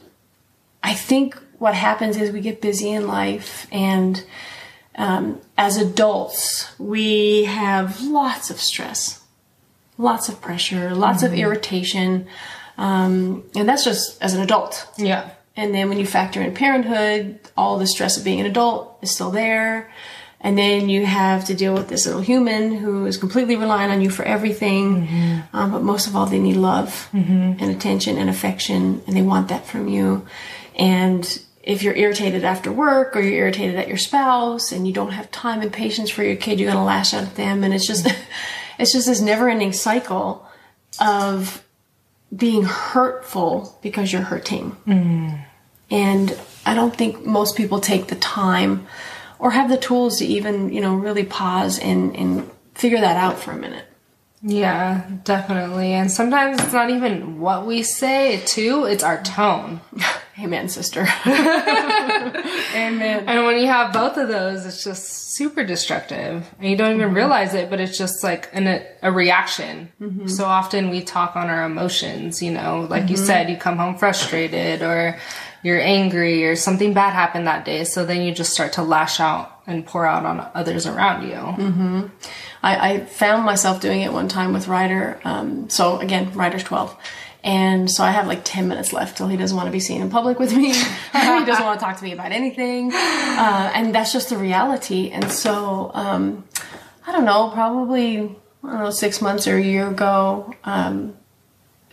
I 0.82 0.92
think 0.92 1.38
what 1.58 1.74
happens 1.74 2.16
is 2.16 2.30
we 2.30 2.40
get 2.40 2.60
busy 2.60 2.90
in 2.90 3.06
life 3.06 3.66
and 3.72 4.24
um, 4.98 5.40
as 5.58 5.76
adults, 5.76 6.78
we 6.78 7.44
have 7.44 8.00
lots 8.02 8.50
of 8.50 8.58
stress 8.58 9.22
lots 9.98 10.28
of 10.28 10.40
pressure, 10.40 10.94
lots 10.94 11.22
of 11.22 11.32
irritation. 11.32 12.26
Um, 12.78 13.44
and 13.54 13.68
that's 13.68 13.84
just 13.84 14.22
as 14.22 14.34
an 14.34 14.42
adult. 14.42 14.86
Yeah. 14.96 15.30
And 15.56 15.74
then 15.74 15.88
when 15.88 15.98
you 15.98 16.06
factor 16.06 16.42
in 16.42 16.54
parenthood, 16.54 17.40
all 17.56 17.78
the 17.78 17.86
stress 17.86 18.18
of 18.18 18.24
being 18.24 18.40
an 18.40 18.46
adult 18.46 18.98
is 19.00 19.10
still 19.10 19.30
there. 19.30 19.90
And 20.40 20.56
then 20.56 20.90
you 20.90 21.06
have 21.06 21.46
to 21.46 21.54
deal 21.54 21.72
with 21.72 21.88
this 21.88 22.04
little 22.04 22.20
human 22.20 22.76
who 22.76 23.06
is 23.06 23.16
completely 23.16 23.56
relying 23.56 23.90
on 23.90 24.02
you 24.02 24.10
for 24.10 24.22
everything. 24.22 25.08
Um, 25.54 25.72
but 25.72 25.82
most 25.82 26.06
of 26.06 26.14
all, 26.14 26.26
they 26.26 26.38
need 26.38 26.56
love 26.56 27.08
and 27.58 27.70
attention 27.70 28.18
and 28.18 28.28
affection, 28.28 29.02
and 29.06 29.16
they 29.16 29.22
want 29.22 29.48
that 29.48 29.66
from 29.66 29.88
you. 29.88 30.26
And 30.78 31.42
if 31.66 31.82
you're 31.82 31.96
irritated 31.96 32.44
after 32.44 32.72
work 32.72 33.16
or 33.16 33.20
you're 33.20 33.42
irritated 33.42 33.74
at 33.74 33.88
your 33.88 33.96
spouse 33.96 34.70
and 34.70 34.86
you 34.86 34.92
don't 34.92 35.10
have 35.10 35.30
time 35.32 35.60
and 35.60 35.72
patience 35.72 36.08
for 36.08 36.22
your 36.22 36.36
kid, 36.36 36.60
you're 36.60 36.70
going 36.70 36.80
to 36.80 36.84
lash 36.84 37.12
out 37.12 37.24
at 37.24 37.34
them. 37.34 37.64
And 37.64 37.74
it's 37.74 37.86
just, 37.86 38.06
it's 38.78 38.92
just 38.92 39.08
this 39.08 39.20
never 39.20 39.48
ending 39.48 39.72
cycle 39.72 40.46
of 41.00 41.64
being 42.34 42.62
hurtful 42.62 43.76
because 43.82 44.12
you're 44.12 44.22
hurting. 44.22 44.76
Mm. 44.86 45.44
And 45.90 46.38
I 46.64 46.74
don't 46.74 46.96
think 46.96 47.26
most 47.26 47.56
people 47.56 47.80
take 47.80 48.06
the 48.06 48.16
time 48.16 48.86
or 49.40 49.50
have 49.50 49.68
the 49.68 49.76
tools 49.76 50.18
to 50.18 50.24
even, 50.24 50.72
you 50.72 50.80
know, 50.80 50.94
really 50.94 51.24
pause 51.24 51.80
and, 51.80 52.14
and 52.16 52.48
figure 52.74 53.00
that 53.00 53.16
out 53.16 53.40
for 53.40 53.50
a 53.50 53.58
minute. 53.58 53.84
Yeah, 54.40 55.08
definitely. 55.24 55.92
And 55.92 56.12
sometimes 56.12 56.60
it's 56.60 56.72
not 56.72 56.90
even 56.90 57.40
what 57.40 57.66
we 57.66 57.82
say, 57.82 58.40
too, 58.46 58.84
it's 58.84 59.02
our 59.02 59.20
tone. 59.22 59.80
Amen, 60.38 60.68
sister. 60.68 61.00
Amen. 61.26 63.24
And 63.26 63.46
when 63.46 63.58
you 63.58 63.66
have 63.68 63.92
both 63.92 64.18
of 64.18 64.28
those, 64.28 64.66
it's 64.66 64.84
just 64.84 65.32
super 65.34 65.64
destructive. 65.64 66.54
And 66.58 66.70
you 66.70 66.76
don't 66.76 66.94
even 66.94 67.06
mm-hmm. 67.06 67.16
realize 67.16 67.54
it, 67.54 67.70
but 67.70 67.80
it's 67.80 67.96
just 67.96 68.22
like 68.22 68.50
an, 68.52 68.66
a, 68.66 68.86
a 69.02 69.10
reaction. 69.10 69.90
Mm-hmm. 69.98 70.26
So 70.26 70.44
often 70.44 70.90
we 70.90 71.02
talk 71.02 71.36
on 71.36 71.48
our 71.48 71.64
emotions, 71.64 72.42
you 72.42 72.52
know, 72.52 72.86
like 72.90 73.08
you 73.08 73.16
mm-hmm. 73.16 73.24
said, 73.24 73.48
you 73.48 73.56
come 73.56 73.78
home 73.78 73.96
frustrated 73.96 74.82
or 74.82 75.18
you're 75.62 75.80
angry 75.80 76.46
or 76.46 76.54
something 76.54 76.92
bad 76.92 77.14
happened 77.14 77.46
that 77.46 77.64
day. 77.64 77.84
So 77.84 78.04
then 78.04 78.20
you 78.20 78.34
just 78.34 78.52
start 78.52 78.74
to 78.74 78.82
lash 78.82 79.20
out 79.20 79.62
and 79.66 79.86
pour 79.86 80.06
out 80.06 80.26
on 80.26 80.48
others 80.54 80.86
around 80.86 81.26
you. 81.28 81.34
I, 82.62 82.90
I 82.90 83.00
found 83.06 83.44
myself 83.44 83.80
doing 83.80 84.02
it 84.02 84.12
one 84.12 84.28
time 84.28 84.52
with 84.52 84.68
Ryder. 84.68 85.18
Um, 85.24 85.70
so 85.70 85.98
again, 85.98 86.30
Ryder's 86.32 86.62
12. 86.62 86.96
And 87.46 87.88
so 87.88 88.02
I 88.02 88.10
have 88.10 88.26
like 88.26 88.40
10 88.42 88.66
minutes 88.66 88.92
left 88.92 89.16
till 89.16 89.28
he 89.28 89.36
doesn't 89.36 89.56
want 89.56 89.68
to 89.68 89.72
be 89.72 89.78
seen 89.78 90.02
in 90.02 90.10
public 90.10 90.40
with 90.40 90.54
me. 90.54 90.72
he 90.72 91.44
doesn't 91.44 91.64
want 91.64 91.78
to 91.78 91.86
talk 91.86 91.96
to 91.96 92.02
me 92.02 92.12
about 92.12 92.32
anything. 92.32 92.90
Uh, 92.92 93.70
and 93.72 93.94
that's 93.94 94.12
just 94.12 94.30
the 94.30 94.36
reality. 94.36 95.10
And 95.10 95.30
so, 95.30 95.92
um, 95.94 96.44
I 97.06 97.12
don't 97.12 97.24
know, 97.24 97.50
probably, 97.50 98.18
I 98.64 98.70
don't 98.70 98.80
know, 98.80 98.90
six 98.90 99.22
months 99.22 99.46
or 99.46 99.56
a 99.56 99.62
year 99.62 99.86
ago, 99.86 100.54
um, 100.64 101.16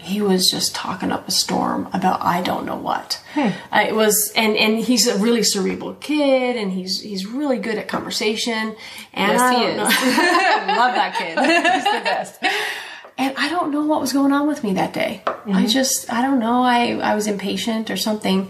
he 0.03 0.21
was 0.21 0.49
just 0.51 0.75
talking 0.75 1.11
up 1.11 1.27
a 1.27 1.31
storm 1.31 1.87
about 1.93 2.21
I 2.21 2.41
don't 2.41 2.65
know 2.65 2.75
what. 2.75 3.21
Hmm. 3.33 3.49
Uh, 3.71 3.85
it 3.87 3.95
was, 3.95 4.33
and 4.35 4.57
and 4.57 4.79
he's 4.79 5.07
a 5.07 5.17
really 5.17 5.43
cerebral 5.43 5.93
kid, 5.95 6.57
and 6.57 6.73
he's 6.73 6.99
he's 6.99 7.25
really 7.25 7.57
good 7.57 7.77
at 7.77 7.87
conversation. 7.87 8.75
And 9.13 9.31
yes, 9.31 9.41
I 9.41 9.55
he 9.55 9.63
is. 9.63 9.77
Love 10.77 10.95
that 10.95 11.15
kid. 11.17 11.39
he's 11.39 11.83
the 11.85 12.03
best. 12.03 12.43
And 13.17 13.35
I 13.37 13.49
don't 13.49 13.71
know 13.71 13.85
what 13.85 14.01
was 14.01 14.13
going 14.13 14.31
on 14.31 14.47
with 14.47 14.63
me 14.63 14.73
that 14.73 14.93
day. 14.93 15.21
Mm-hmm. 15.25 15.53
I 15.53 15.67
just 15.67 16.11
I 16.11 16.21
don't 16.21 16.39
know. 16.39 16.63
I 16.63 16.97
I 16.97 17.15
was 17.15 17.27
impatient 17.27 17.91
or 17.91 17.97
something, 17.97 18.49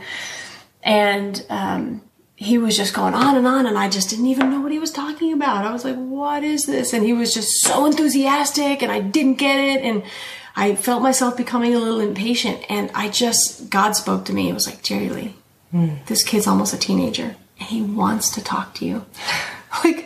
and 0.82 1.46
um, 1.50 2.02
he 2.36 2.58
was 2.58 2.78
just 2.78 2.94
going 2.94 3.14
on 3.14 3.36
and 3.36 3.46
on, 3.46 3.66
and 3.66 3.78
I 3.78 3.90
just 3.90 4.10
didn't 4.10 4.28
even 4.28 4.50
know 4.50 4.62
what 4.62 4.72
he 4.72 4.80
was 4.80 4.92
talking 4.92 5.34
about. 5.34 5.66
I 5.66 5.74
was 5.74 5.84
like, 5.84 5.96
"What 5.96 6.44
is 6.44 6.66
this?" 6.66 6.94
And 6.94 7.06
he 7.06 7.14
was 7.14 7.34
just 7.34 7.62
so 7.62 7.86
enthusiastic, 7.86 8.82
and 8.82 8.92
I 8.92 9.00
didn't 9.00 9.36
get 9.36 9.60
it, 9.60 9.84
and 9.84 10.04
I 10.56 10.76
felt 10.76 11.02
myself 11.02 11.36
becoming 11.36 11.74
a 11.74 11.80
little 11.80 12.00
impatient, 12.00 12.64
and 12.70 12.92
I 12.94 13.10
just 13.10 13.70
God 13.70 13.94
spoke 13.94 14.26
to 14.26 14.34
me. 14.34 14.50
It 14.50 14.54
was 14.54 14.68
like, 14.68 14.84
Jerry 14.84 15.10
Lee, 15.10 15.36
mm. 15.74 16.06
this 16.06 16.24
kid's 16.24 16.48
almost 16.48 16.74
a 16.74 16.78
teenager, 16.78 17.36
and 17.60 17.70
he 17.70 17.82
wants 17.82 18.30
to 18.36 18.44
talk 18.44 18.76
to 18.76 18.86
you, 18.86 19.06
like, 19.84 20.06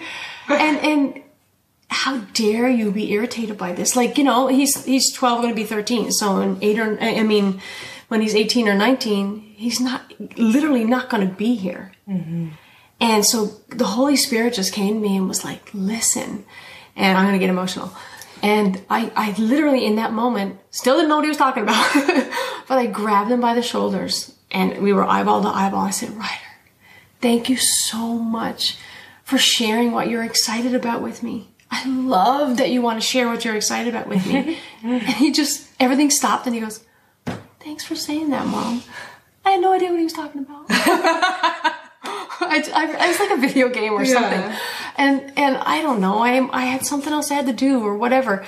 and 0.49 0.77
and 0.77 1.23
how 1.89 2.19
dare 2.33 2.69
you 2.69 2.91
be 2.91 3.11
irritated 3.11 3.57
by 3.57 3.73
this? 3.73 3.95
Like, 3.95 4.17
you 4.17 4.23
know, 4.23 4.47
he's 4.47 4.85
he's 4.85 5.11
twelve, 5.13 5.41
going 5.41 5.53
to 5.53 5.55
be 5.55 5.63
thirteen, 5.65 6.11
so 6.11 6.39
in 6.39 6.57
eight 6.61 6.79
or 6.79 6.97
I 7.01 7.23
mean, 7.23 7.61
when 8.07 8.21
he's 8.21 8.35
eighteen 8.35 8.67
or 8.67 8.73
nineteen, 8.73 9.39
he's 9.55 9.79
not 9.79 10.13
literally 10.37 10.83
not 10.83 11.09
going 11.09 11.27
to 11.27 11.33
be 11.33 11.55
here. 11.55 11.93
Mm-hmm. 12.07 12.49
And 12.99 13.25
so 13.25 13.51
the 13.69 13.85
Holy 13.85 14.15
Spirit 14.15 14.55
just 14.55 14.73
came 14.73 14.95
to 14.95 14.99
me 14.99 15.17
and 15.17 15.27
was 15.27 15.45
like, 15.45 15.69
listen, 15.71 16.45
and 16.95 17.17
I'm 17.17 17.25
going 17.25 17.35
to 17.35 17.39
get 17.39 17.49
emotional 17.49 17.93
and 18.43 18.83
I, 18.89 19.11
I 19.15 19.31
literally 19.39 19.85
in 19.85 19.95
that 19.95 20.13
moment 20.13 20.59
still 20.71 20.95
didn't 20.95 21.09
know 21.09 21.17
what 21.17 21.25
he 21.25 21.29
was 21.29 21.37
talking 21.37 21.63
about, 21.63 21.91
but 22.67 22.77
I 22.77 22.85
grabbed 22.87 23.31
him 23.31 23.41
by 23.41 23.53
the 23.53 23.61
shoulders 23.61 24.35
and 24.51 24.81
we 24.81 24.93
were 24.93 25.05
eyeball 25.05 25.41
to 25.41 25.47
eyeball. 25.47 25.85
I 25.85 25.91
said, 25.91 26.11
Ryder, 26.11 26.31
thank 27.21 27.49
you 27.49 27.57
so 27.57 28.13
much 28.13 28.77
for 29.23 29.37
sharing 29.37 29.91
what 29.91 30.09
you're 30.09 30.23
excited 30.23 30.73
about 30.73 31.01
with 31.01 31.23
me. 31.23 31.49
I 31.69 31.87
love 31.87 32.57
that 32.57 32.69
you 32.69 32.81
want 32.81 33.01
to 33.01 33.05
share 33.05 33.27
what 33.27 33.43
you're 33.43 33.55
excited 33.55 33.93
about 33.93 34.07
with 34.07 34.25
me. 34.25 34.57
and 34.83 35.01
he 35.01 35.31
just, 35.31 35.67
everything 35.79 36.09
stopped 36.09 36.45
and 36.45 36.55
he 36.55 36.61
goes, 36.61 36.83
thanks 37.59 37.83
for 37.83 37.95
saying 37.95 38.29
that, 38.29 38.47
mom. 38.47 38.83
I 39.45 39.51
had 39.51 39.61
no 39.61 39.73
idea 39.73 39.89
what 39.89 39.97
he 39.97 40.03
was 40.03 40.13
talking 40.13 40.41
about. 40.41 40.65
I, 42.39 42.63
I, 42.73 42.95
I, 42.99 43.07
was 43.07 43.19
like 43.19 43.31
a 43.31 43.37
video 43.37 43.69
game 43.69 43.93
or 43.93 44.03
yeah. 44.03 44.13
something, 44.13 44.59
and 44.97 45.37
and 45.37 45.57
I 45.57 45.81
don't 45.81 45.99
know. 45.99 46.19
I 46.19 46.47
I 46.51 46.65
had 46.65 46.85
something 46.85 47.11
else 47.11 47.31
I 47.31 47.35
had 47.35 47.47
to 47.47 47.53
do 47.53 47.81
or 47.81 47.97
whatever. 47.97 48.45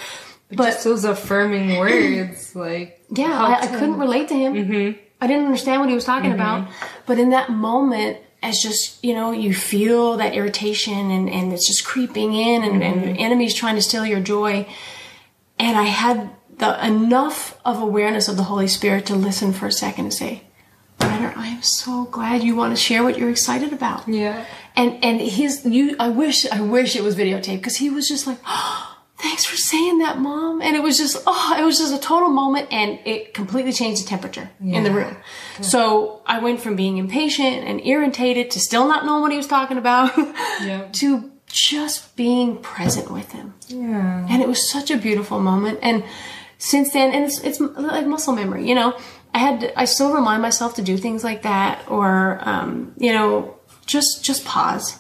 But 0.52 0.66
just 0.66 0.84
those 0.84 1.04
affirming 1.06 1.78
words, 1.80 2.56
like 2.56 3.04
yeah, 3.10 3.32
I, 3.32 3.62
I, 3.62 3.68
couldn't 3.68 3.98
relate 3.98 4.28
to 4.30 4.36
him. 4.36 4.54
Mm-hmm. 4.54 5.00
I 5.22 5.28
didn't 5.28 5.46
understand 5.46 5.82
what 5.82 5.90
he 5.90 5.96
was 5.96 6.06
talking 6.06 6.32
mm-hmm. 6.32 6.40
about. 6.40 6.70
But 7.06 7.20
in 7.20 7.30
that 7.32 7.50
moment, 7.50 8.18
as 8.42 8.60
just 8.60 9.04
you 9.04 9.14
know, 9.14 9.32
you 9.32 9.54
feel 9.54 10.18
that 10.18 10.34
irritation 10.34 11.12
and 11.12 11.30
and 11.30 11.54
it's 11.54 11.68
just 11.68 11.86
creeping 11.86 12.34
in, 12.34 12.64
and, 12.64 12.82
mm-hmm. 12.82 12.82
and 12.82 13.04
the 13.04 13.22
enemy's 13.22 13.54
trying 13.54 13.76
to 13.76 13.82
steal 13.82 14.06
your 14.06 14.20
joy. 14.20 14.68
And 15.58 15.78
I 15.78 15.84
had 15.84 16.30
the 16.58 16.86
enough 16.86 17.60
of 17.66 17.82
awareness 17.82 18.28
of 18.28 18.38
the 18.38 18.44
Holy 18.44 18.68
Spirit 18.68 19.06
to 19.08 19.16
listen 19.16 19.54
for 19.54 19.68
a 19.68 19.72
second 19.72 20.06
and 20.06 20.14
say, 20.14 20.44
I 21.40 21.48
am 21.48 21.62
so 21.62 22.06
glad 22.06 22.44
you 22.44 22.56
want 22.56 22.76
to 22.76 22.82
share 22.82 23.04
what 23.04 23.18
you're 23.18 23.30
excited 23.30 23.72
about. 23.72 24.08
Yeah. 24.08 24.46
And 24.76 25.04
and 25.04 25.22
his 25.22 25.66
you 25.66 25.96
I 26.00 26.10
wish 26.10 26.46
I 26.52 26.62
wish 26.62 26.96
it 26.96 27.04
was 27.04 27.16
videotaped 27.16 27.58
because 27.58 27.78
he 27.78 27.90
was 27.90 28.08
just 28.08 28.28
like, 28.28 28.40
oh, 28.46 28.86
thanks 29.20 29.46
for 29.46 29.56
saying 29.56 30.00
that, 30.00 30.20
mom. 30.20 30.62
And 30.62 30.76
it 30.76 30.84
was 30.84 30.98
just 30.98 31.22
oh, 31.28 31.56
it 31.60 31.64
was 31.64 31.78
just 31.78 31.94
a 31.94 32.00
total 32.00 32.30
moment, 32.30 32.68
and 32.72 33.00
it 33.06 33.34
completely 33.34 33.72
changed 33.72 34.04
the 34.04 34.08
temperature 34.08 34.50
yeah. 34.60 34.78
in 34.78 34.84
the 34.84 34.92
room. 34.92 35.18
Yeah. 35.58 35.62
So 35.62 36.22
I 36.26 36.40
went 36.40 36.62
from 36.62 36.76
being 36.76 36.98
impatient 36.98 37.68
and 37.68 37.86
irritated 37.86 38.52
to 38.52 38.60
still 38.60 38.88
not 38.88 39.06
knowing 39.06 39.22
what 39.22 39.32
he 39.32 39.38
was 39.38 39.48
talking 39.48 39.78
about 39.78 40.18
yeah. 40.62 40.88
to 40.94 41.32
just 41.48 42.16
being 42.16 42.58
present 42.58 43.12
with 43.12 43.32
him. 43.32 43.54
Yeah. 43.68 44.28
And 44.30 44.42
it 44.42 44.48
was 44.48 44.70
such 44.70 44.92
a 44.92 44.98
beautiful 44.98 45.40
moment. 45.40 45.80
And 45.82 46.04
since 46.58 46.92
then, 46.94 47.14
and 47.14 47.26
it's 47.26 47.40
it's 47.42 47.60
like 47.60 48.06
muscle 48.06 48.34
memory, 48.34 48.68
you 48.68 48.76
know 48.76 48.98
I 49.34 49.40
had 49.40 49.60
to, 49.62 49.80
I 49.80 49.86
still 49.86 50.14
remind 50.14 50.42
myself 50.42 50.76
to 50.76 50.82
do 50.82 50.98
things 50.98 51.24
like 51.24 51.44
that 51.44 51.90
or 51.90 52.40
um, 52.42 52.94
you 52.98 53.14
know 53.14 53.58
just 53.86 54.24
just 54.24 54.46
pause 54.46 54.98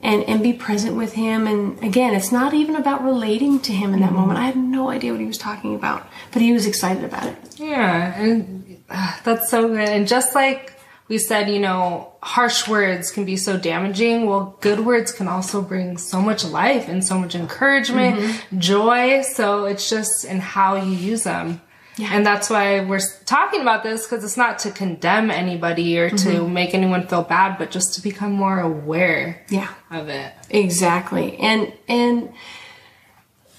and 0.00 0.22
and 0.24 0.42
be 0.42 0.52
present 0.52 0.96
with 0.96 1.14
him. 1.14 1.46
And 1.46 1.82
again 1.82 2.14
it's 2.14 2.32
not 2.32 2.54
even 2.54 2.76
about 2.76 3.02
relating 3.02 3.60
to 3.60 3.72
him 3.72 3.94
in 3.94 4.00
that 4.00 4.06
mm-hmm. 4.06 4.16
moment. 4.16 4.38
I 4.38 4.44
had 4.44 4.56
no 4.56 4.90
idea 4.90 5.12
what 5.12 5.20
he 5.20 5.26
was 5.26 5.38
talking 5.38 5.74
about 5.74 6.06
but 6.32 6.42
he 6.42 6.52
was 6.52 6.66
excited 6.66 7.04
about 7.04 7.26
it. 7.26 7.36
Yeah 7.56 8.18
and 8.20 8.82
uh, 8.88 9.16
that's 9.24 9.50
so 9.50 9.68
good. 9.68 9.88
And 9.88 10.06
just 10.06 10.34
like 10.34 10.74
we 11.08 11.18
said 11.18 11.48
you 11.48 11.60
know 11.60 12.12
harsh 12.22 12.66
words 12.68 13.10
can 13.10 13.24
be 13.24 13.36
so 13.36 13.56
damaging. 13.56 14.26
Well 14.26 14.56
good 14.60 14.80
words 14.80 15.12
can 15.12 15.28
also 15.28 15.62
bring 15.62 15.96
so 15.98 16.20
much 16.20 16.44
life 16.44 16.88
and 16.88 17.04
so 17.04 17.18
much 17.18 17.34
encouragement 17.34 18.18
mm-hmm. 18.18 18.58
joy. 18.58 19.22
So 19.22 19.64
it's 19.64 19.88
just 19.88 20.24
in 20.24 20.40
how 20.40 20.76
you 20.76 20.92
use 20.92 21.24
them 21.24 21.60
yeah. 21.96 22.10
And 22.12 22.26
that's 22.26 22.50
why 22.50 22.80
we're 22.80 23.00
talking 23.24 23.62
about 23.62 23.82
this 23.82 24.06
because 24.06 24.22
it's 24.22 24.36
not 24.36 24.58
to 24.60 24.70
condemn 24.70 25.30
anybody 25.30 25.98
or 25.98 26.10
to 26.10 26.16
mm-hmm. 26.16 26.52
make 26.52 26.74
anyone 26.74 27.06
feel 27.06 27.22
bad, 27.22 27.56
but 27.58 27.70
just 27.70 27.94
to 27.94 28.02
become 28.02 28.32
more 28.32 28.60
aware 28.60 29.44
yeah. 29.48 29.72
of 29.90 30.08
it. 30.08 30.32
Exactly. 30.50 31.38
And 31.38 31.72
and 31.88 32.32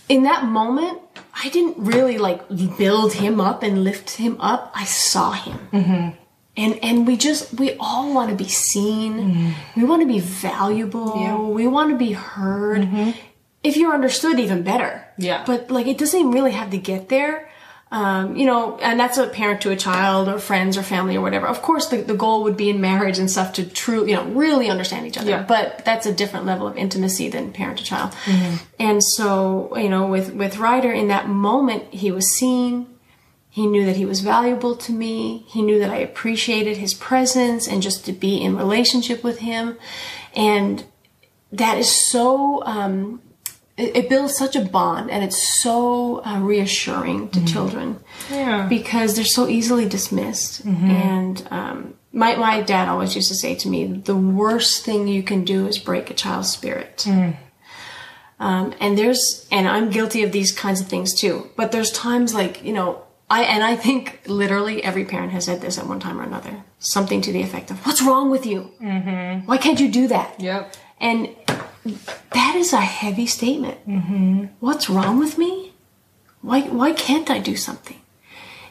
in 0.08 0.24
that 0.24 0.46
moment, 0.46 1.02
I 1.34 1.50
didn't 1.50 1.84
really 1.84 2.20
like 2.20 2.48
build 2.78 3.14
him 3.14 3.42
up 3.42 3.64
and 3.64 3.84
lift 3.84 4.12
him 4.12 4.40
up. 4.40 4.72
I 4.76 4.86
saw 4.86 5.32
him. 5.32 5.60
Mm-hmm. 5.74 6.10
And 6.58 6.80
and 6.84 7.08
we 7.08 7.18
just 7.18 7.56
we 7.56 7.76
all 7.80 8.14
want 8.14 8.30
to 8.30 8.36
be 8.36 8.50
seen. 8.50 9.14
Mm-hmm. 9.14 9.82
We 9.82 9.88
want 9.88 10.04
to 10.04 10.08
be 10.08 10.20
valuable. 10.20 11.20
Yeah. 11.20 11.40
We 11.40 11.66
want 11.66 11.90
to 11.90 11.98
be 11.98 12.12
heard. 12.12 12.82
Mm-hmm. 12.82 13.12
If 13.64 13.78
you're 13.78 13.94
understood, 13.94 14.40
even 14.40 14.62
better. 14.62 15.04
Yeah. 15.18 15.44
But 15.44 15.72
like 15.72 15.88
it 15.88 15.98
doesn't 15.98 16.30
really 16.30 16.52
have 16.52 16.70
to 16.70 16.78
get 16.78 17.10
there 17.10 17.47
um, 17.90 18.36
you 18.36 18.46
know, 18.46 18.78
and 18.80 19.00
that's 19.00 19.18
a 19.18 19.28
parent 19.28 19.62
to 19.62 19.72
a 19.72 19.76
child 19.76 20.28
or 20.28 20.40
friends 20.40 20.78
or 20.78 20.84
family 20.84 21.16
or 21.16 21.22
whatever. 21.22 21.48
Of 21.48 21.62
course, 21.62 21.88
the, 21.88 21.98
the 21.98 22.16
goal 22.16 22.44
would 22.44 22.58
be 22.58 22.70
in 22.70 22.82
marriage 22.82 23.18
and 23.18 23.32
stuff 23.32 23.54
to 23.54 23.66
truly, 23.66 24.12
you 24.12 24.16
know, 24.18 24.26
really 24.26 24.70
understand 24.70 25.08
each 25.08 25.18
other. 25.18 25.30
Yeah. 25.30 25.44
But 25.44 25.86
that's 25.86 26.06
a 26.06 26.14
different 26.14 26.46
level 26.46 26.68
of 26.68 26.76
intimacy 26.76 27.30
than 27.30 27.54
parent 27.54 27.80
to 27.80 27.86
child. 27.86 28.12
Mm-hmm. 28.26 28.56
And 28.80 29.04
so, 29.04 29.76
you 29.78 29.88
know, 29.88 30.06
with, 30.06 30.34
with 30.34 30.58
Ryder 30.58 30.92
in 30.92 31.08
that 31.08 31.30
moment, 31.30 31.86
he 31.94 32.12
was 32.12 32.36
seen. 32.36 32.88
He 33.50 33.66
knew 33.66 33.86
that 33.86 33.96
he 33.96 34.06
was 34.06 34.20
valuable 34.20 34.76
to 34.76 34.92
me. 34.92 35.46
He 35.48 35.62
knew 35.62 35.80
that 35.80 35.90
I 35.90 35.98
appreciated 35.98 36.78
his 36.78 36.94
presence 36.94 37.68
and 37.68 37.82
just 37.82 38.06
to 38.06 38.12
be 38.12 38.38
in 38.38 38.58
relationship 38.58 39.24
with 39.24 39.40
him. 39.40 39.78
And 40.36 40.84
that 41.52 41.78
is 41.78 41.90
so, 42.12 42.64
um, 42.66 43.22
it, 43.78 43.96
it, 43.96 44.10
builds 44.10 44.36
such 44.36 44.56
a 44.56 44.62
bond 44.62 45.12
and 45.12 45.24
it's 45.24 45.62
so 45.62 46.24
uh, 46.26 46.40
reassuring 46.40 47.30
to 47.30 47.40
mm-hmm. 47.40 47.46
children 47.48 48.00
yeah. 48.30 48.68
because 48.68 49.16
they're 49.16 49.26
so 49.26 49.48
easily 49.48 49.88
dismissed 49.88 50.66
mm-hmm. 50.66 50.90
and 50.90 51.48
um, 51.52 51.94
my, 52.12 52.36
my 52.36 52.62
dad 52.62 52.90
always 52.90 53.16
used 53.16 53.30
to 53.30 53.36
say 53.36 53.56
to 53.56 53.70
me 53.70 53.86
the 53.86 54.16
worst 54.16 54.84
thing 54.84 55.08
you 55.08 55.24
can 55.24 55.44
do 55.44 55.68
is 55.68 55.78
break 55.78 56.10
a 56.10 56.14
child's 56.14 56.52
spirit 56.52 57.04
mm. 57.08 57.36
um, 58.40 58.74
and 58.80 58.98
there's 58.98 59.48
and 59.52 59.68
i'm 59.68 59.90
guilty 59.90 60.24
of 60.24 60.32
these 60.32 60.52
kinds 60.52 60.82
of 60.82 60.88
things 60.88 61.14
too 61.14 61.50
but 61.56 61.72
there's 61.72 61.92
times 61.92 62.34
like 62.34 62.64
you 62.64 62.74
know 62.74 63.04
I 63.30 63.44
and 63.44 63.64
I 63.64 63.76
think 63.76 64.22
literally 64.28 64.82
every 64.84 65.04
parent 65.04 65.32
has 65.34 65.46
said 65.46 65.60
this 65.60 65.78
at 65.78 65.86
one 65.86 66.00
time 66.00 66.20
or 66.20 66.24
another. 66.24 66.64
Something 66.80 67.22
to 67.22 67.32
the 67.34 67.42
effect 67.42 67.72
of, 67.72 67.86
"What's 67.86 68.02
wrong 68.02 68.30
with 68.30 68.46
you? 68.46 68.72
Mm-hmm. 68.82 69.46
Why 69.46 69.58
can't 69.58 69.80
you 69.80 69.92
do 69.92 70.08
that?" 70.08 70.40
Yep. 70.40 70.76
And 71.00 71.36
that 72.32 72.56
is 72.56 72.74
a 72.74 72.82
heavy 72.82 73.26
statement. 73.26 73.88
Mm-hmm. 73.88 74.46
What's 74.60 74.90
wrong 74.90 75.20
with 75.20 75.38
me? 75.38 75.74
Why, 76.42 76.62
why 76.62 76.92
can't 76.94 77.30
I 77.30 77.40
do 77.40 77.56
something? 77.56 78.00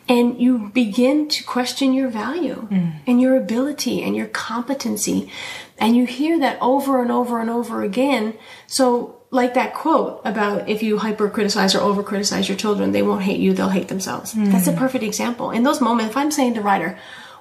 And 0.09 0.40
you 0.40 0.70
begin 0.72 1.29
to 1.31 1.42
question 1.42 1.92
your 1.92 2.09
value 2.09 2.68
mm. 2.70 3.00
and 3.07 3.20
your 3.20 3.37
ability 3.37 4.02
and 4.05 4.14
your 4.14 4.29
competency. 4.29 5.31
And 5.79 5.96
you 5.96 6.07
hear 6.07 6.38
that 6.38 6.59
over 6.61 7.02
and 7.02 7.11
over 7.11 7.40
and 7.40 7.50
over 7.50 7.83
again. 7.83 8.35
So, 8.68 9.20
like 9.33 9.55
that 9.55 9.74
quote 9.74 10.20
about 10.24 10.68
if 10.68 10.85
you 10.85 10.98
hyper 10.98 11.29
criticize 11.29 11.74
or 11.74 11.81
over 11.81 12.05
criticize 12.05 12.48
your 12.48 12.57
children, 12.57 12.92
they 12.92 13.02
won't 13.02 13.22
hate 13.22 13.40
you, 13.40 13.52
they'll 13.52 13.68
hate 13.68 13.88
themselves. 13.88 14.33
Mm. 14.33 14.52
That's 14.52 14.68
a 14.68 14.72
perfect 14.72 15.02
example. 15.02 15.50
In 15.50 15.64
those 15.64 15.81
moments, 15.81 16.12
if 16.12 16.16
I'm 16.16 16.31
saying 16.31 16.55
to 16.55 16.61
Ryder, 16.61 16.96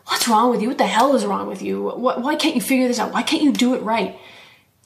What's 0.07 0.27
wrong 0.27 0.51
with 0.51 0.61
you? 0.61 0.69
What 0.69 0.77
the 0.77 0.85
hell 0.85 1.15
is 1.15 1.25
wrong 1.25 1.47
with 1.47 1.61
you? 1.61 1.81
why 1.81 2.35
can't 2.35 2.55
you 2.55 2.61
figure 2.61 2.87
this 2.87 2.99
out? 2.99 3.11
Why 3.11 3.23
can't 3.23 3.41
you 3.41 3.51
do 3.51 3.73
it 3.73 3.81
right? 3.81 4.19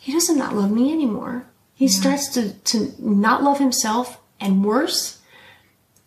He 0.09 0.15
doesn't 0.15 0.39
not 0.39 0.55
love 0.55 0.71
me 0.71 0.91
anymore. 0.91 1.45
He 1.75 1.85
yeah. 1.85 1.91
starts 1.91 2.29
to, 2.29 2.51
to 2.51 2.95
not 2.97 3.43
love 3.43 3.59
himself 3.59 4.19
and 4.39 4.65
worse, 4.65 5.21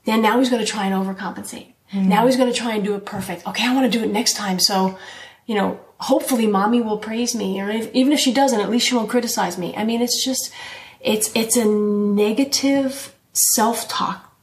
then 0.06 0.20
now 0.20 0.40
he's 0.40 0.50
going 0.50 0.60
to 0.60 0.66
try 0.66 0.86
and 0.86 0.94
overcompensate. 1.06 1.68
Mm. 1.92 2.06
Now 2.06 2.26
he's 2.26 2.36
going 2.36 2.52
to 2.52 2.58
try 2.58 2.74
and 2.74 2.82
do 2.82 2.96
it 2.96 3.06
perfect. 3.06 3.46
Okay, 3.46 3.64
I 3.64 3.72
want 3.72 3.90
to 3.90 3.96
do 3.96 4.04
it 4.04 4.10
next 4.10 4.34
time. 4.34 4.58
So, 4.58 4.98
you 5.46 5.54
know, 5.54 5.78
hopefully 5.98 6.48
mommy 6.48 6.80
will 6.80 6.98
praise 6.98 7.32
me 7.32 7.60
or 7.60 7.70
if, 7.70 7.94
even 7.94 8.12
if 8.12 8.18
she 8.18 8.34
doesn't, 8.34 8.60
at 8.60 8.70
least 8.70 8.88
she 8.88 8.96
won't 8.96 9.08
criticize 9.08 9.56
me. 9.56 9.72
I 9.76 9.84
mean, 9.84 10.02
it's 10.02 10.24
just, 10.24 10.52
it's, 11.00 11.30
it's 11.36 11.56
a 11.56 11.64
negative 11.64 13.14
self-talk 13.34 14.34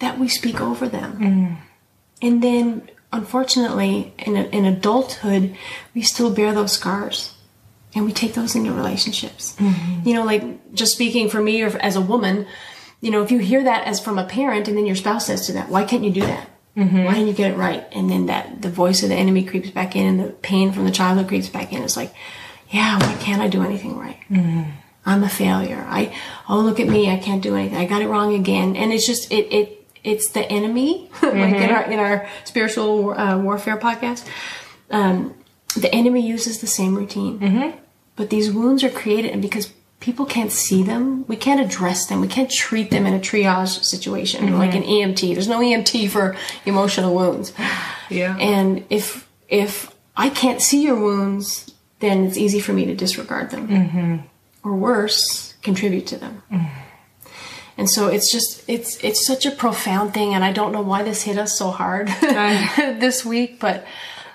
that 0.00 0.18
we 0.18 0.28
speak 0.28 0.60
over 0.60 0.90
them. 0.90 1.18
Mm. 1.18 1.56
And 2.20 2.42
then, 2.42 2.90
unfortunately, 3.14 4.12
in, 4.18 4.36
in 4.36 4.66
adulthood, 4.66 5.56
we 5.94 6.02
still 6.02 6.30
bear 6.30 6.52
those 6.52 6.72
scars. 6.72 7.32
And 7.96 8.04
we 8.04 8.12
take 8.12 8.34
those 8.34 8.54
into 8.54 8.72
relationships. 8.72 9.56
Mm-hmm. 9.56 10.06
You 10.06 10.14
know, 10.14 10.24
like 10.24 10.74
just 10.74 10.92
speaking 10.92 11.28
for 11.30 11.40
me 11.40 11.62
or 11.62 11.68
as 11.78 11.96
a 11.96 12.00
woman, 12.00 12.46
you 13.00 13.10
know, 13.10 13.22
if 13.22 13.30
you 13.30 13.38
hear 13.38 13.64
that 13.64 13.86
as 13.86 13.98
from 13.98 14.18
a 14.18 14.24
parent 14.24 14.68
and 14.68 14.76
then 14.76 14.86
your 14.86 14.94
spouse 14.94 15.26
says 15.26 15.46
to 15.46 15.52
that, 15.54 15.70
why 15.70 15.84
can't 15.84 16.04
you 16.04 16.10
do 16.10 16.20
that? 16.20 16.50
Mm-hmm. 16.76 17.04
Why 17.04 17.14
didn't 17.14 17.28
you 17.28 17.34
get 17.34 17.52
it 17.52 17.56
right? 17.56 17.86
And 17.92 18.10
then 18.10 18.26
that 18.26 18.60
the 18.60 18.68
voice 18.68 19.02
of 19.02 19.08
the 19.08 19.14
enemy 19.14 19.44
creeps 19.44 19.70
back 19.70 19.96
in 19.96 20.06
and 20.06 20.20
the 20.20 20.32
pain 20.32 20.72
from 20.72 20.84
the 20.84 20.90
childhood 20.90 21.28
creeps 21.28 21.48
back 21.48 21.72
in. 21.72 21.82
It's 21.82 21.96
like, 21.96 22.14
yeah, 22.68 22.98
why 22.98 23.14
can't 23.14 23.40
I 23.40 23.48
do 23.48 23.62
anything 23.62 23.96
right? 23.96 24.20
Mm-hmm. 24.30 24.70
I'm 25.06 25.22
a 25.22 25.28
failure. 25.28 25.86
I, 25.88 26.14
oh, 26.48 26.60
look 26.60 26.78
at 26.78 26.88
me. 26.88 27.10
I 27.10 27.16
can't 27.16 27.42
do 27.42 27.54
anything. 27.54 27.78
I 27.78 27.86
got 27.86 28.02
it 28.02 28.08
wrong 28.08 28.34
again. 28.34 28.76
And 28.76 28.92
it's 28.92 29.06
just, 29.06 29.32
it, 29.32 29.50
it, 29.52 29.88
it's 30.04 30.28
the 30.28 30.42
enemy, 30.42 31.10
like 31.22 31.32
in 31.32 31.70
our, 31.70 31.82
in 31.84 31.98
our 31.98 32.28
spiritual 32.44 33.18
uh, 33.18 33.38
warfare 33.38 33.78
podcast. 33.78 34.28
Um, 34.90 35.34
the 35.76 35.92
enemy 35.94 36.26
uses 36.26 36.60
the 36.60 36.66
same 36.66 36.94
routine. 36.94 37.38
But 38.16 38.30
these 38.30 38.50
wounds 38.50 38.82
are 38.82 38.90
created 38.90 39.30
and 39.30 39.42
because 39.42 39.72
people 40.00 40.26
can't 40.26 40.52
see 40.52 40.82
them, 40.82 41.26
we 41.26 41.36
can't 41.36 41.60
address 41.60 42.06
them. 42.06 42.20
We 42.20 42.28
can't 42.28 42.50
treat 42.50 42.90
them 42.90 43.06
in 43.06 43.14
a 43.14 43.18
triage 43.18 43.84
situation 43.84 44.46
mm-hmm. 44.46 44.58
like 44.58 44.74
an 44.74 44.82
EMT. 44.82 45.34
There's 45.34 45.48
no 45.48 45.60
EMT 45.60 46.10
for 46.10 46.36
emotional 46.64 47.14
wounds. 47.14 47.52
Yeah. 48.08 48.36
And 48.38 48.84
if 48.88 49.28
if 49.48 49.92
I 50.16 50.30
can't 50.30 50.62
see 50.62 50.80
your 50.84 50.94
wounds, 50.94 51.74
then 51.98 52.24
it's 52.26 52.36
easy 52.36 52.60
for 52.60 52.72
me 52.72 52.84
to 52.84 52.94
disregard 52.94 53.50
them, 53.50 53.66
mm-hmm. 53.66 54.16
or 54.62 54.76
worse, 54.76 55.54
contribute 55.62 56.06
to 56.06 56.16
them. 56.16 56.40
Mm-hmm. 56.48 56.80
And 57.78 57.90
so 57.90 58.06
it's 58.06 58.30
just 58.30 58.62
it's 58.68 58.96
it's 59.02 59.26
such 59.26 59.44
a 59.44 59.50
profound 59.50 60.14
thing, 60.14 60.34
and 60.34 60.44
I 60.44 60.52
don't 60.52 60.70
know 60.70 60.82
why 60.82 61.02
this 61.02 61.22
hit 61.22 61.36
us 61.36 61.58
so 61.58 61.70
hard 61.70 62.06
this 63.00 63.24
week, 63.24 63.58
but 63.58 63.84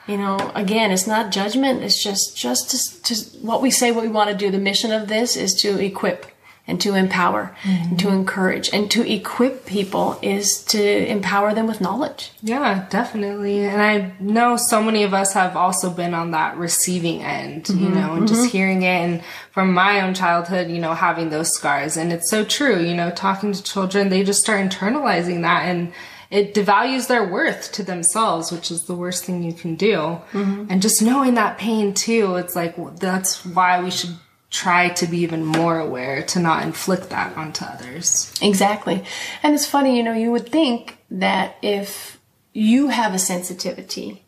you 0.07 0.17
know, 0.17 0.51
again, 0.55 0.91
it's 0.91 1.07
not 1.07 1.31
judgment. 1.31 1.83
It's 1.83 2.03
just 2.03 2.35
just 2.35 2.71
to, 2.71 3.13
to 3.13 3.37
what 3.39 3.61
we 3.61 3.71
say, 3.71 3.91
what 3.91 4.03
we 4.03 4.09
want 4.09 4.29
to 4.29 4.35
do. 4.35 4.51
The 4.51 4.57
mission 4.57 4.91
of 4.91 5.07
this 5.07 5.35
is 5.35 5.53
to 5.61 5.79
equip 5.79 6.25
and 6.67 6.79
to 6.79 6.93
empower 6.95 7.55
and 7.63 7.99
to 7.99 8.05
mm-hmm. 8.05 8.17
encourage 8.17 8.69
and 8.71 8.89
to 8.91 9.05
equip 9.11 9.65
people 9.65 10.17
is 10.21 10.63
to 10.63 11.07
empower 11.07 11.53
them 11.53 11.67
with 11.67 11.81
knowledge. 11.81 12.31
Yeah, 12.41 12.87
definitely. 12.89 13.65
And 13.65 13.81
I 13.81 14.13
know 14.19 14.57
so 14.57 14.81
many 14.81 15.03
of 15.03 15.13
us 15.13 15.33
have 15.33 15.57
also 15.57 15.89
been 15.89 16.13
on 16.13 16.31
that 16.31 16.55
receiving 16.57 17.23
end, 17.23 17.67
you 17.69 17.75
mm-hmm. 17.75 17.95
know, 17.95 18.13
and 18.13 18.27
just 18.27 18.41
mm-hmm. 18.41 18.51
hearing 18.51 18.83
it 18.83 18.85
and 18.85 19.23
from 19.51 19.73
my 19.73 20.01
own 20.01 20.13
childhood, 20.13 20.69
you 20.69 20.79
know, 20.79 20.93
having 20.93 21.29
those 21.29 21.51
scars. 21.51 21.97
And 21.97 22.13
it's 22.13 22.29
so 22.29 22.45
true, 22.45 22.79
you 22.79 22.93
know, 22.93 23.09
talking 23.09 23.53
to 23.53 23.63
children, 23.63 24.09
they 24.09 24.23
just 24.23 24.41
start 24.41 24.65
internalizing 24.65 25.41
that 25.41 25.63
and 25.65 25.91
it 26.31 26.53
devalues 26.53 27.07
their 27.07 27.27
worth 27.27 27.73
to 27.73 27.83
themselves, 27.83 28.51
which 28.51 28.71
is 28.71 28.85
the 28.85 28.95
worst 28.95 29.25
thing 29.25 29.43
you 29.43 29.53
can 29.53 29.75
do. 29.75 29.95
Mm-hmm. 30.31 30.67
And 30.69 30.81
just 30.81 31.01
knowing 31.01 31.33
that 31.33 31.57
pain 31.57 31.93
too, 31.93 32.35
it's 32.35 32.55
like 32.55 32.75
that's 32.97 33.45
why 33.45 33.83
we 33.83 33.91
should 33.91 34.15
try 34.49 34.89
to 34.89 35.07
be 35.07 35.19
even 35.19 35.45
more 35.45 35.77
aware 35.77 36.23
to 36.23 36.39
not 36.39 36.63
inflict 36.63 37.09
that 37.09 37.35
onto 37.37 37.65
others. 37.65 38.33
Exactly. 38.41 39.03
And 39.43 39.53
it's 39.53 39.65
funny, 39.65 39.97
you 39.97 40.03
know, 40.03 40.13
you 40.13 40.31
would 40.31 40.49
think 40.49 40.97
that 41.09 41.57
if 41.61 42.19
you 42.53 42.87
have 42.87 43.13
a 43.13 43.19
sensitivity, 43.19 44.23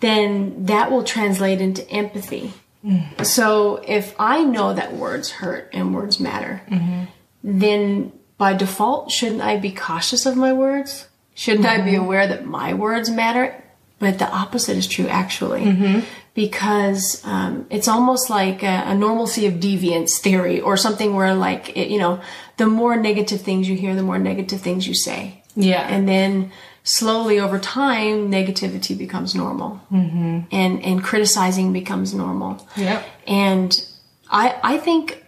then 0.00 0.66
that 0.66 0.90
will 0.90 1.04
translate 1.04 1.60
into 1.60 1.88
empathy. 1.90 2.52
Mm. 2.84 3.24
So 3.24 3.82
if 3.86 4.14
I 4.18 4.42
know 4.42 4.72
that 4.72 4.94
words 4.94 5.30
hurt 5.30 5.70
and 5.72 5.94
words 5.94 6.18
matter, 6.18 6.62
mm-hmm. 6.68 7.04
then 7.42 8.12
by 8.38 8.54
default, 8.54 9.10
shouldn't 9.10 9.42
I 9.42 9.58
be 9.58 9.70
cautious 9.70 10.26
of 10.26 10.36
my 10.36 10.52
words? 10.52 11.06
Shouldn't 11.40 11.64
I 11.64 11.80
be 11.80 11.94
aware 11.94 12.26
that 12.26 12.44
my 12.44 12.74
words 12.74 13.08
matter? 13.08 13.54
But 13.98 14.18
the 14.18 14.28
opposite 14.30 14.76
is 14.76 14.86
true, 14.86 15.08
actually, 15.08 15.64
because 16.34 17.22
um, 17.24 17.66
it's 17.70 17.88
almost 17.88 18.28
like 18.28 18.62
a, 18.62 18.82
a 18.86 18.94
normalcy 18.94 19.46
of 19.46 19.54
deviance 19.54 20.18
theory, 20.20 20.60
or 20.60 20.76
something 20.76 21.14
where, 21.14 21.34
like, 21.34 21.74
it, 21.74 21.88
you 21.88 21.98
know, 21.98 22.20
the 22.58 22.66
more 22.66 22.94
negative 22.94 23.40
things 23.40 23.70
you 23.70 23.76
hear, 23.76 23.94
the 23.94 24.02
more 24.02 24.18
negative 24.18 24.60
things 24.60 24.86
you 24.86 24.94
say, 24.94 25.42
Yeah. 25.56 25.80
and 25.88 26.06
then 26.06 26.52
slowly 26.84 27.40
over 27.40 27.58
time, 27.58 28.30
negativity 28.30 28.96
becomes 28.96 29.34
normal, 29.34 29.80
mm-hmm. 29.90 30.40
and 30.52 30.84
and 30.84 31.02
criticizing 31.02 31.72
becomes 31.72 32.12
normal. 32.12 32.68
Yeah. 32.76 33.02
And 33.26 33.82
I 34.30 34.56
I 34.62 34.76
think 34.76 35.24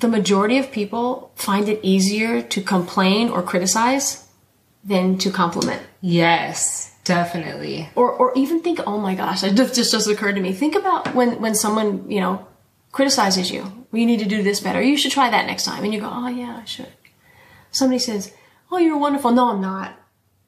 the 0.00 0.08
majority 0.08 0.58
of 0.58 0.72
people 0.72 1.30
find 1.36 1.68
it 1.68 1.78
easier 1.84 2.42
to 2.42 2.60
complain 2.60 3.28
or 3.30 3.40
criticize 3.42 4.23
than 4.84 5.18
to 5.18 5.30
compliment. 5.30 5.82
Yes, 6.00 6.94
definitely. 7.04 7.88
Or 7.94 8.10
or 8.10 8.32
even 8.36 8.60
think, 8.60 8.80
oh 8.86 8.98
my 8.98 9.14
gosh, 9.14 9.42
it 9.42 9.54
just 9.54 9.74
just 9.74 9.92
just 9.92 10.08
occurred 10.08 10.34
to 10.34 10.40
me. 10.40 10.52
Think 10.52 10.74
about 10.74 11.14
when 11.14 11.40
when 11.40 11.54
someone, 11.54 12.10
you 12.10 12.20
know, 12.20 12.46
criticizes 12.92 13.50
you. 13.50 13.62
Well, 13.62 14.00
you 14.00 14.06
need 14.06 14.20
to 14.20 14.28
do 14.28 14.42
this 14.42 14.60
better. 14.60 14.82
You 14.82 14.96
should 14.96 15.12
try 15.12 15.30
that 15.30 15.46
next 15.46 15.64
time. 15.64 15.84
And 15.84 15.92
you 15.94 16.00
go, 16.00 16.10
oh 16.12 16.28
yeah, 16.28 16.60
I 16.62 16.64
should. 16.64 16.92
Somebody 17.70 17.98
says, 17.98 18.32
oh, 18.70 18.78
you're 18.78 18.98
wonderful. 18.98 19.32
No, 19.32 19.50
I'm 19.50 19.60
not. 19.60 19.98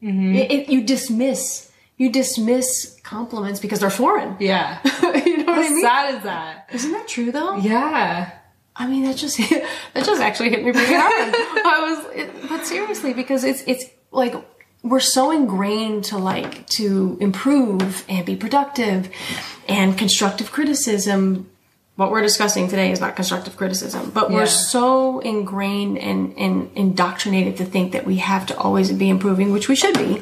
Mm-hmm. 0.02 0.34
It, 0.34 0.50
it, 0.50 0.68
you 0.68 0.84
dismiss. 0.84 1.72
You 1.96 2.12
dismiss 2.12 3.00
compliments 3.02 3.58
because 3.58 3.80
they're 3.80 3.90
foreign. 3.90 4.36
Yeah. 4.38 4.80
you 5.24 5.38
know 5.38 5.44
what 5.46 5.58
I 5.58 5.62
How 5.62 5.70
mean? 5.70 5.80
sad 5.80 6.14
is 6.14 6.22
that? 6.24 6.68
Isn't 6.72 6.92
that 6.92 7.08
true 7.08 7.32
though? 7.32 7.56
Yeah. 7.56 8.30
I 8.76 8.86
mean, 8.86 9.04
that 9.04 9.16
just 9.16 9.38
that 9.38 10.04
just 10.04 10.20
actually 10.20 10.50
hit 10.50 10.64
me 10.64 10.72
pretty 10.72 10.92
hard. 10.92 11.34
I 11.34 12.04
was, 12.04 12.16
it, 12.16 12.48
but 12.48 12.66
seriously, 12.66 13.14
because 13.14 13.42
it's 13.44 13.62
it's 13.66 13.84
like 14.16 14.34
we're 14.82 15.00
so 15.00 15.30
ingrained 15.30 16.04
to 16.10 16.16
like 16.18 16.66
to 16.78 17.16
improve 17.20 18.04
and 18.08 18.24
be 18.24 18.36
productive, 18.36 19.10
and 19.68 19.96
constructive 19.98 20.50
criticism. 20.52 21.50
What 21.96 22.10
we're 22.10 22.20
discussing 22.22 22.68
today 22.68 22.92
is 22.92 23.00
not 23.00 23.16
constructive 23.16 23.56
criticism, 23.56 24.10
but 24.12 24.24
Yeah. 24.30 24.36
we're 24.36 24.46
so 24.46 25.20
ingrained 25.20 25.96
and, 25.98 26.36
and 26.36 26.70
indoctrinated 26.74 27.56
to 27.56 27.64
think 27.64 27.92
that 27.92 28.04
we 28.04 28.16
have 28.18 28.44
to 28.46 28.54
always 28.58 28.92
be 28.92 29.08
improving, 29.08 29.50
which 29.50 29.66
we 29.68 29.76
should 29.76 29.96
be, 30.04 30.12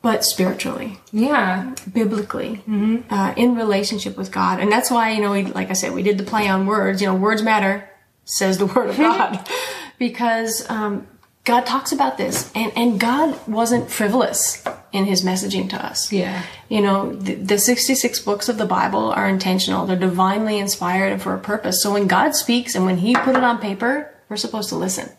but 0.00 0.24
spiritually 0.24 0.98
Yeah. 1.12 1.74
biblically 1.92 2.62
uh, 3.10 3.34
in 3.36 3.54
relationship 3.56 4.16
with 4.16 4.32
God. 4.32 4.58
And 4.58 4.72
that's 4.72 4.90
why, 4.90 5.10
you 5.10 5.20
know, 5.20 5.32
we, 5.32 5.44
like 5.44 5.68
I 5.68 5.74
said, 5.74 5.92
we 5.92 6.02
did 6.02 6.16
the 6.16 6.24
play 6.24 6.48
on 6.48 6.66
words. 6.66 7.02
You 7.02 7.08
know, 7.08 7.14
words 7.14 7.42
matter, 7.42 7.86
says 8.24 8.56
the 8.56 8.64
word 8.74 8.88
of 8.88 8.96
God, 8.96 9.46
because 9.98 10.64
um, 10.70 11.06
God 11.44 11.64
talks 11.66 11.90
about 11.92 12.18
this, 12.18 12.50
and 12.54 12.72
and 12.76 13.00
God 13.00 13.46
wasn't 13.46 13.90
frivolous 13.90 14.62
in 14.92 15.04
His 15.04 15.24
messaging 15.24 15.70
to 15.70 15.84
us. 15.84 16.12
Yeah. 16.12 16.42
You 16.68 16.80
know, 16.80 17.14
the, 17.14 17.34
the 17.34 17.58
66 17.58 18.20
books 18.20 18.48
of 18.48 18.58
the 18.58 18.66
Bible 18.66 19.10
are 19.12 19.28
intentional. 19.28 19.86
They're 19.86 19.96
divinely 19.96 20.58
inspired 20.58 21.12
and 21.12 21.22
for 21.22 21.34
a 21.34 21.38
purpose. 21.38 21.82
So 21.82 21.92
when 21.92 22.08
God 22.08 22.34
speaks 22.34 22.74
and 22.74 22.84
when 22.84 22.98
He 22.98 23.14
put 23.14 23.36
it 23.36 23.44
on 23.44 23.58
paper, 23.58 24.12
we're 24.28 24.36
supposed 24.36 24.68
to 24.70 24.76
listen 24.76 25.10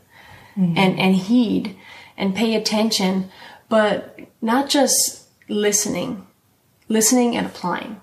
mm-hmm. 0.57 0.77
and, 0.77 0.99
and 0.99 1.15
heed 1.15 1.77
and 2.17 2.35
pay 2.35 2.55
attention, 2.55 3.29
but 3.69 4.19
not 4.41 4.69
just 4.69 5.27
listening, 5.47 6.27
listening 6.87 7.35
and 7.35 7.47
applying. 7.47 7.99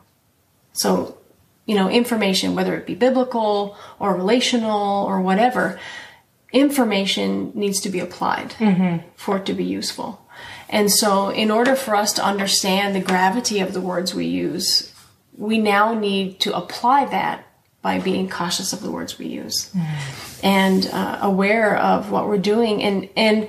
So, 0.72 1.18
you 1.66 1.74
know, 1.74 1.88
information, 1.88 2.54
whether 2.54 2.76
it 2.76 2.86
be 2.86 2.94
biblical 2.94 3.76
or 3.98 4.14
relational 4.14 5.04
or 5.04 5.20
whatever, 5.20 5.78
information 6.52 7.52
needs 7.54 7.80
to 7.80 7.88
be 7.88 8.00
applied 8.00 8.50
mm-hmm. 8.52 9.06
for 9.16 9.36
it 9.38 9.46
to 9.46 9.54
be 9.54 9.64
useful. 9.64 10.24
And 10.68 10.90
so, 10.90 11.30
in 11.30 11.50
order 11.50 11.74
for 11.74 11.96
us 11.96 12.12
to 12.14 12.24
understand 12.24 12.94
the 12.94 13.00
gravity 13.00 13.60
of 13.60 13.72
the 13.72 13.80
words 13.80 14.14
we 14.14 14.26
use, 14.26 14.92
we 15.36 15.58
now 15.58 15.94
need 15.94 16.40
to 16.40 16.54
apply 16.56 17.06
that 17.06 17.44
by 17.80 17.98
being 17.98 18.28
cautious 18.28 18.72
of 18.72 18.80
the 18.82 18.90
words 18.90 19.18
we 19.18 19.26
use 19.26 19.72
mm-hmm. 19.72 20.46
and 20.46 20.90
uh, 20.92 21.20
aware 21.22 21.76
of 21.76 22.10
what 22.10 22.26
we're 22.26 22.36
doing. 22.36 22.82
And, 22.82 23.08
and, 23.16 23.48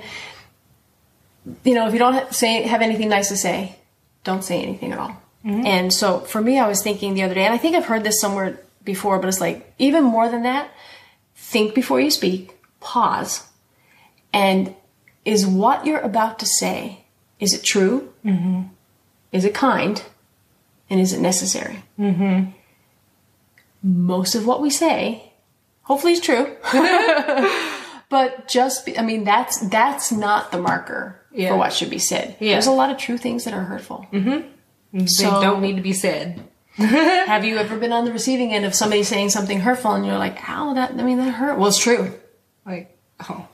you 1.64 1.74
know, 1.74 1.86
if 1.86 1.92
you 1.92 1.98
don't 1.98 2.32
say, 2.32 2.62
have 2.62 2.80
anything 2.80 3.08
nice 3.08 3.28
to 3.28 3.36
say, 3.36 3.76
don't 4.24 4.44
say 4.44 4.62
anything 4.62 4.92
at 4.92 4.98
all. 4.98 5.20
Mm-hmm. 5.44 5.66
And 5.66 5.92
so 5.92 6.20
for 6.20 6.40
me, 6.40 6.58
I 6.58 6.68
was 6.68 6.82
thinking 6.82 7.14
the 7.14 7.22
other 7.22 7.34
day, 7.34 7.44
and 7.44 7.54
I 7.54 7.58
think 7.58 7.74
I've 7.76 7.86
heard 7.86 8.04
this 8.04 8.20
somewhere 8.20 8.60
before, 8.84 9.18
but 9.18 9.28
it's 9.28 9.40
like, 9.40 9.74
even 9.78 10.04
more 10.04 10.28
than 10.28 10.44
that, 10.44 10.70
think 11.34 11.74
before 11.74 12.00
you 12.00 12.10
speak, 12.10 12.56
pause, 12.80 13.46
and 14.32 14.74
is 15.24 15.46
what 15.46 15.86
you're 15.86 16.00
about 16.00 16.38
to 16.40 16.46
say, 16.46 17.04
is 17.38 17.52
it 17.54 17.62
true? 17.62 18.12
Mm-hmm. 18.24 18.62
Is 19.32 19.44
it 19.44 19.54
kind? 19.54 20.02
And 20.88 21.00
is 21.00 21.12
it 21.12 21.20
necessary? 21.20 21.82
Mm-hmm. 21.98 22.50
Most 23.82 24.34
of 24.34 24.46
what 24.46 24.60
we 24.60 24.70
say, 24.70 25.32
hopefully 25.82 26.12
is 26.14 26.20
true. 26.20 26.56
but 28.08 28.48
just, 28.48 28.84
be, 28.86 28.98
I 28.98 29.02
mean, 29.02 29.24
that's, 29.24 29.58
that's 29.68 30.10
not 30.12 30.52
the 30.52 30.58
marker 30.60 31.20
Yeah. 31.32 31.50
for 31.50 31.56
what 31.56 31.72
should 31.72 31.90
be 31.90 31.98
said. 31.98 32.36
Yeah. 32.40 32.52
There's 32.52 32.66
a 32.66 32.72
lot 32.72 32.90
of 32.90 32.98
true 32.98 33.16
things 33.18 33.44
that 33.44 33.54
are 33.54 33.62
hurtful. 33.64 34.06
They 34.12 35.06
So- 35.06 35.40
don't 35.40 35.62
need 35.62 35.76
to 35.76 35.82
be 35.82 35.92
said. 35.92 36.44
Have 36.76 37.44
you 37.44 37.56
ever 37.58 37.76
been 37.78 37.92
on 37.92 38.04
the 38.04 38.12
receiving 38.12 38.52
end 38.52 38.64
of 38.64 38.74
somebody 38.74 39.02
saying 39.02 39.30
something 39.30 39.60
hurtful 39.60 39.92
and 39.92 40.06
you're 40.06 40.18
like, 40.18 40.38
ow, 40.48 40.74
that, 40.74 40.92
I 40.92 41.02
mean, 41.02 41.18
that 41.18 41.32
hurt. 41.32 41.58
Well, 41.58 41.68
it's 41.68 41.78
true. 41.78 42.14
Like, 42.66 42.96
oh. 43.28 43.48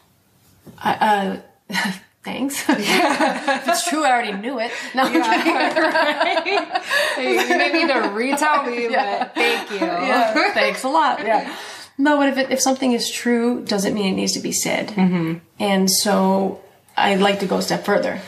I, 0.78 1.40
uh, 1.70 1.92
thanks. 2.24 2.64
if 2.68 3.68
it's 3.68 3.88
true, 3.88 4.04
I 4.04 4.10
already 4.10 4.32
knew 4.32 4.58
it. 4.58 4.72
No, 4.94 5.02
I'm 5.04 5.12
kidding. 5.12 5.54
right? 5.82 7.48
You 7.50 7.58
may 7.58 7.72
need 7.72 7.92
to 7.92 8.10
retell 8.10 8.64
me, 8.64 8.88
but 8.88 9.34
thank 9.34 9.70
you. 9.70 9.78
Yeah, 9.78 10.52
thanks 10.52 10.82
a 10.84 10.88
lot. 10.88 11.20
Yeah. 11.20 11.54
No, 11.98 12.18
but 12.18 12.28
if 12.30 12.38
it, 12.38 12.50
if 12.50 12.60
something 12.60 12.92
is 12.92 13.10
true, 13.10 13.64
doesn't 13.64 13.94
mean 13.94 14.12
it 14.12 14.16
needs 14.16 14.32
to 14.32 14.40
be 14.40 14.52
said. 14.52 14.88
Mm-hmm. 14.88 15.38
And 15.58 15.90
so 15.90 16.60
I'd 16.96 17.20
like 17.20 17.40
to 17.40 17.46
go 17.46 17.58
a 17.58 17.62
step 17.62 17.84
further. 17.84 18.20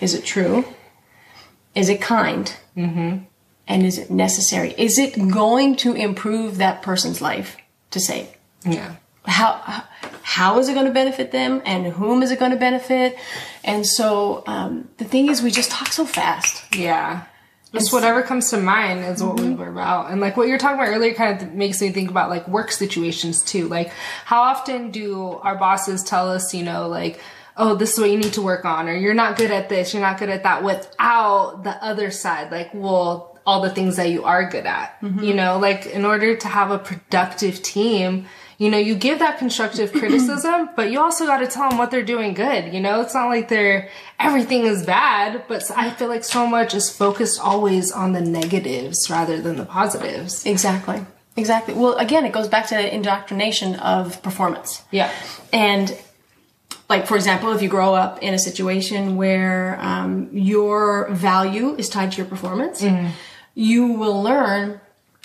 Is 0.00 0.14
it 0.14 0.24
true? 0.24 0.64
Is 1.74 1.88
it 1.88 2.00
kind? 2.00 2.54
Mm-hmm. 2.76 3.24
And 3.68 3.86
is 3.86 3.98
it 3.98 4.10
necessary? 4.10 4.74
Is 4.78 4.98
it 4.98 5.30
going 5.30 5.76
to 5.76 5.92
improve 5.92 6.56
that 6.56 6.82
person's 6.82 7.20
life 7.20 7.56
to 7.90 8.00
say? 8.00 8.36
Yeah. 8.64 8.96
How 9.26 9.84
how 10.30 10.60
is 10.60 10.68
it 10.68 10.74
going 10.74 10.86
to 10.86 10.92
benefit 10.92 11.32
them, 11.32 11.60
and 11.66 11.88
whom 11.88 12.22
is 12.22 12.30
it 12.30 12.38
going 12.38 12.52
to 12.52 12.56
benefit? 12.56 13.18
And 13.64 13.84
so 13.84 14.44
um, 14.46 14.88
the 14.98 15.04
thing 15.04 15.28
is, 15.28 15.42
we 15.42 15.50
just 15.50 15.72
talk 15.72 15.88
so 15.88 16.06
fast. 16.06 16.72
Yeah. 16.72 17.24
Just 17.72 17.92
whatever 17.92 18.22
comes 18.22 18.48
to 18.50 18.56
mind 18.56 19.00
is 19.04 19.24
what 19.24 19.40
we 19.40 19.52
were 19.54 19.68
about. 19.68 20.12
And 20.12 20.20
like 20.20 20.36
what 20.36 20.46
you're 20.46 20.56
talking 20.56 20.78
about 20.78 20.88
earlier 20.94 21.14
kind 21.14 21.42
of 21.42 21.52
makes 21.52 21.80
me 21.80 21.90
think 21.90 22.10
about 22.10 22.30
like 22.30 22.46
work 22.46 22.70
situations 22.70 23.42
too. 23.42 23.66
Like 23.66 23.90
how 24.24 24.42
often 24.42 24.92
do 24.92 25.30
our 25.42 25.56
bosses 25.56 26.04
tell 26.04 26.30
us, 26.30 26.54
you 26.54 26.62
know, 26.62 26.86
like, 26.86 27.20
oh, 27.56 27.74
this 27.74 27.94
is 27.94 27.98
what 27.98 28.10
you 28.10 28.16
need 28.16 28.32
to 28.34 28.42
work 28.42 28.64
on, 28.64 28.88
or 28.88 28.94
you're 28.94 29.14
not 29.14 29.36
good 29.36 29.50
at 29.50 29.68
this, 29.68 29.92
you're 29.92 30.02
not 30.02 30.18
good 30.18 30.30
at 30.30 30.44
that 30.44 30.62
without 30.62 31.64
the 31.64 31.74
other 31.84 32.12
side. 32.12 32.52
Like, 32.52 32.70
well, 32.72 33.36
all 33.44 33.62
the 33.62 33.70
things 33.70 33.96
that 33.96 34.10
you 34.10 34.22
are 34.22 34.48
good 34.48 34.66
at, 34.66 34.96
you 35.20 35.34
know, 35.34 35.58
like 35.58 35.86
in 35.86 36.04
order 36.04 36.36
to 36.36 36.46
have 36.46 36.70
a 36.70 36.78
productive 36.78 37.62
team, 37.62 38.26
you 38.60 38.70
know, 38.70 38.76
you 38.76 38.94
give 38.94 39.20
that 39.20 39.38
constructive 39.38 39.90
criticism, 40.00 40.68
but 40.76 40.92
you 40.92 41.00
also 41.00 41.24
got 41.26 41.38
to 41.38 41.46
tell 41.46 41.70
them 41.70 41.78
what 41.78 41.90
they're 41.90 42.02
doing 42.02 42.34
good. 42.34 42.74
You 42.74 42.80
know, 42.80 43.00
it's 43.00 43.14
not 43.14 43.28
like 43.28 43.48
they're 43.48 43.88
everything 44.20 44.66
is 44.66 44.84
bad, 44.84 45.44
but 45.48 45.62
I 45.74 45.88
feel 45.88 46.08
like 46.08 46.24
so 46.24 46.46
much 46.46 46.74
is 46.74 46.90
focused 46.90 47.40
always 47.40 47.90
on 47.90 48.12
the 48.12 48.20
negatives 48.20 49.08
rather 49.08 49.40
than 49.40 49.56
the 49.56 49.64
positives. 49.64 50.44
Exactly. 50.44 51.06
Exactly. 51.38 51.72
Well, 51.72 51.96
again, 51.96 52.26
it 52.26 52.32
goes 52.32 52.48
back 52.48 52.66
to 52.66 52.74
the 52.74 52.94
indoctrination 52.94 53.76
of 53.76 54.22
performance. 54.22 54.82
Yeah. 54.90 55.10
And 55.54 55.96
like, 56.90 57.06
for 57.06 57.16
example, 57.16 57.52
if 57.52 57.62
you 57.62 57.68
grow 57.70 57.94
up 57.94 58.18
in 58.22 58.34
a 58.34 58.38
situation 58.38 59.16
where 59.16 59.78
um, 59.80 60.28
your 60.32 61.08
value 61.12 61.76
is 61.76 61.88
tied 61.88 62.12
to 62.12 62.18
your 62.18 62.26
performance, 62.26 62.84
you 63.54 63.86
will 63.86 64.22
learn 64.22 64.82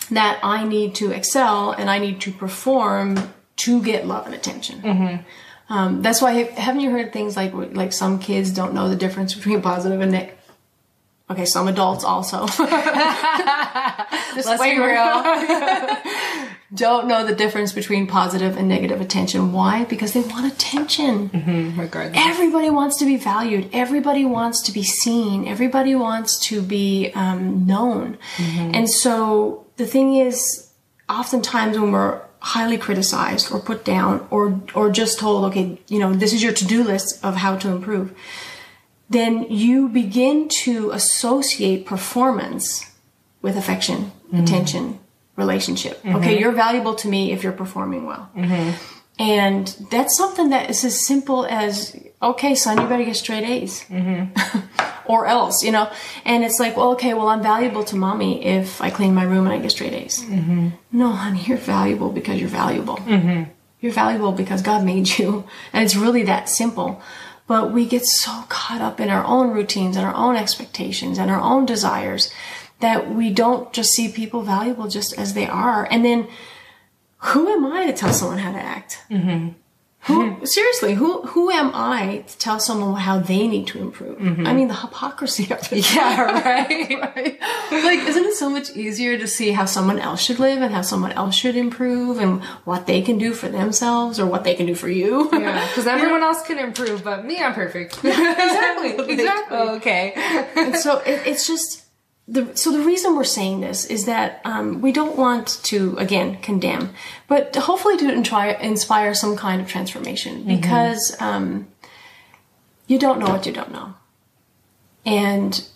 that 0.10 0.40
I 0.44 0.64
need 0.64 0.96
to 0.96 1.12
excel 1.12 1.72
and 1.72 1.90
I 1.90 2.00
need 2.00 2.22
to 2.22 2.32
perform 2.32 3.18
to 3.58 3.82
get 3.82 4.06
love 4.06 4.26
and 4.26 4.36
attention. 4.36 5.26
Um, 5.70 6.02
that's 6.02 6.22
why 6.22 6.44
haven't 6.44 6.82
you 6.82 6.92
heard 6.92 7.12
things 7.12 7.36
like 7.36 7.54
like 7.54 7.92
some 7.92 8.20
kids 8.20 8.52
don't 8.52 8.74
know 8.74 8.88
the 8.88 8.96
difference 8.96 9.34
between 9.34 9.62
positive 9.62 10.00
and 10.00 10.12
negative? 10.12 10.40
Okay, 11.28 11.46
some 11.46 11.68
adults 11.68 12.04
also. 12.04 12.42
Let's 12.60 14.62
be 14.62 14.78
real. 14.78 15.98
don't 16.74 17.08
know 17.08 17.26
the 17.26 17.34
difference 17.34 17.72
between 17.72 18.06
positive 18.06 18.58
and 18.58 18.68
negative 18.68 19.02
attention. 19.02 19.52
Why? 19.52 19.86
Because 19.86 20.14
they 20.14 20.22
want 20.22 20.54
attention. 20.54 21.74
Regardless. 21.76 22.16
Everybody 22.16 22.70
wants 22.70 22.98
to 22.98 23.06
be 23.06 23.18
valued. 23.18 23.72
Everybody 23.74 24.24
wants 24.24 24.62
to 24.64 24.72
be 24.72 24.84
seen. 24.84 25.48
Everybody 25.48 25.96
wants 25.96 26.38
to 26.48 26.62
be 26.62 27.12
um, 27.16 27.66
known. 27.66 28.20
And 28.38 28.88
so 28.88 29.65
the 29.78 29.86
thing 29.86 30.16
is, 30.16 30.72
oftentimes 31.10 31.78
when 31.78 31.92
we're 31.92 32.22
highly 32.40 32.78
criticized 32.78 33.52
or 33.52 33.60
put 33.60 33.84
down 33.84 34.28
or 34.30 34.62
or 34.74 34.92
just 34.92 35.20
told, 35.20 35.46
okay, 35.46 35.80
you 35.88 36.00
know, 36.00 36.14
this 36.14 36.34
is 36.34 36.44
your 36.44 36.54
to-do 36.54 36.84
list 36.84 37.24
of 37.24 37.36
how 37.36 37.56
to 37.58 37.70
improve, 37.70 38.14
then 39.10 39.44
you 39.50 39.90
begin 39.90 40.48
to 40.64 40.92
associate 40.92 41.86
performance 41.86 42.92
with 43.42 43.58
affection, 43.58 44.12
mm-hmm. 44.28 44.44
attention, 44.44 45.00
relationship. 45.36 46.02
Mm-hmm. 46.04 46.18
Okay, 46.18 46.40
you're 46.40 46.52
valuable 46.52 46.96
to 46.96 47.08
me 47.08 47.32
if 47.32 47.44
you're 47.44 47.52
performing 47.52 48.06
well. 48.06 48.30
Mm-hmm. 48.36 48.72
And 49.18 49.68
that's 49.92 50.18
something 50.18 50.50
that 50.50 50.70
is 50.70 50.84
as 50.84 51.06
simple 51.06 51.46
as, 51.46 51.96
okay, 52.22 52.54
son, 52.54 52.82
you 52.82 52.88
better 52.88 53.06
get 53.06 53.16
straight 53.16 53.44
A's. 53.44 53.86
or 55.08 55.26
else, 55.26 55.64
you 55.64 55.72
know? 55.72 55.92
And 56.24 56.44
it's 56.44 56.60
like, 56.60 56.78
well, 56.78 56.92
okay, 56.94 57.14
well, 57.14 57.28
I'm 57.28 57.42
valuable 57.44 57.84
to 57.86 57.96
mommy 57.96 58.46
if 58.46 58.82
I 58.82 58.90
clean 58.90 59.14
my 59.14 59.24
room 59.24 59.46
and 59.46 59.54
I 59.54 59.60
get 59.60 59.72
straight 59.72 59.94
A's. 59.94 60.24
Mm-hmm. 60.24 60.70
No, 60.92 61.10
honey, 61.12 61.44
you're 61.46 61.58
valuable 61.58 62.12
because 62.12 62.40
you're 62.40 62.50
valuable. 62.50 62.98
Mm-hmm. 62.98 63.52
You're 63.82 63.92
valuable 63.92 64.32
because 64.32 64.62
God 64.62 64.84
made 64.84 65.18
you. 65.18 65.46
And 65.72 65.84
it's 65.84 65.96
really 65.96 66.24
that 66.24 66.50
simple. 66.50 67.02
But 67.48 67.72
we 67.72 67.86
get 67.86 68.06
so 68.06 68.44
caught 68.50 68.82
up 68.82 69.00
in 69.00 69.10
our 69.10 69.24
own 69.24 69.52
routines 69.52 69.96
and 69.98 70.06
our 70.06 70.16
own 70.16 70.36
expectations 70.36 71.20
and 71.20 71.30
our 71.30 71.40
own 71.40 71.66
desires 71.66 72.32
that 72.80 73.10
we 73.10 73.30
don't 73.30 73.72
just 73.72 73.92
see 73.92 74.12
people 74.12 74.42
valuable 74.42 74.88
just 74.88 75.18
as 75.18 75.34
they 75.34 75.48
are. 75.48 75.88
And 75.90 76.04
then 76.04 76.28
who 77.20 77.48
am 77.48 77.66
I 77.66 77.86
to 77.86 77.94
tell 77.94 78.14
someone 78.14 78.40
how 78.40 78.52
to 78.52 78.58
act? 78.58 79.04
Mm-hmm. 79.10 79.50
Who 80.06 80.24
mm-hmm. 80.24 80.46
seriously? 80.46 80.94
Who 80.94 81.24
who 81.24 81.50
am 81.50 81.72
I 81.74 82.24
to 82.28 82.38
tell 82.38 82.60
someone 82.60 82.94
how 82.94 83.18
they 83.18 83.48
need 83.48 83.66
to 83.68 83.80
improve? 83.80 84.20
Mm-hmm. 84.20 84.46
I 84.46 84.54
mean, 84.54 84.68
the 84.68 84.76
hypocrisy 84.76 85.52
of 85.52 85.74
it. 85.74 85.96
Yeah, 85.96 86.22
right. 86.46 87.00
Right? 87.16 87.40
Like, 87.72 88.00
isn't 88.08 88.24
it 88.24 88.36
so 88.36 88.48
much 88.48 88.70
easier 88.76 89.18
to 89.18 89.28
see 89.28 89.50
how 89.50 89.66
someone 89.66 89.98
else 89.98 90.22
should 90.22 90.38
live 90.38 90.62
and 90.62 90.72
how 90.72 90.84
someone 90.84 91.12
else 91.14 91.34
should 91.34 91.56
improve 91.56 92.20
and 92.20 92.44
what 92.66 92.86
they 92.86 93.02
can 93.02 93.18
do 93.18 93.34
for 93.34 93.50
themselves 93.50 94.20
or 94.20 94.28
what 94.28 94.44
they 94.44 94.54
can 94.54 94.68
do 94.68 94.76
for 94.76 94.90
you? 94.90 95.28
Yeah, 95.34 95.68
because 95.68 95.88
everyone 95.96 96.22
else 96.22 96.44
can 96.44 96.60
improve, 96.60 97.04
but 97.04 97.26
me, 97.26 97.42
I'm 97.42 97.56
perfect. 97.56 97.98
exactly, 98.04 98.92
exactly. 99.12 99.58
okay. 99.58 100.14
and 100.56 100.76
so 100.76 101.00
it, 101.00 101.26
it's 101.26 101.48
just 101.48 101.85
the 102.28 102.56
so 102.56 102.72
the 102.72 102.82
reason 102.82 103.16
we're 103.16 103.24
saying 103.24 103.62
this 103.62 103.86
is 103.86 104.06
that 104.06 104.42
um, 104.46 104.82
we 104.82 104.92
don't 104.92 105.16
want 105.16 105.60
to 105.64 105.96
again 105.98 106.38
condemn, 106.42 106.90
but 107.28 107.56
hopefully 107.56 107.98
to 107.98 108.24
try 108.24 108.48
inspire 108.54 109.14
some 109.14 109.36
kind 109.38 109.62
of 109.62 109.68
transformation 109.68 110.44
because 110.44 111.16
um, 111.20 111.68
you 112.88 112.98
don't 112.98 113.20
know 113.20 113.28
what 113.28 113.46
you 113.46 113.52
don't 113.54 113.72
know, 113.72 113.94
and 115.06 115.68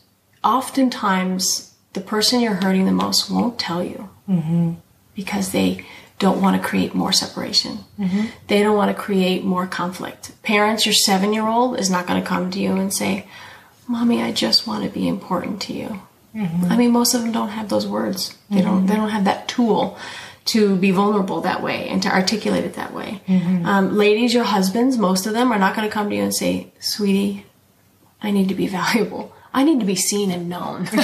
oftentimes 0.44 1.76
the 1.94 2.02
person 2.02 2.40
you're 2.40 2.56
hurting 2.56 2.86
the 2.86 2.92
most 2.92 3.30
won't 3.30 3.60
tell 3.60 3.84
you 3.84 4.10
because 5.16 5.52
they 5.52 5.86
don't 6.18 6.42
want 6.42 6.60
to 6.62 6.68
create 6.68 6.94
more 6.94 7.12
separation. 7.12 7.80
They 8.48 8.62
don't 8.62 8.76
want 8.76 8.96
to 8.96 9.02
create 9.02 9.44
more 9.44 9.66
conflict. 9.68 10.32
Parents, 10.44 10.86
your 10.86 10.94
seven 10.94 11.32
year 11.34 11.48
old 11.48 11.80
is 11.80 11.90
not 11.90 12.08
going 12.08 12.22
to 12.22 12.28
come 12.28 12.50
to 12.52 12.60
you 12.60 12.76
and 12.76 12.94
say, 12.94 13.26
Mommy, 13.88 14.22
I 14.22 14.32
just 14.32 14.68
want 14.68 14.84
to 14.84 14.90
be 14.90 15.08
important 15.08 15.62
to 15.64 15.74
you. 15.74 16.02
I 16.36 16.78
mean, 16.78 16.92
most 16.92 17.14
of 17.14 17.22
them 17.22 17.32
don't 17.32 17.50
have 17.50 17.70
those 17.70 17.88
words. 17.88 18.38
They 18.50 18.62
don't. 18.62 18.86
They 18.86 18.96
don't 18.96 19.10
have 19.10 19.26
that 19.26 19.48
tool 19.48 19.98
to 20.46 20.76
be 20.76 20.92
vulnerable 20.92 21.42
that 21.42 21.62
way 21.62 21.88
and 21.90 22.02
to 22.04 22.10
articulate 22.10 22.64
it 22.64 22.74
that 22.74 22.94
way. 22.94 23.22
Um, 23.28 23.96
ladies, 23.98 24.34
your 24.34 24.44
husbands, 24.46 24.98
most 24.98 25.26
of 25.28 25.34
them 25.34 25.52
are 25.52 25.60
not 25.60 25.76
going 25.76 25.88
to 25.88 25.94
come 25.94 26.10
to 26.10 26.16
you 26.16 26.24
and 26.24 26.34
say, 26.34 26.72
"Sweetie, 26.80 27.46
I 28.22 28.32
need 28.32 28.50
to 28.50 28.56
be 28.56 28.68
valuable. 28.82 29.34
I 29.54 29.64
need 29.64 29.80
to 29.80 29.86
be 29.86 29.96
seen 29.96 30.32
and 30.32 30.50
known." 30.50 30.88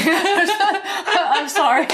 I'm 1.38 1.50
sorry. 1.50 1.88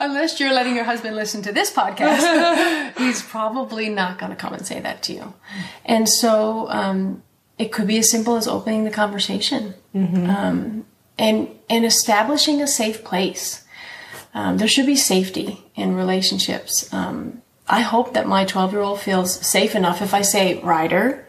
Unless 0.00 0.40
you're 0.40 0.52
letting 0.52 0.74
your 0.74 0.84
husband 0.84 1.16
listen 1.16 1.42
to 1.42 1.52
this 1.52 1.72
podcast, 1.72 2.96
he's 2.98 3.22
probably 3.22 3.88
not 3.88 4.18
going 4.18 4.30
to 4.30 4.36
come 4.36 4.52
and 4.52 4.66
say 4.66 4.80
that 4.80 5.02
to 5.04 5.12
you. 5.12 5.34
And 5.84 6.08
so 6.08 6.68
um, 6.70 7.22
it 7.58 7.72
could 7.72 7.86
be 7.86 7.98
as 7.98 8.10
simple 8.10 8.36
as 8.36 8.48
opening 8.48 8.84
the 8.84 8.90
conversation 8.90 9.74
um, 9.94 10.84
and 11.18 11.48
and 11.68 11.84
establishing 11.84 12.60
a 12.60 12.66
safe 12.66 13.04
place. 13.04 13.64
Um, 14.34 14.58
there 14.58 14.68
should 14.68 14.86
be 14.86 14.96
safety 14.96 15.64
in 15.74 15.94
relationships. 15.94 16.92
Um, 16.92 17.42
I 17.68 17.80
hope 17.80 18.14
that 18.14 18.26
my 18.26 18.44
12 18.44 18.72
year 18.72 18.80
old 18.80 19.00
feels 19.00 19.34
safe 19.46 19.74
enough 19.74 20.02
if 20.02 20.14
I 20.14 20.22
say, 20.22 20.60
Ryder, 20.60 21.26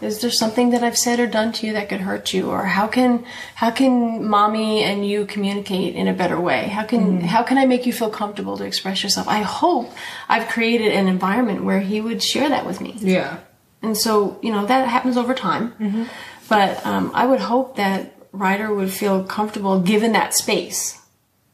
is 0.00 0.20
there 0.20 0.30
something 0.30 0.70
that 0.70 0.82
I've 0.82 0.98
said 0.98 1.18
or 1.18 1.26
done 1.26 1.52
to 1.52 1.66
you 1.66 1.72
that 1.72 1.88
could 1.88 2.00
hurt 2.00 2.32
you? 2.32 2.50
Or 2.50 2.64
how 2.64 2.86
can 2.86 3.24
how 3.54 3.70
can 3.70 4.26
mommy 4.26 4.82
and 4.82 5.06
you 5.06 5.26
communicate 5.26 5.94
in 5.94 6.08
a 6.08 6.12
better 6.12 6.40
way? 6.40 6.68
How 6.68 6.84
can 6.84 7.20
how 7.20 7.42
can 7.42 7.58
I 7.58 7.66
make 7.66 7.86
you 7.86 7.92
feel 7.92 8.10
comfortable 8.10 8.56
to 8.58 8.64
express 8.64 9.02
yourself? 9.02 9.28
I 9.28 9.42
hope 9.42 9.90
I've 10.28 10.48
created 10.48 10.92
an 10.92 11.08
environment 11.08 11.64
where 11.64 11.80
he 11.80 12.00
would 12.00 12.22
share 12.22 12.48
that 12.48 12.66
with 12.66 12.80
me. 12.80 12.96
Yeah. 12.98 13.38
And 13.80 13.96
so, 13.96 14.38
you 14.42 14.52
know, 14.52 14.66
that 14.66 14.86
happens 14.88 15.16
over 15.16 15.34
time. 15.34 16.08
But 16.48 16.84
um, 16.86 17.10
I 17.14 17.26
would 17.26 17.40
hope 17.40 17.76
that 17.76 18.14
Ryder 18.32 18.74
would 18.74 18.90
feel 18.90 19.24
comfortable 19.24 19.80
given 19.80 20.12
that 20.12 20.34
space. 20.34 20.98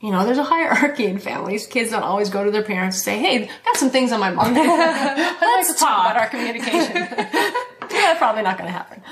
You 0.00 0.12
know, 0.12 0.24
there's 0.24 0.38
a 0.38 0.44
hierarchy 0.44 1.06
in 1.06 1.18
families. 1.18 1.66
Kids 1.66 1.90
don't 1.90 2.04
always 2.04 2.30
go 2.30 2.44
to 2.44 2.52
their 2.52 2.62
parents 2.62 2.98
and 2.98 3.04
say, 3.04 3.18
"Hey, 3.18 3.44
I 3.44 3.64
got 3.64 3.76
some 3.76 3.90
things 3.90 4.12
on 4.12 4.20
my 4.20 4.30
mind. 4.30 4.56
I'd 4.60 5.56
like 5.56 5.66
to 5.66 5.74
talk 5.78 6.06
about 6.06 6.16
our 6.16 6.28
communication." 6.28 6.96
yeah, 7.90 8.14
probably 8.16 8.42
not 8.42 8.58
going 8.58 8.68
to 8.68 8.76
happen. 8.76 9.02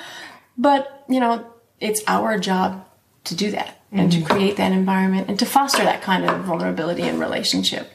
But 0.56 1.04
you 1.08 1.18
know, 1.18 1.44
it's 1.80 2.02
our 2.06 2.38
job 2.38 2.86
to 3.24 3.34
do 3.34 3.50
that 3.50 3.80
and 3.92 4.12
to 4.12 4.22
create 4.22 4.56
that 4.56 4.72
environment 4.72 5.28
and 5.28 5.38
to 5.38 5.46
foster 5.46 5.82
that 5.82 6.02
kind 6.02 6.24
of 6.28 6.44
vulnerability 6.44 7.02
and 7.02 7.18
relationship. 7.18 7.90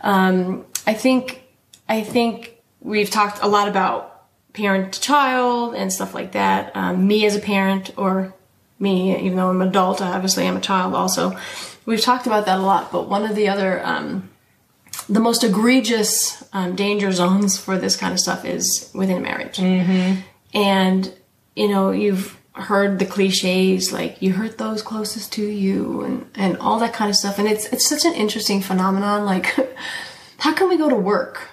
Um, 0.00 0.64
I 0.86 0.94
think, 0.94 1.42
I 1.88 2.02
think 2.02 2.56
we've 2.80 3.10
talked 3.10 3.42
a 3.42 3.48
lot 3.48 3.68
about 3.68 4.26
parent 4.52 4.94
to 4.94 5.00
child 5.00 5.74
and 5.74 5.92
stuff 5.92 6.14
like 6.14 6.32
that. 6.32 6.74
Um, 6.74 7.06
me 7.06 7.26
as 7.26 7.36
a 7.36 7.40
parent, 7.40 7.92
or 7.96 8.34
me, 8.82 9.16
even 9.16 9.36
though 9.36 9.48
I'm 9.48 9.62
an 9.62 9.68
adult, 9.68 10.02
I 10.02 10.12
obviously 10.12 10.46
I'm 10.46 10.56
a 10.56 10.60
child 10.60 10.94
also. 10.94 11.38
We've 11.86 12.00
talked 12.00 12.26
about 12.26 12.46
that 12.46 12.58
a 12.58 12.62
lot, 12.62 12.92
but 12.92 13.08
one 13.08 13.24
of 13.24 13.34
the 13.34 13.48
other, 13.48 13.84
um, 13.84 14.28
the 15.08 15.20
most 15.20 15.42
egregious 15.42 16.44
um, 16.52 16.76
danger 16.76 17.12
zones 17.12 17.56
for 17.56 17.78
this 17.78 17.96
kind 17.96 18.12
of 18.12 18.20
stuff 18.20 18.44
is 18.44 18.90
within 18.94 19.22
marriage. 19.22 19.58
And, 20.52 21.14
you 21.56 21.68
know, 21.68 21.90
you've 21.90 22.38
heard 22.54 22.98
the 22.98 23.06
cliches 23.06 23.92
like 23.92 24.20
you 24.20 24.34
hurt 24.34 24.58
those 24.58 24.82
closest 24.82 25.32
to 25.32 25.42
you 25.42 26.02
and, 26.02 26.30
and 26.34 26.58
all 26.58 26.78
that 26.80 26.92
kind 26.92 27.08
of 27.08 27.16
stuff. 27.16 27.38
And 27.38 27.48
it's, 27.48 27.66
it's 27.66 27.88
such 27.88 28.04
an 28.04 28.12
interesting 28.12 28.60
phenomenon. 28.60 29.24
Like, 29.24 29.56
how 30.38 30.52
can 30.52 30.68
we 30.68 30.76
go 30.76 30.90
to 30.90 30.96
work 30.96 31.48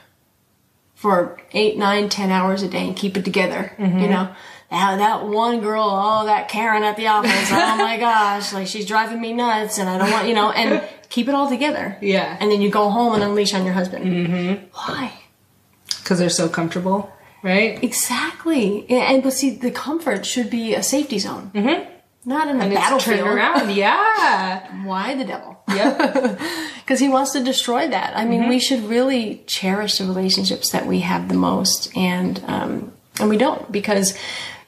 for 0.95 1.39
eight, 1.53 1.77
nine, 1.77 2.09
ten 2.09 2.29
hours 2.31 2.61
a 2.61 2.67
day 2.67 2.85
and 2.85 2.95
keep 2.95 3.15
it 3.15 3.23
together? 3.23 3.73
You 4.01 4.09
know? 4.09 4.35
That, 4.71 4.97
that 4.97 5.27
one 5.27 5.61
girl, 5.61 5.87
oh, 5.89 6.25
that 6.27 6.47
Karen 6.47 6.83
at 6.83 6.95
the 6.95 7.07
office, 7.07 7.49
oh 7.51 7.77
my 7.77 7.97
gosh, 8.07 8.53
like 8.53 8.67
she's 8.67 8.85
driving 8.85 9.19
me 9.19 9.33
nuts 9.33 9.79
and 9.79 9.89
I 9.89 9.97
don't 9.97 10.11
want, 10.11 10.27
you 10.27 10.35
know, 10.35 10.51
and 10.51 10.87
keep 11.09 11.27
it 11.27 11.33
all 11.33 11.49
together. 11.49 11.97
Yeah. 12.01 12.37
And 12.39 12.51
then 12.51 12.61
you 12.61 12.69
go 12.69 12.89
home 12.89 13.13
and 13.15 13.23
unleash 13.23 13.53
on 13.55 13.65
your 13.65 13.73
husband. 13.73 14.05
Mm-hmm. 14.05 14.65
Why? 14.73 15.13
Because 15.87 16.19
they're 16.19 16.29
so 16.29 16.47
comfortable, 16.49 17.11
right? 17.41 17.83
Exactly. 17.83 18.87
And, 18.91 19.23
but 19.23 19.33
see, 19.33 19.49
the 19.51 19.71
comfort 19.71 20.25
should 20.25 20.49
be 20.51 20.75
a 20.75 20.83
safety 20.83 21.17
zone. 21.17 21.49
Mm-hmm. 21.53 21.89
Not 22.29 22.47
in 22.49 22.59
a 22.59 22.65
And 22.65 22.73
battlefield. 22.73 23.27
around. 23.27 23.71
Yeah. 23.75 24.85
Why 24.85 25.15
the 25.15 25.25
devil? 25.25 25.57
Yep. 25.67 26.39
Because 26.79 26.99
he 26.99 27.07
wants 27.07 27.31
to 27.33 27.43
destroy 27.43 27.87
that. 27.87 28.17
I 28.17 28.25
mean, 28.25 28.49
we 28.49 28.59
should 28.59 28.83
really 28.85 29.43
cherish 29.45 29.99
the 29.99 30.05
relationships 30.05 30.71
that 30.71 30.87
we 30.87 31.01
have 31.01 31.27
the 31.29 31.35
most, 31.35 31.95
and 31.95 32.43
um, 32.47 32.91
and 33.19 33.29
we 33.29 33.37
don't 33.37 33.71
because, 33.71 34.17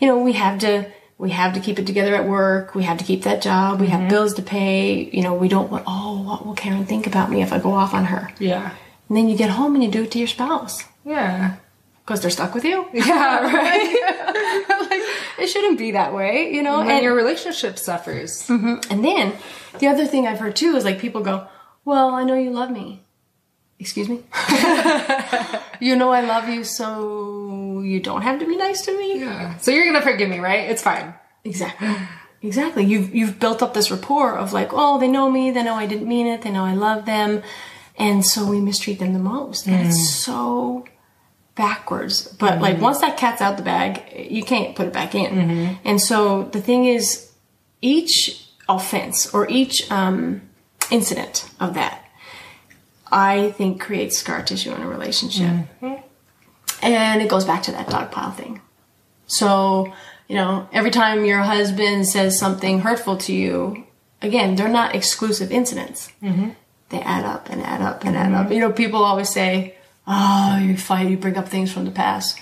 you 0.02 0.08
know, 0.08 0.18
we 0.18 0.34
have 0.34 0.60
to 0.60 0.92
we 1.18 1.30
have 1.30 1.54
to 1.54 1.60
keep 1.60 1.78
it 1.78 1.86
together 1.86 2.16
at 2.16 2.28
work. 2.28 2.74
We 2.74 2.84
have 2.84 2.98
to 2.98 3.04
keep 3.06 3.24
that 3.24 3.44
job. 3.44 3.80
We 3.80 3.88
have 3.88 4.02
mm-hmm. 4.02 4.10
bills 4.10 4.34
to 4.34 4.42
pay. 4.42 5.08
You 5.14 5.22
know, 5.22 5.36
we 5.36 5.48
don't 5.48 5.72
want. 5.72 5.84
Oh, 5.88 6.24
what 6.24 6.46
will 6.46 6.56
Karen 6.56 6.86
think 6.86 7.06
about 7.06 7.30
me 7.30 7.44
if 7.44 7.54
I 7.54 7.60
go 7.60 7.72
off 7.72 7.94
on 7.94 8.06
her? 8.06 8.34
yeah. 8.40 8.72
And 9.08 9.18
then 9.18 9.28
you 9.28 9.36
get 9.36 9.50
home 9.50 9.76
and 9.76 9.84
you 9.84 9.92
do 9.92 10.04
it 10.04 10.12
to 10.12 10.20
your 10.20 10.28
spouse 10.30 10.86
Yeah. 11.04 11.58
because 12.02 12.22
they're 12.22 12.32
stuck 12.32 12.54
with 12.56 12.64
you. 12.64 12.88
Yeah, 12.94 13.42
right. 13.42 14.66
like, 14.90 15.02
it 15.44 15.48
shouldn't 15.48 15.78
be 15.78 15.92
that 15.92 16.14
way, 16.14 16.54
you 16.54 16.64
know. 16.64 16.80
and 16.82 17.04
your 17.04 17.14
relationship 17.14 17.78
suffers. 17.78 18.48
Mm-hmm. 18.48 18.90
And 18.90 19.04
then 19.04 19.34
the 19.80 19.88
other 19.88 20.06
thing 20.06 20.28
I've 20.28 20.40
heard 20.40 20.56
too 20.56 20.78
is 20.78 20.86
like 20.86 21.00
people 21.00 21.20
go, 21.22 21.46
Well, 21.84 22.12
I 22.12 22.24
know 22.24 22.36
you 22.36 22.52
love 22.52 22.72
me. 22.72 23.04
Excuse 23.82 24.08
me? 24.08 24.18
you 25.80 25.96
know 25.96 26.12
I 26.12 26.22
love 26.22 26.48
you, 26.48 26.64
so 26.64 27.82
you 27.82 28.00
don't 28.00 28.22
have 28.22 28.40
to 28.40 28.46
be 28.46 28.56
nice 28.56 28.86
to 28.86 28.96
me? 28.96 29.22
Yeah. 29.22 29.58
So 29.58 29.72
you're 29.72 29.86
gonna 29.86 30.04
forgive 30.04 30.30
me, 30.30 30.38
right? 30.38 30.70
It's 30.70 30.84
fine. 30.84 31.16
Exactly. 31.44 31.90
Exactly. 32.44 32.86
You've 32.86 33.14
you've 33.16 33.40
built 33.40 33.64
up 33.64 33.74
this 33.74 33.90
rapport 33.90 34.38
of 34.38 34.54
like, 34.54 34.70
oh, 34.72 35.00
they 35.00 35.08
know 35.08 35.32
me, 35.32 35.50
they 35.50 35.64
know 35.64 35.74
I 35.74 35.88
didn't 35.88 36.08
mean 36.08 36.28
it, 36.28 36.44
they 36.44 36.52
know 36.52 36.64
I 36.64 36.76
love 36.76 37.08
them. 37.08 37.42
And 37.98 38.24
so 38.24 38.46
we 38.46 38.62
mistreat 38.62 39.00
them 39.00 39.14
the 39.14 39.20
most. 39.20 39.66
And 39.68 39.88
it's 39.88 40.00
mm. 40.00 40.26
so 40.26 40.86
backwards. 41.56 42.28
But 42.28 42.62
like 42.62 42.76
mm-hmm. 42.76 42.84
once 42.84 43.02
that 43.02 43.18
cat's 43.18 43.42
out 43.42 43.58
the 43.58 43.64
bag, 43.64 44.30
you 44.32 44.44
can't 44.44 44.76
put 44.76 44.86
it 44.86 44.94
back 44.94 45.16
in. 45.16 45.34
Mm-hmm. 45.34 45.74
And 45.86 46.00
so 46.00 46.44
the 46.44 46.62
thing 46.62 46.86
is, 46.86 47.32
each 47.82 48.48
offense 48.70 49.34
or 49.34 49.50
each 49.50 49.90
um, 49.92 50.42
incident 50.92 51.50
of 51.60 51.74
that, 51.74 52.01
I 53.12 53.52
think 53.52 53.82
creates 53.82 54.18
scar 54.18 54.42
tissue 54.42 54.72
in 54.74 54.82
a 54.82 54.88
relationship. 54.88 55.48
Mm-hmm. 55.82 55.96
And 56.82 57.22
it 57.22 57.30
goes 57.30 57.46
back 57.46 57.64
to 57.64 57.72
that 57.72 57.90
dog 57.90 58.12
pile 58.12 58.32
thing. 58.32 58.62
So, 59.28 59.94
you 60.28 60.36
know, 60.36 60.68
every 60.72 60.92
time 60.92 61.26
your 61.26 61.40
husband 61.40 62.08
says 62.08 62.40
something 62.40 62.80
hurtful 62.80 63.18
to 63.18 63.34
you, 63.34 63.86
again, 64.22 64.56
they're 64.56 64.68
not 64.68 64.96
exclusive 64.96 65.52
incidents. 65.52 66.12
Mm-hmm. 66.24 66.50
They 66.90 67.02
add 67.02 67.26
up 67.26 67.50
and 67.50 67.62
add 67.62 67.82
up 67.82 68.04
and 68.04 68.16
add 68.16 68.32
mm-hmm. 68.32 68.48
up. 68.48 68.52
You 68.52 68.60
know, 68.60 68.72
people 68.72 69.04
always 69.04 69.30
say, 69.30 69.76
oh, 70.08 70.58
you 70.58 70.78
fight, 70.78 71.10
you 71.10 71.18
bring 71.18 71.38
up 71.38 71.48
things 71.48 71.72
from 71.72 71.86
the 71.86 71.92
past. 71.92 72.40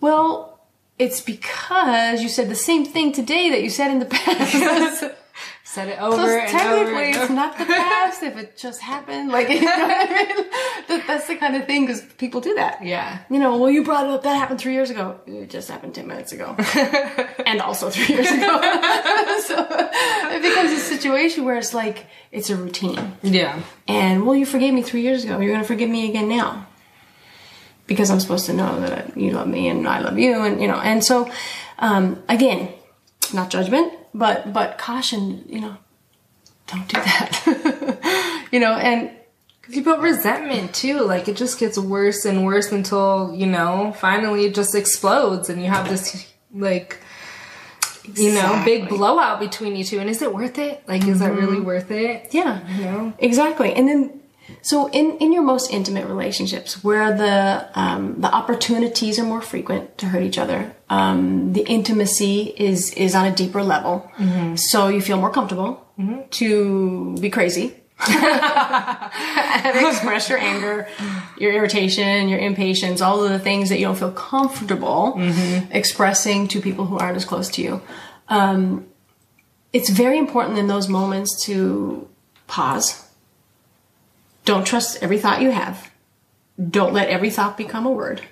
Well, 0.00 0.60
it's 0.98 1.20
because 1.20 2.22
you 2.22 2.28
said 2.28 2.48
the 2.48 2.54
same 2.54 2.84
thing 2.84 3.12
today 3.12 3.50
that 3.50 3.62
you 3.62 3.70
said 3.70 3.90
in 3.90 3.98
the 3.98 4.06
past. 4.06 5.04
Said 5.70 5.88
it 5.88 6.00
over 6.00 6.16
So 6.16 6.22
and 6.22 6.30
over. 6.30 6.46
technically, 6.46 7.04
and 7.08 7.14
it's 7.14 7.24
over. 7.24 7.34
not 7.34 7.58
the 7.58 7.66
past 7.66 8.22
if 8.22 8.38
it 8.38 8.56
just 8.56 8.80
happened. 8.80 9.28
Like, 9.30 9.48
you 9.50 9.60
know 9.60 9.66
what 9.66 10.10
I 10.10 10.14
mean? 10.14 10.46
That, 10.88 11.04
that's 11.06 11.26
the 11.26 11.36
kind 11.36 11.56
of 11.56 11.66
thing 11.66 11.82
because 11.84 12.00
people 12.16 12.40
do 12.40 12.54
that. 12.54 12.82
Yeah. 12.82 13.18
You 13.28 13.38
know, 13.38 13.58
well, 13.58 13.70
you 13.70 13.84
brought 13.84 14.06
it 14.06 14.10
up. 14.10 14.22
That 14.22 14.34
happened 14.36 14.60
three 14.60 14.72
years 14.72 14.88
ago. 14.88 15.20
It 15.26 15.50
just 15.50 15.68
happened 15.70 15.94
ten 15.94 16.06
minutes 16.06 16.32
ago, 16.32 16.56
and 17.46 17.60
also 17.60 17.90
three 17.90 18.14
years 18.14 18.30
ago. 18.30 18.60
so 19.44 19.66
it 20.30 20.40
becomes 20.40 20.72
a 20.72 20.78
situation 20.78 21.44
where 21.44 21.58
it's 21.58 21.74
like 21.74 22.06
it's 22.32 22.48
a 22.48 22.56
routine. 22.56 23.18
Yeah. 23.22 23.60
And 23.86 24.24
well, 24.26 24.34
you 24.36 24.46
forgave 24.46 24.72
me 24.72 24.80
three 24.80 25.02
years 25.02 25.22
ago. 25.22 25.38
You're 25.38 25.50
going 25.52 25.60
to 25.60 25.68
forgive 25.68 25.90
me 25.90 26.08
again 26.08 26.30
now 26.30 26.66
because 27.86 28.10
I'm 28.10 28.20
supposed 28.20 28.46
to 28.46 28.54
know 28.54 28.80
that 28.80 29.18
you 29.18 29.32
love 29.32 29.48
me 29.48 29.68
and 29.68 29.86
I 29.86 30.00
love 30.00 30.18
you, 30.18 30.32
and 30.40 30.62
you 30.62 30.66
know. 30.66 30.80
And 30.80 31.04
so, 31.04 31.30
um, 31.78 32.22
again, 32.26 32.70
not 33.34 33.50
judgment, 33.50 33.92
but 34.18 34.52
but 34.52 34.78
caution. 34.78 35.44
You 35.48 35.60
know, 35.60 35.76
don't 36.66 36.88
do 36.88 36.96
that. 37.00 38.48
you 38.52 38.60
know, 38.60 38.74
and 38.74 39.10
You 39.68 39.82
build 39.84 40.02
resentment 40.02 40.74
too. 40.74 41.00
Like 41.00 41.28
it 41.28 41.36
just 41.36 41.58
gets 41.60 41.76
worse 41.78 42.24
and 42.24 42.44
worse 42.44 42.72
until, 42.72 43.34
you 43.34 43.46
know, 43.46 43.92
finally 43.98 44.46
it 44.46 44.54
just 44.54 44.74
explodes 44.74 45.50
and 45.50 45.60
you 45.62 45.68
have 45.68 45.88
this 45.88 46.26
like 46.54 46.98
you 48.16 48.32
know, 48.32 48.62
big 48.64 48.88
blowout 48.88 49.38
between 49.38 49.76
you 49.76 49.84
two. 49.84 49.98
And 49.98 50.08
is 50.08 50.22
it 50.22 50.32
worth 50.32 50.58
it? 50.58 50.82
Like 50.88 51.06
is 51.06 51.18
that 51.20 51.32
really 51.34 51.60
worth 51.60 51.90
it? 51.90 52.28
yeah, 52.32 52.66
You 52.76 52.84
know? 52.84 53.12
Exactly. 53.18 53.74
And 53.74 53.86
then, 53.86 54.20
so 54.62 54.88
in, 54.90 55.18
in 55.18 55.32
your 55.34 55.42
most 55.42 55.70
intimate 55.70 56.06
relationships, 56.06 56.82
where 56.82 57.14
the 57.14 57.68
um, 57.74 58.20
the 58.22 58.34
opportunities 58.34 59.18
are 59.18 59.24
more 59.24 59.42
frequent 59.42 59.98
to 59.98 60.06
hurt 60.06 60.22
each 60.22 60.38
other, 60.38 60.74
um, 60.90 61.52
the 61.52 61.62
intimacy 61.66 62.54
is 62.56 62.92
is 62.92 63.14
on 63.14 63.26
a 63.26 63.34
deeper 63.34 63.62
level, 63.62 64.10
so 64.56 64.88
you 64.88 65.00
feel 65.00 65.18
more 65.18 65.30
comfortable 65.30 65.84
to 66.30 67.16
be 67.20 67.30
crazy. 67.30 67.74
express 69.88 70.28
your 70.28 70.38
anger, 70.38 70.86
your 71.36 71.52
irritation, 71.52 72.28
your 72.28 72.38
impatience, 72.38 73.00
all 73.00 73.24
of 73.24 73.30
the 73.30 73.38
things 73.40 73.68
that 73.70 73.78
you 73.78 73.86
don't 73.86 73.98
feel 73.98 74.12
comfortable 74.12 75.14
expressing 75.72 76.46
to 76.48 76.60
people 76.60 76.84
who 76.86 76.96
aren't 76.98 77.16
as 77.16 77.24
close 77.24 77.48
to 77.50 77.62
you. 77.62 77.82
Um, 78.28 78.86
it's 79.72 79.90
very 79.90 80.16
important 80.16 80.58
in 80.58 80.68
those 80.68 80.88
moments 80.88 81.44
to 81.46 82.08
pause. 82.46 83.04
Don't 84.44 84.64
trust 84.66 85.02
every 85.02 85.18
thought 85.18 85.42
you 85.42 85.50
have. 85.50 85.90
Don't 86.70 86.92
let 86.94 87.08
every 87.08 87.30
thought 87.30 87.56
become 87.56 87.84
a 87.84 87.90
word. 87.90 88.22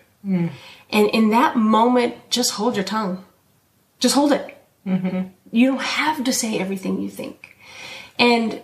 And 0.91 1.09
in 1.09 1.31
that 1.31 1.57
moment, 1.57 2.31
just 2.31 2.53
hold 2.53 2.77
your 2.77 2.85
tongue. 2.85 3.25
Just 3.99 4.15
hold 4.15 4.33
it. 4.33 4.57
Mm-hmm. 4.87 5.29
You 5.51 5.71
don't 5.71 5.83
have 5.83 6.23
to 6.25 6.33
say 6.33 6.59
everything 6.59 7.01
you 7.01 7.11
think. 7.11 7.57
And 8.19 8.63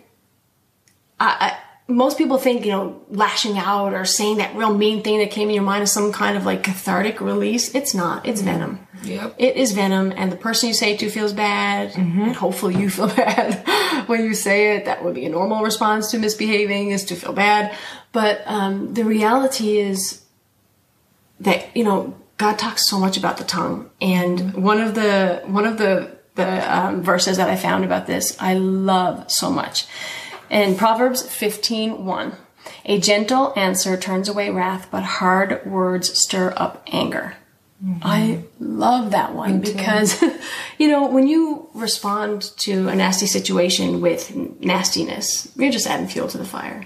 I, 1.19 1.37
I, 1.41 1.59
most 1.89 2.17
people 2.17 2.39
think, 2.39 2.65
you 2.65 2.73
know, 2.73 3.03
lashing 3.09 3.59
out 3.59 3.93
or 3.93 4.05
saying 4.05 4.39
that 4.39 4.55
real 4.55 4.77
mean 4.77 5.03
thing 5.03 5.19
that 5.19 5.31
came 5.31 5.49
in 5.49 5.55
your 5.55 5.65
mind 5.65 5.83
is 5.83 5.93
some 5.93 6.13
kind 6.13 6.37
of 6.37 6.47
like 6.47 6.63
cathartic 6.63 7.21
release. 7.21 7.75
It's 7.75 7.95
not. 7.95 8.27
It's 8.27 8.41
mm-hmm. 8.41 8.51
venom. 8.51 8.87
Yep. 9.05 9.35
It 9.39 9.57
is 9.57 9.73
venom, 9.73 10.13
and 10.17 10.31
the 10.31 10.37
person 10.37 10.69
you 10.69 10.75
say 10.75 10.93
it 10.93 11.01
to 11.01 11.11
feels 11.11 11.33
bad, 11.33 11.93
mm-hmm. 11.93 12.23
and 12.23 12.37
hopefully 12.37 12.77
you 12.77 12.89
feel 12.89 13.09
bad 13.17 13.67
when 14.09 14.25
you 14.25 14.35
say 14.35 14.77
it. 14.77 14.85
That 14.85 15.05
would 15.05 15.15
be 15.15 15.25
a 15.27 15.29
normal 15.29 15.63
response 15.63 16.13
to 16.13 16.19
misbehaving 16.19 16.91
is 16.91 17.05
to 17.07 17.17
feel 17.17 17.33
bad. 17.33 17.77
But 18.13 18.43
um, 18.47 18.95
the 18.95 19.05
reality 19.05 19.79
is 19.79 20.22
that 21.43 21.77
you 21.77 21.85
know 21.85 22.15
God 22.39 22.59
talks 22.59 22.89
so 22.89 22.99
much 22.99 23.17
about 23.17 23.37
the 23.37 23.45
tongue, 23.45 23.91
and 24.01 24.55
one 24.55 24.81
of 24.81 24.95
the 24.95 25.43
one 25.47 25.67
of 25.67 25.79
the 25.79 26.17
the 26.35 26.77
um, 26.77 27.03
verses 27.03 27.37
that 27.37 27.51
I 27.51 27.57
found 27.57 27.85
about 27.85 28.07
this 28.07 28.37
I 28.41 28.55
love 28.55 29.31
so 29.31 29.51
much. 29.51 29.87
In 30.51 30.77
Proverbs 30.77 31.23
15:1, 31.23 32.35
a 32.85 32.99
gentle 32.99 33.53
answer 33.57 33.97
turns 33.97 34.29
away 34.29 34.51
wrath, 34.51 34.89
but 34.91 35.03
hard 35.03 35.65
words 35.65 36.19
stir 36.19 36.53
up 36.57 36.83
anger. 36.93 37.37
I 38.01 38.45
love 38.61 39.11
that 39.11 39.35
one 39.35 39.61
because, 39.61 40.23
you 40.79 40.89
know, 40.89 41.09
when 41.09 41.27
you 41.27 41.69
respond 41.75 42.43
to 42.59 42.89
a 42.89 42.95
nasty 42.95 43.27
situation 43.27 44.01
with 44.01 44.35
nastiness, 44.61 45.51
you're 45.57 45.73
just 45.73 45.89
adding 45.89 46.07
fuel 46.07 46.29
to 46.29 46.39
the 46.39 46.45
fire. 46.45 46.85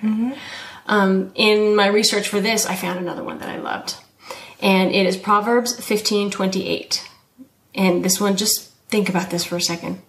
Um, 0.87 1.33
in 1.35 1.77
my 1.77 1.89
research 1.89 2.29
for 2.29 2.41
this, 2.41 2.65
I 2.65 2.77
found 2.77 2.99
another 2.99 3.23
one 3.23 3.39
that 3.39 3.49
I 3.51 3.59
loved, 3.59 3.97
and 4.61 4.91
it 4.93 5.07
is 5.07 5.17
Proverbs 5.17 5.75
15:28. 5.79 7.03
And 7.75 8.05
this 8.05 8.21
one, 8.21 8.37
just 8.37 8.71
think 8.89 9.09
about 9.09 9.31
this 9.31 9.45
for 9.45 9.57
a 9.57 9.61
second. 9.61 10.01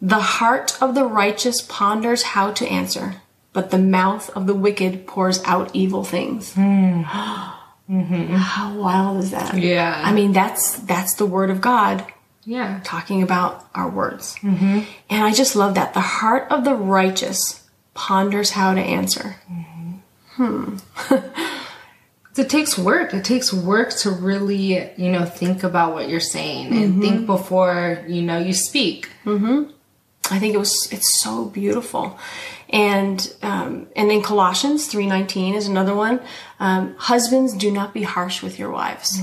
The 0.00 0.20
heart 0.20 0.76
of 0.80 0.94
the 0.94 1.04
righteous 1.04 1.62
ponders 1.62 2.22
how 2.22 2.52
to 2.52 2.66
answer, 2.68 3.16
but 3.52 3.70
the 3.70 3.78
mouth 3.78 4.30
of 4.36 4.46
the 4.46 4.54
wicked 4.54 5.06
pours 5.06 5.42
out 5.44 5.70
evil 5.74 6.04
things. 6.04 6.52
Hmm. 6.54 7.02
How 7.90 8.74
wild 8.76 9.18
is 9.24 9.30
that? 9.30 9.56
Yeah. 9.56 10.02
I 10.04 10.12
mean, 10.12 10.32
that's 10.32 10.78
that's 10.80 11.14
the 11.14 11.24
word 11.24 11.48
of 11.48 11.62
God 11.62 12.04
Yeah. 12.44 12.80
talking 12.84 13.22
about 13.22 13.66
our 13.74 13.88
words. 13.88 14.36
Mm-hmm. 14.42 14.80
And 15.08 15.24
I 15.24 15.32
just 15.32 15.56
love 15.56 15.74
that. 15.74 15.94
The 15.94 16.00
heart 16.00 16.46
of 16.50 16.64
the 16.64 16.74
righteous 16.74 17.62
ponders 17.94 18.50
how 18.50 18.74
to 18.74 18.80
answer. 18.80 19.36
Mm-hmm. 19.50 19.94
Hmm. 20.36 20.76
It 22.36 22.48
takes 22.48 22.78
work. 22.78 23.14
It 23.14 23.24
takes 23.24 23.52
work 23.52 23.90
to 24.02 24.10
really, 24.10 24.92
you 24.96 25.10
know, 25.10 25.24
think 25.24 25.64
about 25.64 25.92
what 25.94 26.08
you're 26.08 26.20
saying 26.20 26.72
and 26.72 27.00
think 27.02 27.26
before, 27.26 28.04
you 28.06 28.22
know, 28.22 28.38
you 28.38 28.52
speak. 28.52 29.08
I 30.30 30.38
think 30.38 30.54
it 30.54 30.58
was 30.58 30.88
it's 30.92 31.22
so 31.22 31.46
beautiful, 31.46 32.18
and 32.68 33.34
um, 33.42 33.88
and 33.96 34.10
then 34.10 34.22
Colossians 34.22 34.86
three 34.86 35.06
nineteen 35.06 35.54
is 35.54 35.66
another 35.66 35.94
one. 35.94 36.20
Um, 36.60 36.94
Husbands, 36.98 37.54
do 37.54 37.70
not 37.70 37.94
be 37.94 38.02
harsh 38.02 38.42
with 38.42 38.58
your 38.58 38.70
wives. 38.70 39.18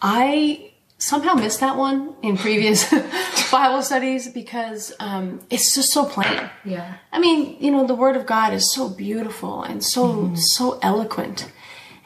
I 0.00 0.70
somehow 0.98 1.34
missed 1.34 1.60
that 1.60 1.76
one 1.76 2.14
in 2.22 2.36
previous 2.36 2.88
Bible 3.52 3.82
studies 3.82 4.28
because 4.28 4.92
um, 5.00 5.40
it's 5.50 5.74
just 5.74 5.92
so 5.92 6.04
plain. 6.06 6.48
Yeah. 6.64 6.94
I 7.12 7.18
mean, 7.18 7.56
you 7.60 7.70
know, 7.70 7.86
the 7.86 7.94
Word 7.94 8.16
of 8.16 8.26
God 8.26 8.52
is 8.52 8.72
so 8.72 8.88
beautiful 8.88 9.62
and 9.62 9.82
so 9.84 10.32
so 10.36 10.78
eloquent, 10.82 11.50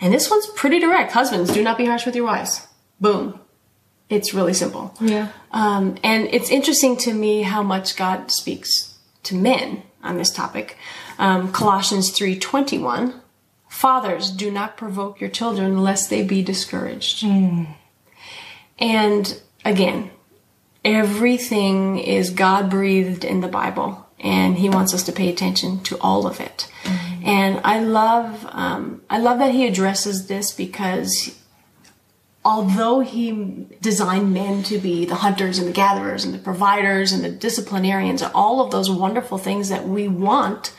and 0.00 0.12
this 0.12 0.30
one's 0.30 0.46
pretty 0.48 0.78
direct. 0.78 1.12
Husbands, 1.12 1.52
do 1.52 1.62
not 1.62 1.78
be 1.78 1.86
harsh 1.86 2.06
with 2.06 2.16
your 2.16 2.24
wives. 2.24 2.66
Boom. 3.00 3.38
It's 4.08 4.34
really 4.34 4.54
simple. 4.54 4.94
Yeah. 5.00 5.28
Um, 5.52 5.96
and 6.02 6.28
it's 6.32 6.50
interesting 6.50 6.96
to 6.98 7.14
me 7.14 7.42
how 7.42 7.62
much 7.62 7.96
God 7.96 8.30
speaks 8.30 8.98
to 9.24 9.36
men 9.36 9.82
on 10.02 10.16
this 10.16 10.30
topic. 10.30 10.76
Um, 11.18 11.52
Colossians 11.52 12.10
3.21, 12.10 13.20
Fathers, 13.68 14.30
do 14.30 14.50
not 14.50 14.76
provoke 14.76 15.20
your 15.20 15.30
children 15.30 15.82
lest 15.82 16.10
they 16.10 16.24
be 16.24 16.42
discouraged. 16.42 17.24
And 18.78 19.40
again, 19.64 20.10
everything 20.84 21.98
is 21.98 22.30
God 22.30 22.70
breathed 22.70 23.24
in 23.24 23.42
the 23.42 23.48
Bible, 23.48 24.08
and 24.18 24.56
He 24.56 24.68
wants 24.68 24.94
us 24.94 25.02
to 25.04 25.12
pay 25.12 25.28
attention 25.28 25.80
to 25.84 25.98
all 26.00 26.26
of 26.26 26.40
it. 26.40 26.68
And 27.24 27.60
I 27.64 27.80
love, 27.80 28.46
um, 28.50 29.02
I 29.10 29.18
love 29.18 29.38
that 29.38 29.52
He 29.52 29.66
addresses 29.66 30.26
this 30.26 30.52
because 30.52 31.38
although 32.44 33.00
he 33.00 33.66
designed 33.80 34.32
men 34.32 34.62
to 34.62 34.78
be 34.78 35.04
the 35.04 35.16
hunters 35.16 35.58
and 35.58 35.68
the 35.68 35.72
gatherers 35.72 36.24
and 36.24 36.32
the 36.32 36.38
providers 36.38 37.12
and 37.12 37.22
the 37.22 37.30
disciplinarians 37.30 38.22
and 38.22 38.32
all 38.34 38.60
of 38.60 38.70
those 38.70 38.90
wonderful 38.90 39.38
things 39.38 39.68
that 39.68 39.86
we 39.86 40.08
want 40.08 40.72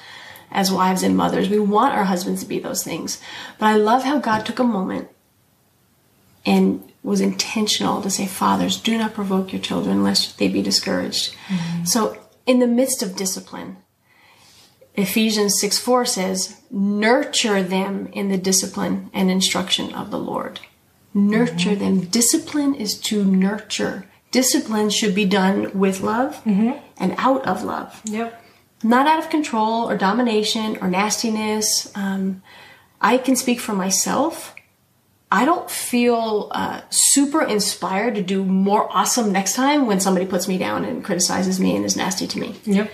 as 0.51 0.71
wives 0.71 1.03
and 1.03 1.15
mothers, 1.15 1.49
we 1.49 1.59
want 1.59 1.93
our 1.93 2.05
husbands 2.05 2.41
to 2.41 2.49
be 2.49 2.59
those 2.59 2.83
things. 2.83 3.21
But 3.57 3.67
I 3.67 3.75
love 3.75 4.03
how 4.03 4.19
God 4.19 4.45
took 4.45 4.59
a 4.59 4.63
moment 4.63 5.07
and 6.45 6.91
was 7.03 7.21
intentional 7.21 8.01
to 8.01 8.09
say, 8.09 8.25
Fathers, 8.25 8.79
do 8.79 8.97
not 8.97 9.13
provoke 9.13 9.53
your 9.53 9.61
children 9.61 10.03
lest 10.03 10.37
they 10.39 10.47
be 10.47 10.61
discouraged. 10.61 11.35
So, 11.85 12.17
in 12.45 12.59
the 12.59 12.67
midst 12.67 13.01
of 13.03 13.15
discipline, 13.15 13.77
Ephesians 14.95 15.59
6 15.59 15.79
4 15.79 16.05
says, 16.05 16.61
Nurture 16.69 17.63
them 17.63 18.07
in 18.13 18.29
the 18.29 18.37
discipline 18.37 19.09
and 19.13 19.31
instruction 19.31 19.93
of 19.93 20.11
the 20.11 20.19
Lord 20.19 20.59
nurture 21.13 21.75
them. 21.75 22.01
Discipline 22.05 22.75
is 22.75 22.99
to 23.01 23.23
nurture. 23.23 24.05
Discipline 24.31 24.89
should 24.89 25.13
be 25.13 25.25
done 25.25 25.77
with 25.77 26.01
love 26.01 26.41
and 26.45 27.15
out 27.17 27.45
of 27.45 27.63
love, 27.63 28.01
Yep. 28.05 28.41
not 28.83 29.07
out 29.07 29.19
of 29.19 29.29
control 29.29 29.89
or 29.89 29.97
domination 29.97 30.77
or 30.81 30.87
nastiness. 30.87 31.91
Um, 31.95 32.41
I 33.01 33.17
can 33.17 33.35
speak 33.35 33.59
for 33.59 33.73
myself. 33.73 34.55
I 35.33 35.45
don't 35.45 35.69
feel 35.69 36.49
uh, 36.51 36.81
super 36.89 37.41
inspired 37.41 38.15
to 38.15 38.21
do 38.21 38.43
more 38.43 38.87
awesome 38.91 39.31
next 39.31 39.55
time 39.55 39.87
when 39.87 39.99
somebody 39.99 40.25
puts 40.25 40.47
me 40.47 40.57
down 40.57 40.83
and 40.85 41.03
criticizes 41.03 41.59
me 41.59 41.75
and 41.75 41.85
is 41.85 41.95
nasty 41.95 42.27
to 42.27 42.39
me. 42.39 42.55
Yep. 42.65 42.91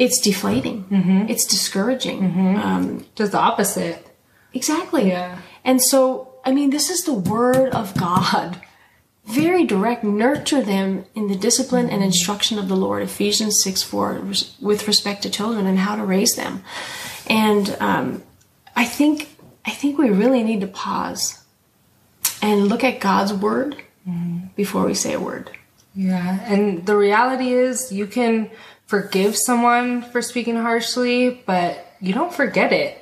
It's 0.00 0.18
deflating. 0.18 0.86
It's 1.28 1.44
discouraging. 1.44 2.24
Um, 2.56 3.04
Just 3.14 3.32
the 3.32 3.38
opposite. 3.38 4.06
Exactly. 4.54 5.08
Yeah. 5.08 5.38
And 5.62 5.82
so, 5.82 6.36
I 6.42 6.52
mean, 6.52 6.70
this 6.70 6.88
is 6.88 7.04
the 7.04 7.12
word 7.12 7.68
of 7.74 7.94
God. 7.94 8.62
Very 9.26 9.66
direct. 9.66 10.02
Nurture 10.02 10.62
them 10.62 11.04
in 11.14 11.28
the 11.28 11.36
discipline 11.36 11.90
and 11.90 12.02
instruction 12.02 12.58
of 12.58 12.66
the 12.66 12.76
Lord. 12.76 13.02
Ephesians 13.02 13.62
6 13.62 13.82
4, 13.82 14.22
with 14.62 14.88
respect 14.88 15.22
to 15.22 15.30
children 15.30 15.66
and 15.66 15.78
how 15.78 15.96
to 15.96 16.02
raise 16.02 16.34
them. 16.34 16.64
And 17.28 17.76
um, 17.78 18.22
I 18.74 18.86
think 18.86 19.28
I 19.66 19.72
think 19.72 19.98
we 19.98 20.08
really 20.08 20.42
need 20.42 20.62
to 20.62 20.66
pause 20.66 21.44
and 22.40 22.68
look 22.68 22.82
at 22.82 23.00
God's 23.00 23.34
word 23.34 23.76
before 24.56 24.86
we 24.86 24.94
say 24.94 25.12
a 25.12 25.20
word. 25.20 25.50
Yeah. 25.94 26.40
And 26.44 26.86
the 26.86 26.96
reality 26.96 27.52
is, 27.52 27.92
you 27.92 28.06
can 28.06 28.50
forgive 28.90 29.36
someone 29.36 30.02
for 30.02 30.20
speaking 30.20 30.56
harshly, 30.56 31.42
but 31.46 31.94
you 32.00 32.12
don't 32.12 32.34
forget 32.34 32.72
it. 32.72 32.96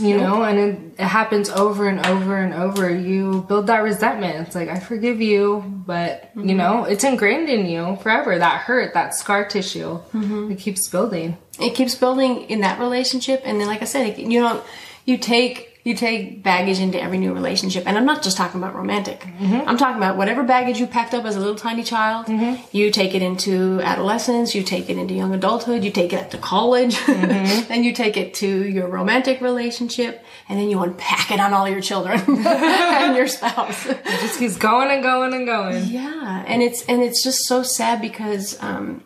You 0.00 0.16
know, 0.16 0.44
and 0.44 0.58
it, 0.60 1.00
it 1.00 1.06
happens 1.06 1.50
over 1.50 1.88
and 1.88 2.06
over 2.06 2.36
and 2.36 2.54
over. 2.54 2.88
You 2.88 3.44
build 3.48 3.66
that 3.66 3.82
resentment. 3.82 4.46
It's 4.46 4.54
like, 4.54 4.68
I 4.68 4.78
forgive 4.78 5.20
you, 5.20 5.64
but, 5.84 6.30
you 6.36 6.42
mm-hmm. 6.42 6.56
know, 6.56 6.84
it's 6.84 7.02
ingrained 7.02 7.48
in 7.48 7.66
you 7.66 7.96
forever. 7.96 8.38
That 8.38 8.60
hurt, 8.60 8.94
that 8.94 9.16
scar 9.16 9.48
tissue, 9.48 9.98
mm-hmm. 10.12 10.52
it 10.52 10.60
keeps 10.60 10.88
building. 10.88 11.36
it 11.60 11.74
keeps 11.74 11.94
building 11.94 12.42
in 12.42 12.60
that 12.60 12.78
relationship 12.78 13.42
and 13.44 13.60
then 13.60 13.66
like 13.66 13.82
i 13.82 13.84
said 13.84 14.06
it- 14.06 14.18
you 14.18 14.40
know 14.40 14.62
you 15.04 15.18
take 15.18 15.67
you 15.84 15.94
take 15.94 16.42
baggage 16.42 16.80
into 16.80 17.00
every 17.00 17.18
new 17.18 17.32
relationship 17.32 17.84
and 17.86 17.96
i'm 17.96 18.04
not 18.04 18.22
just 18.22 18.36
talking 18.36 18.60
about 18.60 18.74
romantic. 18.74 19.26
I'm 19.40 19.76
talking 19.76 19.96
about 19.96 20.16
whatever 20.16 20.42
baggage 20.42 20.78
you 20.78 20.86
packed 20.86 21.14
up 21.14 21.24
as 21.24 21.36
a 21.36 21.38
little 21.38 21.54
tiny 21.54 21.82
child 21.82 22.28
you 22.72 22.90
take 22.90 23.14
it 23.14 23.22
into 23.22 23.80
adolescence 23.82 24.54
you 24.54 24.62
take 24.62 24.90
it 24.90 24.98
into 24.98 25.14
young 25.14 25.32
adulthood 25.34 25.84
you 25.84 25.90
take 25.90 26.12
it 26.12 26.30
to 26.32 26.38
college 26.38 26.98
and 27.08 27.84
you 27.84 27.92
take 27.92 28.16
it 28.16 28.34
to 28.34 28.68
your 28.68 28.88
romantic 28.88 29.40
relationship 29.40 30.24
and 30.48 30.58
then 30.58 30.68
you 30.70 30.80
unpack 30.80 31.30
it 31.30 31.40
on 31.40 31.52
all 31.52 31.68
your 31.68 31.80
children 31.80 32.18
and 32.28 33.16
your 33.16 33.26
spouse. 33.26 33.86
It 33.86 33.98
just 34.04 34.38
keeps 34.38 34.56
going 34.56 34.90
and 34.90 35.02
going 35.02 35.34
and 35.34 35.46
going. 35.46 35.84
yeah, 35.84 36.44
and 36.46 36.62
it's 36.62 36.82
and 36.86 37.02
it's 37.02 37.22
just 37.22 37.44
so 37.46 37.62
sad 37.62 38.00
because 38.00 38.60
um, 38.62 39.02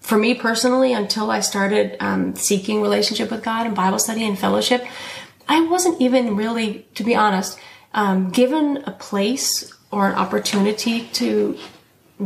for 0.00 0.16
me 0.16 0.34
personally, 0.34 0.92
until 0.94 1.30
I 1.30 1.40
started 1.40 1.96
um, 2.00 2.34
seeking 2.34 2.80
relationship 2.80 3.30
with 3.30 3.42
God 3.44 3.66
and 3.66 3.76
Bible 3.76 3.98
study 3.98 4.26
and 4.26 4.38
fellowship, 4.38 4.82
I 5.56 5.58
wasn't 5.74 6.00
even 6.00 6.36
really, 6.42 6.86
to 6.94 7.02
be 7.10 7.14
honest, 7.24 7.58
um, 7.92 8.30
given 8.30 8.66
a 8.86 8.92
place 8.92 9.46
or 9.90 10.08
an 10.08 10.14
opportunity 10.14 10.96
to 11.20 11.56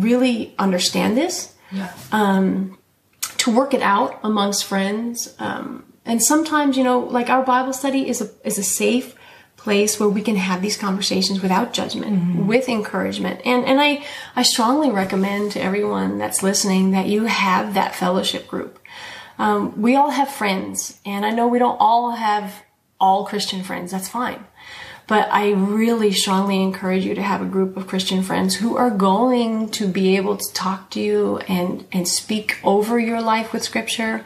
really 0.07 0.55
understand 0.59 1.17
this 1.17 1.35
Yeah. 1.73 1.89
to 3.39 3.51
work 3.51 3.75
it 3.75 3.83
out 3.83 4.21
amongst 4.23 4.65
friends. 4.65 5.35
Um, 5.39 5.85
and 6.07 6.23
sometimes, 6.23 6.77
you 6.79 6.85
know, 6.85 6.99
like 7.01 7.29
our 7.31 7.43
Bible 7.43 7.73
study 7.73 8.03
is 8.09 8.21
a 8.21 8.29
is 8.45 8.59
a 8.59 8.63
safe 8.63 9.09
place 9.57 9.99
where 9.99 10.09
we 10.17 10.23
can 10.29 10.37
have 10.37 10.61
these 10.61 10.77
conversations 10.77 11.41
without 11.41 11.73
judgment, 11.73 12.47
with 12.47 12.69
encouragement. 12.69 13.41
And 13.45 13.65
and 13.65 13.81
I 13.81 13.91
I 14.37 14.43
strongly 14.55 14.91
recommend 14.91 15.53
to 15.53 15.61
everyone 15.69 16.19
that's 16.19 16.43
listening 16.43 16.91
that 16.93 17.07
you 17.07 17.25
have 17.25 17.75
that 17.75 17.95
fellowship 17.95 18.47
group. 18.53 18.79
Um, 19.39 19.61
we 19.81 19.97
all 19.97 20.11
have 20.11 20.29
friends, 20.29 21.01
and 21.05 21.25
I 21.29 21.31
know 21.37 21.47
we 21.49 21.59
don't 21.59 21.79
all 21.81 22.13
have 22.13 22.47
all 23.01 23.25
Christian 23.27 23.63
friends. 23.63 23.93
That's 23.93 24.09
fine. 24.09 24.45
But 25.07 25.29
I 25.31 25.53
really 25.53 26.13
strongly 26.13 26.63
encourage 26.63 27.05
you 27.05 27.15
to 27.15 27.23
have 27.23 27.43
a 27.43 27.45
group 27.45 27.77
of 27.77 27.87
Christian 27.87 28.23
friends 28.23 28.57
who 28.57 28.77
are 28.77 28.91
going 28.91 29.69
to 29.73 29.87
be 29.87 30.17
able 30.17 30.39
to 30.39 30.53
talk 30.55 30.91
to 30.93 31.01
you 31.01 31.39
and, 31.47 31.87
and 31.93 32.09
speak 32.09 32.59
over 32.65 32.99
your 32.99 33.21
life 33.21 33.53
with 33.53 33.63
Scripture, 33.63 34.25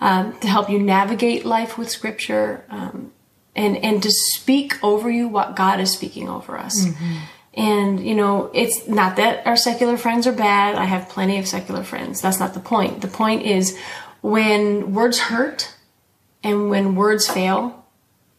um, 0.00 0.36
to 0.40 0.48
help 0.48 0.68
you 0.68 0.80
navigate 0.80 1.44
life 1.44 1.78
with 1.78 1.88
Scripture, 1.88 2.64
um, 2.70 3.12
and, 3.54 3.76
and 3.78 4.02
to 4.02 4.10
speak 4.10 4.82
over 4.82 5.08
you 5.08 5.28
what 5.28 5.54
God 5.54 5.78
is 5.78 5.92
speaking 5.92 6.28
over 6.28 6.58
us. 6.58 6.86
And, 7.54 8.04
you 8.04 8.14
know, 8.14 8.50
it's 8.52 8.86
not 8.86 9.16
that 9.16 9.46
our 9.46 9.56
secular 9.56 9.96
friends 9.96 10.26
are 10.26 10.32
bad. 10.32 10.74
I 10.74 10.84
have 10.84 11.08
plenty 11.08 11.38
of 11.38 11.46
secular 11.46 11.84
friends. 11.84 12.20
That's 12.20 12.40
not 12.40 12.52
the 12.52 12.60
point. 12.60 13.00
The 13.00 13.08
point 13.08 13.44
is 13.46 13.78
when 14.20 14.92
words 14.92 15.18
hurt 15.20 15.74
and 16.42 16.68
when 16.68 16.96
words 16.96 17.26
fail, 17.28 17.85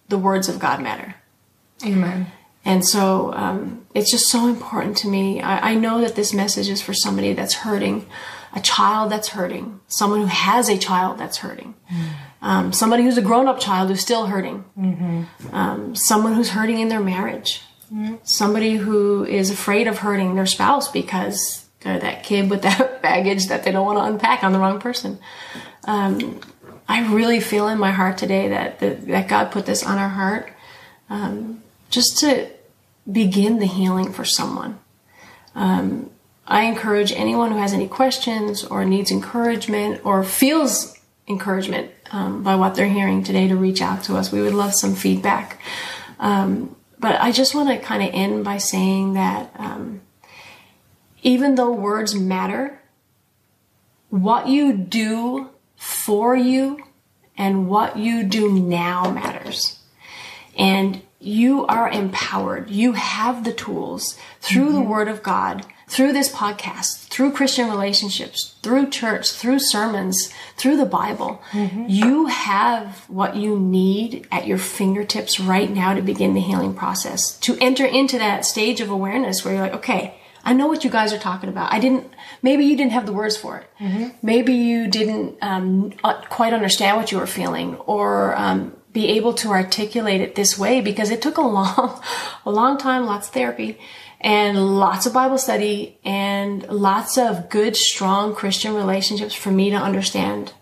the 0.09 0.17
words 0.17 0.49
of 0.49 0.59
God 0.59 0.81
matter. 0.81 1.15
Amen. 1.83 2.27
And 2.65 2.85
so 2.85 3.33
um, 3.33 3.85
it's 3.93 4.11
just 4.11 4.27
so 4.27 4.47
important 4.47 4.97
to 4.97 5.07
me. 5.07 5.41
I, 5.41 5.71
I 5.71 5.75
know 5.75 6.01
that 6.01 6.15
this 6.15 6.33
message 6.33 6.67
is 6.67 6.81
for 6.81 6.93
somebody 6.93 7.33
that's 7.33 7.53
hurting, 7.53 8.05
a 8.53 8.59
child 8.59 9.11
that's 9.11 9.29
hurting, 9.29 9.79
someone 9.87 10.21
who 10.21 10.25
has 10.25 10.67
a 10.67 10.77
child 10.77 11.17
that's 11.17 11.37
hurting, 11.37 11.75
um, 12.41 12.73
somebody 12.73 13.03
who's 13.03 13.17
a 13.17 13.21
grown 13.21 13.47
up 13.47 13.59
child 13.59 13.89
who's 13.89 14.01
still 14.01 14.25
hurting, 14.25 14.65
um, 15.53 15.95
someone 15.95 16.33
who's 16.33 16.49
hurting 16.49 16.79
in 16.79 16.89
their 16.89 16.99
marriage, 16.99 17.61
somebody 18.23 18.75
who 18.75 19.23
is 19.23 19.49
afraid 19.49 19.87
of 19.87 19.99
hurting 19.99 20.35
their 20.35 20.45
spouse 20.45 20.91
because 20.91 21.65
they're 21.81 21.99
that 21.99 22.23
kid 22.23 22.49
with 22.49 22.63
that 22.63 23.01
baggage 23.01 23.47
that 23.47 23.63
they 23.63 23.71
don't 23.71 23.85
want 23.85 23.97
to 23.97 24.03
unpack 24.03 24.43
on 24.43 24.51
the 24.51 24.59
wrong 24.59 24.79
person. 24.79 25.19
Um, 26.87 26.95
I 26.95 27.13
really 27.13 27.39
feel 27.39 27.67
in 27.67 27.77
my 27.77 27.91
heart 27.91 28.17
today 28.17 28.49
that, 28.49 28.79
that, 28.79 29.07
that 29.07 29.27
God 29.27 29.51
put 29.51 29.65
this 29.65 29.83
on 29.83 29.97
our 29.97 30.09
heart 30.09 30.51
just 31.89 32.19
to 32.19 32.49
begin 33.11 33.59
the 33.59 33.65
healing 33.65 34.11
for 34.11 34.25
someone. 34.25 34.79
Um, 35.55 36.09
I 36.45 36.63
encourage 36.63 37.11
anyone 37.11 37.51
who 37.51 37.57
has 37.57 37.73
any 37.73 37.87
questions 37.87 38.63
or 38.63 38.85
needs 38.85 39.11
encouragement 39.11 40.05
or 40.05 40.23
feels 40.23 40.97
encouragement 41.27 41.91
um, 42.11 42.43
by 42.43 42.55
what 42.55 42.75
they're 42.75 42.87
hearing 42.87 43.23
today 43.23 43.47
to 43.47 43.55
reach 43.55 43.81
out 43.81 44.03
to 44.05 44.15
us. 44.15 44.31
We 44.31 44.41
would 44.41 44.53
love 44.53 44.73
some 44.73 44.95
feedback. 44.95 45.59
Um, 46.19 46.75
but 46.99 47.19
I 47.21 47.31
just 47.31 47.53
want 47.53 47.69
to 47.69 47.79
kind 47.79 48.01
of 48.01 48.09
end 48.13 48.43
by 48.45 48.57
saying 48.57 49.13
that 49.13 49.51
um, 49.57 50.01
even 51.21 51.55
though 51.55 51.71
words 51.71 52.15
matter, 52.15 52.81
what 54.09 54.47
you 54.47 54.73
do 54.73 55.49
for 55.77 56.35
you 56.35 56.83
and 57.37 57.69
what 57.69 57.97
you 57.97 58.23
do 58.23 58.51
now 58.51 59.09
matters. 59.11 59.79
And 60.57 61.01
you 61.19 61.65
are 61.67 61.89
empowered. 61.89 62.69
You 62.69 62.93
have 62.93 63.43
the 63.43 63.53
tools 63.53 64.17
through 64.41 64.65
mm-hmm. 64.65 64.75
the 64.75 64.81
Word 64.81 65.07
of 65.07 65.23
God 65.23 65.65
through 65.87 66.11
this 66.11 66.29
podcast, 66.29 67.07
through 67.07 67.31
Christian 67.31 67.69
relationships, 67.69 68.55
through 68.61 68.89
church, 68.89 69.31
through 69.31 69.59
sermons, 69.59 70.31
through 70.57 70.75
the 70.75 70.85
Bible, 70.85 71.41
mm-hmm. 71.51 71.85
you 71.87 72.25
have 72.25 73.05
what 73.07 73.37
you 73.37 73.57
need 73.57 74.27
at 74.29 74.45
your 74.45 74.57
fingertips 74.57 75.39
right 75.39 75.71
now 75.71 75.93
to 75.93 76.01
begin 76.01 76.33
the 76.33 76.41
healing 76.41 76.73
process, 76.73 77.39
to 77.39 77.57
enter 77.61 77.85
into 77.85 78.17
that 78.17 78.45
stage 78.45 78.81
of 78.81 78.89
awareness 78.89 79.45
where 79.45 79.53
you're 79.53 79.63
like, 79.63 79.75
okay, 79.75 80.16
I 80.47 80.53
know 80.53 80.67
what 80.67 80.85
you 80.85 80.89
guys 80.89 81.11
are 81.11 81.19
talking 81.19 81.49
about. 81.49 81.73
I 81.73 81.79
didn't, 81.79 82.09
maybe 82.41 82.63
you 82.63 82.77
didn't 82.77 82.93
have 82.93 83.05
the 83.05 83.11
words 83.11 83.35
for 83.35 83.57
it. 83.57 83.69
Mm-hmm. 83.81 84.07
Maybe 84.21 84.53
you 84.53 84.87
didn't 84.87 85.37
um, 85.41 85.91
uh, 86.05 86.21
quite 86.29 86.53
understand 86.53 86.95
what 86.95 87.11
you 87.11 87.17
were 87.17 87.27
feeling 87.27 87.75
or 87.79 88.33
um, 88.37 88.73
be 88.93 89.09
able 89.09 89.33
to 89.33 89.49
articulate 89.49 90.21
it 90.21 90.35
this 90.35 90.57
way 90.57 90.79
because 90.79 91.11
it 91.11 91.21
took 91.21 91.35
a 91.35 91.41
long, 91.57 92.01
a 92.45 92.49
long 92.49 92.77
time, 92.77 93.05
lots 93.05 93.27
of 93.27 93.33
therapy 93.33 93.77
and 94.21 94.79
lots 94.79 95.05
of 95.05 95.11
Bible 95.11 95.37
study 95.37 95.99
and 96.05 96.65
lots 96.69 97.17
of 97.17 97.49
good, 97.49 97.75
strong 97.75 98.33
Christian 98.33 98.73
relationships 98.73 99.33
for 99.35 99.51
me 99.51 99.69
to 99.71 99.75
understand 99.75 100.53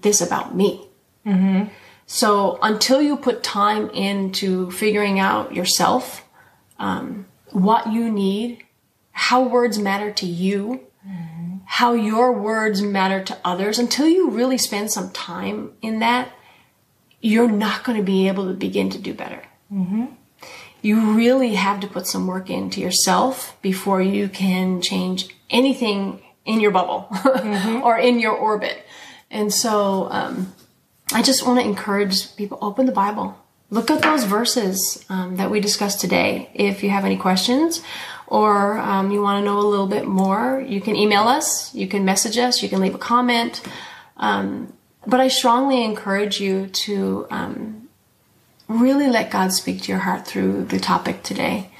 this 0.00 0.20
about 0.20 0.56
me. 0.56 0.84
Mm-hmm. 1.24 1.72
So 2.06 2.58
until 2.60 3.00
you 3.00 3.16
put 3.16 3.44
time 3.44 3.88
into 3.90 4.72
figuring 4.72 5.20
out 5.20 5.54
yourself, 5.54 6.24
um, 6.80 7.26
what 7.52 7.92
you 7.92 8.10
need, 8.10 8.64
how 9.18 9.42
words 9.42 9.78
matter 9.78 10.12
to 10.12 10.26
you, 10.26 10.80
mm-hmm. 11.06 11.56
how 11.64 11.92
your 11.92 12.32
words 12.32 12.80
matter 12.80 13.22
to 13.24 13.36
others, 13.44 13.78
until 13.78 14.06
you 14.06 14.30
really 14.30 14.58
spend 14.58 14.90
some 14.90 15.10
time 15.10 15.72
in 15.82 15.98
that, 15.98 16.30
you're 17.20 17.50
not 17.50 17.84
going 17.84 17.98
to 17.98 18.04
be 18.04 18.28
able 18.28 18.46
to 18.46 18.54
begin 18.54 18.90
to 18.90 18.98
do 18.98 19.12
better. 19.12 19.42
Mm-hmm 19.72 20.06
you 20.82 21.14
really 21.14 21.54
have 21.54 21.80
to 21.80 21.86
put 21.86 22.06
some 22.06 22.26
work 22.26 22.50
into 22.50 22.80
yourself 22.80 23.56
before 23.62 24.00
you 24.00 24.28
can 24.28 24.80
change 24.80 25.28
anything 25.50 26.22
in 26.44 26.60
your 26.60 26.70
bubble 26.70 27.08
mm-hmm. 27.10 27.82
or 27.84 27.98
in 27.98 28.18
your 28.20 28.32
orbit. 28.32 28.84
And 29.30 29.52
so, 29.52 30.08
um, 30.10 30.54
I 31.12 31.22
just 31.22 31.46
want 31.46 31.58
to 31.58 31.64
encourage 31.66 32.36
people 32.36 32.58
open 32.60 32.86
the 32.86 32.92
Bible. 32.92 33.36
Look 33.70 33.90
at 33.90 34.02
those 34.02 34.24
verses 34.24 35.04
um, 35.08 35.36
that 35.36 35.50
we 35.50 35.60
discussed 35.60 36.00
today. 36.00 36.50
If 36.54 36.82
you 36.82 36.90
have 36.90 37.04
any 37.04 37.16
questions 37.16 37.82
or 38.28 38.78
um, 38.78 39.10
you 39.10 39.22
want 39.22 39.42
to 39.42 39.44
know 39.44 39.58
a 39.58 39.66
little 39.66 39.86
bit 39.86 40.06
more, 40.06 40.64
you 40.66 40.80
can 40.80 40.94
email 40.96 41.22
us, 41.22 41.74
you 41.74 41.88
can 41.88 42.04
message 42.04 42.36
us, 42.36 42.62
you 42.62 42.68
can 42.68 42.80
leave 42.80 42.94
a 42.94 42.98
comment. 42.98 43.62
Um, 44.18 44.72
but 45.06 45.20
I 45.20 45.28
strongly 45.28 45.82
encourage 45.82 46.38
you 46.40 46.66
to 46.66 47.26
um, 47.30 47.88
really 48.68 49.08
let 49.08 49.30
God 49.30 49.52
speak 49.52 49.82
to 49.82 49.92
your 49.92 50.00
heart 50.00 50.26
through 50.26 50.64
the 50.64 50.78
topic 50.78 51.22
today. 51.22 51.70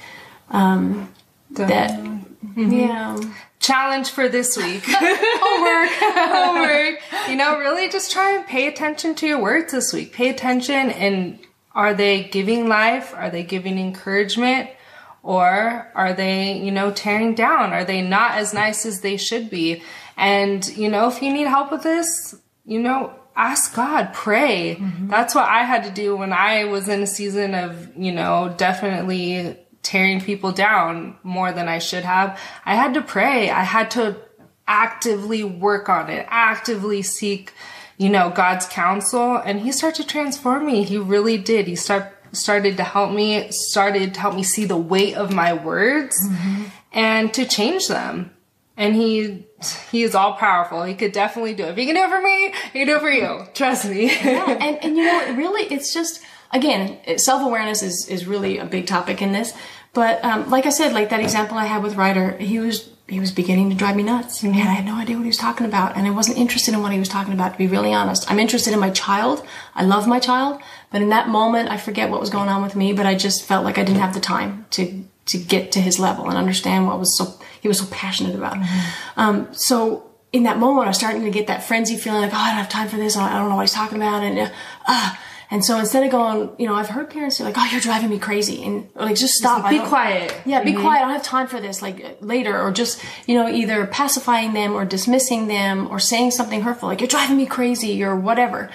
Um, 0.49 1.13
that, 1.51 1.91
mm-hmm. 1.91 2.71
yeah. 2.71 3.19
Challenge 3.59 4.09
for 4.09 4.29
this 4.29 4.57
week. 4.57 4.83
Homework. 4.87 5.89
Homework. 5.99 7.29
You 7.29 7.35
know, 7.35 7.59
really 7.59 7.89
just 7.89 8.11
try 8.11 8.35
and 8.35 8.47
pay 8.47 8.67
attention 8.67 9.13
to 9.15 9.27
your 9.27 9.39
words 9.39 9.71
this 9.71 9.93
week. 9.93 10.13
Pay 10.13 10.29
attention 10.29 10.89
and 10.89 11.39
are 11.75 11.93
they 11.93 12.23
giving 12.23 12.67
life? 12.67 13.13
Are 13.13 13.29
they 13.29 13.43
giving 13.43 13.77
encouragement? 13.77 14.69
Or 15.29 15.91
are 15.93 16.13
they, 16.13 16.57
you 16.57 16.71
know, 16.71 16.89
tearing 16.89 17.35
down? 17.35 17.71
Are 17.71 17.85
they 17.85 18.01
not 18.01 18.31
as 18.31 18.51
nice 18.51 18.83
as 18.83 19.01
they 19.01 19.15
should 19.15 19.51
be? 19.51 19.83
And, 20.17 20.67
you 20.75 20.89
know, 20.89 21.07
if 21.07 21.21
you 21.21 21.31
need 21.31 21.45
help 21.45 21.71
with 21.71 21.83
this, 21.83 22.35
you 22.65 22.79
know, 22.79 23.13
ask 23.35 23.75
God, 23.75 24.11
pray. 24.11 24.77
Mm-hmm. 24.77 25.07
That's 25.07 25.35
what 25.35 25.47
I 25.47 25.65
had 25.65 25.83
to 25.83 25.91
do 25.91 26.15
when 26.15 26.33
I 26.33 26.63
was 26.63 26.89
in 26.89 27.03
a 27.03 27.07
season 27.07 27.53
of, 27.53 27.95
you 27.95 28.11
know, 28.11 28.55
definitely 28.57 29.55
tearing 29.83 30.19
people 30.19 30.51
down 30.51 31.15
more 31.21 31.51
than 31.51 31.67
I 31.67 31.77
should 31.77 32.05
have. 32.05 32.39
I 32.65 32.73
had 32.73 32.95
to 32.95 33.01
pray. 33.03 33.51
I 33.51 33.61
had 33.61 33.91
to 33.91 34.17
actively 34.67 35.43
work 35.43 35.89
on 35.89 36.09
it, 36.09 36.25
actively 36.31 37.03
seek, 37.03 37.53
you 37.99 38.09
know, 38.09 38.31
God's 38.31 38.65
counsel. 38.65 39.35
And 39.35 39.61
he 39.61 39.71
started 39.71 40.01
to 40.01 40.07
transform 40.07 40.65
me. 40.65 40.81
He 40.81 40.97
really 40.97 41.37
did. 41.37 41.67
He 41.67 41.75
start, 41.75 42.15
started 42.31 42.77
to 42.77 42.83
help 42.83 43.11
me, 43.11 43.51
started 43.51 44.13
to 44.13 44.19
help 44.19 44.35
me 44.35 44.43
see 44.43 44.65
the 44.65 44.77
weight 44.77 45.15
of 45.15 45.33
my 45.33 45.53
words 45.53 46.15
mm-hmm. 46.27 46.65
and 46.93 47.33
to 47.33 47.45
change 47.45 47.87
them 47.87 48.31
and 48.79 48.95
he 48.95 49.45
he 49.91 50.03
is 50.03 50.15
all 50.15 50.33
powerful. 50.33 50.83
He 50.83 50.95
could 50.95 51.11
definitely 51.11 51.53
do 51.53 51.65
it. 51.65 51.71
If 51.71 51.75
he 51.75 51.85
can 51.85 51.95
do 51.95 52.01
it 52.01 52.09
for 52.09 52.21
me, 52.21 52.53
he 52.71 52.79
can 52.79 52.87
do 52.87 52.95
it 52.95 53.01
for 53.01 53.11
you. 53.11 53.45
Trust 53.53 53.89
me. 53.89 54.05
yeah, 54.05 54.49
and 54.59 54.83
and 54.83 54.97
you 54.97 55.03
know, 55.03 55.35
really, 55.35 55.63
it's 55.63 55.93
just 55.93 56.21
again, 56.51 56.97
self 57.17 57.43
awareness 57.43 57.83
is 57.83 58.07
is 58.07 58.25
really 58.25 58.57
a 58.57 58.65
big 58.65 58.87
topic 58.87 59.21
in 59.21 59.33
this. 59.33 59.53
But 59.93 60.23
um, 60.23 60.49
like 60.49 60.65
I 60.65 60.69
said, 60.69 60.93
like 60.93 61.09
that 61.09 61.19
example 61.19 61.57
I 61.57 61.65
had 61.65 61.83
with 61.83 61.95
Ryder, 61.95 62.37
he 62.37 62.59
was 62.59 62.89
he 63.09 63.19
was 63.19 63.31
beginning 63.31 63.69
to 63.69 63.75
drive 63.75 63.95
me 63.95 64.03
nuts, 64.03 64.41
mm-hmm. 64.41 64.53
and 64.53 64.69
I 64.69 64.73
had 64.73 64.85
no 64.85 64.95
idea 64.95 65.15
what 65.15 65.23
he 65.23 65.29
was 65.29 65.37
talking 65.37 65.65
about, 65.65 65.97
and 65.97 66.07
I 66.07 66.11
wasn't 66.11 66.37
interested 66.37 66.73
in 66.73 66.81
what 66.81 66.91
he 66.91 66.99
was 66.99 67.09
talking 67.09 67.33
about. 67.33 67.53
To 67.53 67.57
be 67.57 67.67
really 67.67 67.93
honest, 67.93 68.29
I'm 68.29 68.39
interested 68.39 68.73
in 68.73 68.79
my 68.79 68.91
child. 68.91 69.45
I 69.75 69.83
love 69.83 70.07
my 70.07 70.19
child, 70.19 70.61
but 70.91 71.01
in 71.01 71.09
that 71.09 71.29
moment, 71.29 71.69
I 71.69 71.77
forget 71.77 72.09
what 72.09 72.19
was 72.19 72.29
going 72.29 72.49
on 72.49 72.61
with 72.61 72.75
me. 72.75 72.93
But 72.93 73.05
I 73.05 73.15
just 73.15 73.45
felt 73.45 73.65
like 73.65 73.77
I 73.77 73.83
didn't 73.83 74.01
have 74.01 74.13
the 74.13 74.19
time 74.19 74.65
to 74.71 75.03
to 75.27 75.37
get 75.37 75.71
to 75.73 75.81
his 75.81 75.99
level 75.99 76.27
and 76.27 76.37
understand 76.37 76.87
what 76.87 76.99
was 76.99 77.17
so 77.17 77.39
he 77.61 77.67
was 77.67 77.79
so 77.79 77.87
passionate 77.91 78.35
about. 78.35 78.55
Mm-hmm. 78.55 79.19
Um, 79.19 79.47
so 79.53 80.09
in 80.31 80.43
that 80.43 80.57
moment, 80.57 80.85
I 80.85 80.89
was 80.89 80.97
starting 80.97 81.23
to 81.23 81.31
get 81.31 81.47
that 81.47 81.63
frenzy 81.63 81.97
feeling 81.97 82.21
like, 82.21 82.33
oh, 82.33 82.37
I 82.37 82.49
don't 82.49 82.57
have 82.57 82.69
time 82.69 82.87
for 82.87 82.97
this. 82.97 83.17
I 83.17 83.37
don't 83.37 83.49
know 83.49 83.55
what 83.55 83.63
he's 83.63 83.73
talking 83.73 83.97
about, 83.97 84.23
and 84.23 84.39
uh, 84.39 84.49
uh 84.87 85.15
and 85.51 85.65
so 85.65 85.79
instead 85.79 86.03
of 86.03 86.11
going, 86.11 86.51
you 86.59 86.67
know, 86.67 86.75
I've 86.75 86.89
heard 86.89 87.09
parents 87.09 87.37
say 87.37 87.43
like, 87.43 87.55
"Oh, 87.57 87.67
you're 87.71 87.81
driving 87.81 88.09
me 88.09 88.19
crazy," 88.19 88.63
and 88.63 88.87
like, 88.93 89.15
just 89.15 89.33
stop. 89.33 89.63
Like, 89.63 89.81
be 89.81 89.87
quiet. 89.87 90.35
Yeah, 90.45 90.63
be 90.63 90.73
mm-hmm. 90.73 90.81
quiet. 90.81 90.99
I 90.99 91.01
don't 91.01 91.11
have 91.13 91.23
time 91.23 91.47
for 91.47 91.59
this. 91.59 91.81
Like 91.81 92.17
later, 92.21 92.59
or 92.59 92.71
just 92.71 93.03
you 93.25 93.35
know, 93.35 93.49
either 93.49 93.87
pacifying 93.87 94.53
them 94.53 94.73
or 94.73 94.85
dismissing 94.85 95.47
them 95.47 95.87
or 95.87 95.99
saying 95.99 96.31
something 96.31 96.61
hurtful, 96.61 96.89
like 96.89 97.01
"You're 97.01 97.07
driving 97.07 97.37
me 97.37 97.47
crazy" 97.47 98.03
or 98.03 98.15
whatever. 98.15 98.69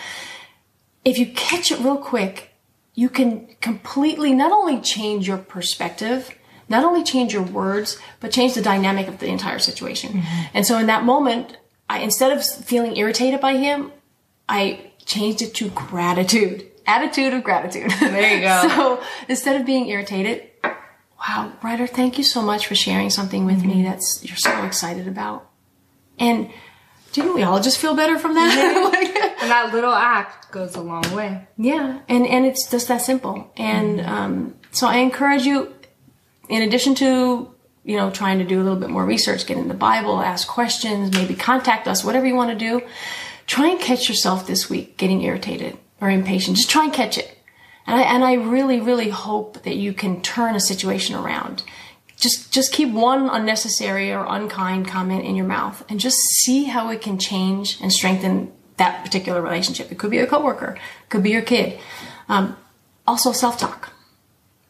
If 1.05 1.19
you 1.19 1.27
catch 1.27 1.71
it 1.71 1.79
real 1.79 1.99
quick, 1.99 2.55
you 2.95 3.09
can 3.09 3.47
completely 3.61 4.33
not 4.33 4.51
only 4.51 4.81
change 4.81 5.29
your 5.29 5.39
perspective 5.39 6.35
not 6.67 6.83
only 6.83 7.05
change 7.05 7.35
your 7.35 7.43
words, 7.43 7.99
but 8.21 8.33
change 8.33 8.55
the 8.55 8.63
dynamic 8.63 9.07
of 9.07 9.19
the 9.19 9.27
entire 9.27 9.59
situation. 9.59 10.13
Mm-hmm. 10.13 10.43
And 10.55 10.67
so 10.67 10.79
in 10.79 10.87
that 10.87 11.05
moment, 11.05 11.59
I, 11.89 11.99
instead 11.99 12.33
of 12.33 12.45
feeling 12.45 12.97
irritated 12.97 13.41
by 13.41 13.57
him, 13.57 13.93
I 14.49 14.93
changed 15.05 15.43
it 15.43 15.55
to 15.55 15.71
gratitude. 15.71 16.71
Attitude 16.87 17.33
of 17.33 17.43
gratitude. 17.43 17.91
There 18.01 18.37
you 18.37 18.43
go. 18.43 18.69
so 18.69 19.03
instead 19.29 19.61
of 19.61 19.67
being 19.67 19.89
irritated, 19.89 20.51
wow, 20.63 21.53
Ryder, 21.63 21.87
thank 21.87 22.19
you 22.19 22.25
so 22.25 22.43
much 22.43 22.67
for 22.67 22.75
sharing 22.75 23.11
something 23.11 23.47
with 23.47 23.59
mm-hmm. 23.59 23.69
me 23.69 23.83
that's 23.85 24.23
you're 24.25 24.37
so 24.37 24.65
excited 24.65 25.09
about. 25.09 25.49
And 26.19 26.51
didn't 27.13 27.35
we 27.35 27.43
all 27.43 27.61
just 27.61 27.79
feel 27.79 27.95
better 27.95 28.19
from 28.19 28.35
that? 28.35 28.91
like, 28.93 29.43
and 29.43 29.51
that 29.51 29.73
little 29.73 29.95
act 29.95 30.51
goes 30.51 30.75
a 30.77 30.81
long 30.81 31.11
way. 31.15 31.47
Yeah, 31.57 32.01
and 32.09 32.27
and 32.27 32.45
it's 32.45 32.71
just 32.71 32.89
that 32.89 33.03
simple. 33.03 33.51
And 33.57 34.01
mm-hmm. 34.01 34.09
um, 34.09 34.57
so 34.73 34.87
I 34.87 34.97
encourage 34.97 35.45
you 35.45 35.75
in 36.49 36.63
addition 36.63 36.95
to 36.97 37.55
you 37.85 37.97
know 37.97 38.11
trying 38.11 38.39
to 38.39 38.45
do 38.45 38.61
a 38.61 38.65
little 38.65 38.79
bit 38.79 38.91
more 38.91 39.05
research 39.05 39.47
get 39.47 39.59
in 39.59 39.69
the 39.69 39.75
bible 39.75 40.21
ask 40.21 40.49
questions 40.49 41.13
maybe 41.13 41.35
contact 41.35 41.87
us 41.87 42.03
whatever 42.03 42.27
you 42.27 42.35
want 42.35 42.51
to 42.51 42.57
do 42.57 42.81
try 43.47 43.69
and 43.69 43.81
catch 43.81 44.09
yourself 44.09 44.47
this 44.47 44.69
week 44.71 44.97
getting 44.97 45.23
irritated 45.23 45.77
or 46.01 46.11
impatient. 46.11 46.57
Just 46.57 46.71
try 46.71 46.85
and 46.85 46.93
catch 46.93 47.19
it. 47.19 47.39
And 47.87 47.97
i 47.97 48.03
and 48.03 48.25
i 48.25 48.33
really 48.33 48.81
really 48.81 49.11
hope 49.11 49.63
that 49.65 49.77
you 49.77 49.93
can 49.93 50.23
turn 50.23 50.55
a 50.55 50.61
situation 50.61 51.15
around. 51.15 51.63
Just 52.17 52.53
just 52.53 52.73
keep 52.73 52.91
one 52.91 53.29
unnecessary 53.29 54.13
or 54.13 54.25
unkind 54.27 54.89
comment 54.89 55.25
in 55.25 55.37
your 55.37 55.47
mouth 55.47 55.85
and 55.89 56.01
just 56.01 56.17
see 56.17 56.65
how 56.65 56.91
it 56.91 57.03
can 57.03 57.19
change 57.19 57.79
and 57.83 57.93
strengthen 57.93 58.53
that 58.77 59.05
particular 59.05 59.41
relationship. 59.41 59.93
It 59.93 59.99
could 59.99 60.11
be 60.11 60.19
a 60.19 60.27
coworker. 60.27 60.79
Could 61.09 61.23
be 61.23 61.31
your 61.31 61.43
kid. 61.43 61.79
Um, 62.29 62.57
also 63.07 63.33
self-talk. 63.33 63.93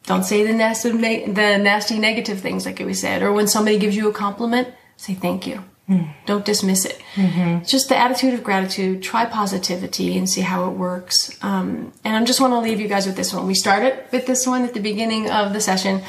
Don't 0.07 0.25
say 0.25 0.45
the 0.47 0.53
nasty, 0.53 0.91
the 0.91 1.59
nasty 1.59 1.99
negative 1.99 2.41
things 2.41 2.67
like 2.67 2.79
we 2.79 2.93
said. 2.93 3.23
Or 3.23 3.33
when 3.33 3.47
somebody 3.47 3.79
gives 3.79 3.97
you 3.97 4.09
a 4.09 4.13
compliment, 4.13 4.69
say 4.97 5.15
thank 5.15 5.47
you. 5.47 5.65
Hmm. 5.87 6.05
Don't 6.25 6.47
dismiss 6.47 6.87
it. 6.87 6.99
Mm-hmm. 7.15 7.65
Just 7.65 7.91
the 7.91 7.97
attitude 7.97 8.33
of 8.33 8.43
gratitude. 8.43 9.03
Try 9.03 9.27
positivity 9.27 10.17
and 10.17 10.29
see 10.29 10.41
how 10.41 10.67
it 10.71 10.73
works. 10.73 11.37
Um, 11.43 11.93
and 12.05 12.17
I 12.17 12.25
just 12.25 12.41
want 12.41 12.55
to 12.55 12.59
leave 12.59 12.81
you 12.81 12.89
guys 12.89 13.07
with 13.07 13.17
this 13.17 13.35
one. 13.35 13.47
We 13.47 13.55
started 13.55 14.03
with 14.11 14.27
this 14.27 14.47
one 14.47 14.65
at 14.65 14.73
the 14.73 14.81
beginning 14.81 15.31
of 15.31 15.53
the 15.53 15.61
session, 15.61 16.03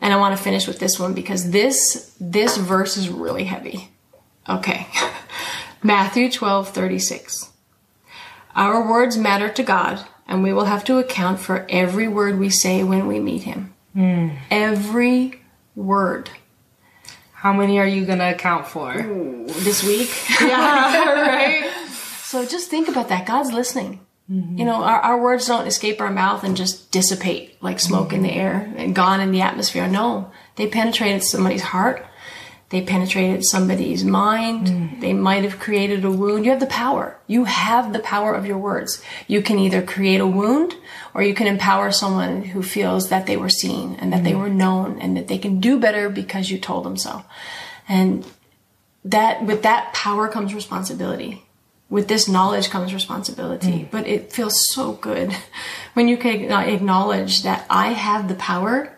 and 0.00 0.12
I 0.12 0.16
want 0.16 0.36
to 0.36 0.42
finish 0.42 0.66
with 0.66 0.80
this 0.80 0.98
one 0.98 1.14
because 1.14 1.50
this 1.52 2.16
this 2.18 2.56
verse 2.56 2.96
is 2.96 3.08
really 3.08 3.44
heavy. 3.44 3.90
Okay, 4.48 4.88
Matthew 5.82 6.28
twelve 6.30 6.70
thirty 6.70 6.98
six. 6.98 7.50
Our 8.56 8.90
words 8.90 9.16
matter 9.16 9.48
to 9.48 9.62
God, 9.62 10.04
and 10.26 10.42
we 10.42 10.52
will 10.52 10.64
have 10.64 10.82
to 10.86 10.98
account 10.98 11.38
for 11.38 11.66
every 11.68 12.08
word 12.08 12.40
we 12.40 12.50
say 12.50 12.82
when 12.82 13.06
we 13.06 13.20
meet 13.20 13.44
Him. 13.44 13.74
Hmm. 13.94 14.30
Every 14.50 15.40
word. 15.76 16.30
How 17.40 17.54
many 17.54 17.78
are 17.78 17.86
you 17.86 18.04
gonna 18.04 18.32
account 18.32 18.66
for? 18.66 18.92
this 19.64 19.82
week. 19.82 20.10
Yeah, 20.40 21.14
right. 21.26 21.70
So 22.22 22.44
just 22.44 22.68
think 22.68 22.88
about 22.88 23.08
that. 23.08 23.26
God's 23.26 23.50
listening. 23.52 24.00
You 24.28 24.64
know, 24.64 24.84
our, 24.84 25.00
our 25.00 25.20
words 25.20 25.48
don't 25.48 25.66
escape 25.66 26.00
our 26.00 26.10
mouth 26.12 26.44
and 26.44 26.56
just 26.56 26.92
dissipate 26.92 27.60
like 27.60 27.80
smoke 27.80 28.12
in 28.12 28.22
the 28.22 28.30
air 28.30 28.72
and 28.76 28.94
gone 28.94 29.20
in 29.20 29.32
the 29.32 29.40
atmosphere. 29.40 29.88
No, 29.88 30.30
they 30.54 30.68
penetrated 30.68 31.24
somebody's 31.24 31.62
heart. 31.62 32.06
They 32.70 32.82
penetrated 32.82 33.44
somebody's 33.44 34.04
mind. 34.04 34.68
Mm. 34.68 35.00
They 35.00 35.12
might 35.12 35.42
have 35.42 35.58
created 35.58 36.04
a 36.04 36.10
wound. 36.10 36.44
You 36.44 36.52
have 36.52 36.60
the 36.60 36.66
power. 36.66 37.18
You 37.26 37.44
have 37.44 37.92
the 37.92 37.98
power 37.98 38.32
of 38.32 38.46
your 38.46 38.58
words. 38.58 39.02
You 39.26 39.42
can 39.42 39.58
either 39.58 39.82
create 39.82 40.20
a 40.20 40.26
wound 40.26 40.76
or 41.12 41.22
you 41.22 41.34
can 41.34 41.48
empower 41.48 41.90
someone 41.90 42.42
who 42.42 42.62
feels 42.62 43.08
that 43.08 43.26
they 43.26 43.36
were 43.36 43.48
seen 43.48 43.96
and 43.96 44.12
that 44.12 44.22
they 44.22 44.32
mm. 44.32 44.40
were 44.40 44.48
known 44.48 45.00
and 45.00 45.16
that 45.16 45.26
they 45.26 45.38
can 45.38 45.58
do 45.58 45.80
better 45.80 46.08
because 46.08 46.50
you 46.50 46.58
told 46.58 46.84
them 46.84 46.96
so. 46.96 47.24
And 47.88 48.24
that 49.04 49.44
with 49.44 49.62
that 49.62 49.92
power 49.92 50.28
comes 50.28 50.54
responsibility 50.54 51.42
with 51.88 52.06
this 52.06 52.28
knowledge 52.28 52.70
comes 52.70 52.94
responsibility 52.94 53.80
mm. 53.80 53.90
but 53.90 54.06
it 54.06 54.32
feels 54.32 54.68
so 54.68 54.92
good 54.92 55.34
when 55.94 56.06
you 56.06 56.16
can 56.16 56.52
acknowledge 56.52 57.42
that 57.42 57.66
i 57.70 57.88
have 57.88 58.28
the 58.28 58.34
power 58.34 58.94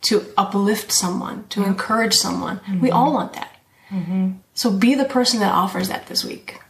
to 0.00 0.24
uplift 0.36 0.92
someone 0.92 1.44
to 1.48 1.64
encourage 1.64 2.14
someone 2.14 2.60
we 2.66 2.88
mm-hmm. 2.88 2.96
all 2.96 3.12
want 3.12 3.32
that 3.32 3.56
mm-hmm. 3.90 4.32
so 4.54 4.70
be 4.70 4.94
the 4.94 5.04
person 5.04 5.40
that 5.40 5.52
offers 5.52 5.88
that 5.88 6.06
this 6.06 6.24
week 6.24 6.60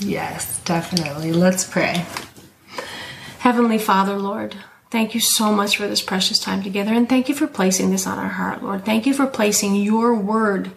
Yes, 0.00 0.60
definitely. 0.64 1.32
Let's 1.32 1.64
pray. 1.64 2.04
Heavenly 3.38 3.78
Father, 3.78 4.18
Lord, 4.18 4.56
thank 4.90 5.14
you 5.14 5.20
so 5.20 5.52
much 5.52 5.76
for 5.76 5.86
this 5.86 6.02
precious 6.02 6.38
time 6.38 6.62
together 6.62 6.92
and 6.92 7.08
thank 7.08 7.28
you 7.28 7.34
for 7.34 7.46
placing 7.46 7.90
this 7.90 8.06
on 8.06 8.18
our 8.18 8.28
heart, 8.28 8.62
Lord. 8.62 8.84
Thank 8.84 9.06
you 9.06 9.14
for 9.14 9.26
placing 9.26 9.76
your 9.76 10.14
word 10.14 10.72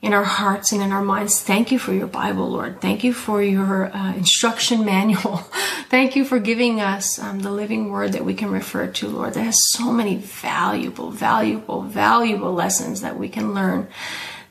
in 0.00 0.12
our 0.12 0.24
hearts 0.24 0.72
and 0.72 0.80
in 0.80 0.92
our 0.92 1.02
minds. 1.02 1.42
Thank 1.42 1.72
you 1.72 1.78
for 1.78 1.92
your 1.92 2.06
Bible, 2.06 2.48
Lord. 2.48 2.80
Thank 2.80 3.02
you 3.02 3.12
for 3.12 3.42
your 3.42 3.94
uh, 3.94 4.14
instruction 4.14 4.84
manual. 4.84 5.36
thank 5.88 6.14
you 6.14 6.24
for 6.24 6.38
giving 6.38 6.80
us 6.80 7.18
um, 7.18 7.40
the 7.40 7.50
living 7.50 7.90
word 7.90 8.12
that 8.12 8.24
we 8.24 8.34
can 8.34 8.50
refer 8.50 8.86
to, 8.86 9.08
Lord, 9.08 9.34
that 9.34 9.42
has 9.42 9.58
so 9.70 9.92
many 9.92 10.16
valuable, 10.16 11.10
valuable, 11.10 11.82
valuable 11.82 12.52
lessons 12.52 13.00
that 13.00 13.18
we 13.18 13.28
can 13.28 13.54
learn 13.54 13.88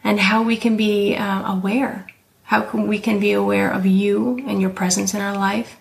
and 0.03 0.19
how 0.19 0.43
we 0.43 0.57
can 0.57 0.75
be 0.75 1.15
uh, 1.15 1.53
aware. 1.53 2.07
How 2.43 2.61
can 2.61 2.87
we 2.87 2.99
can 2.99 3.19
be 3.19 3.33
aware 3.33 3.69
of 3.69 3.85
you 3.85 4.43
and 4.47 4.61
your 4.61 4.69
presence 4.69 5.13
in 5.13 5.21
our 5.21 5.35
life 5.35 5.77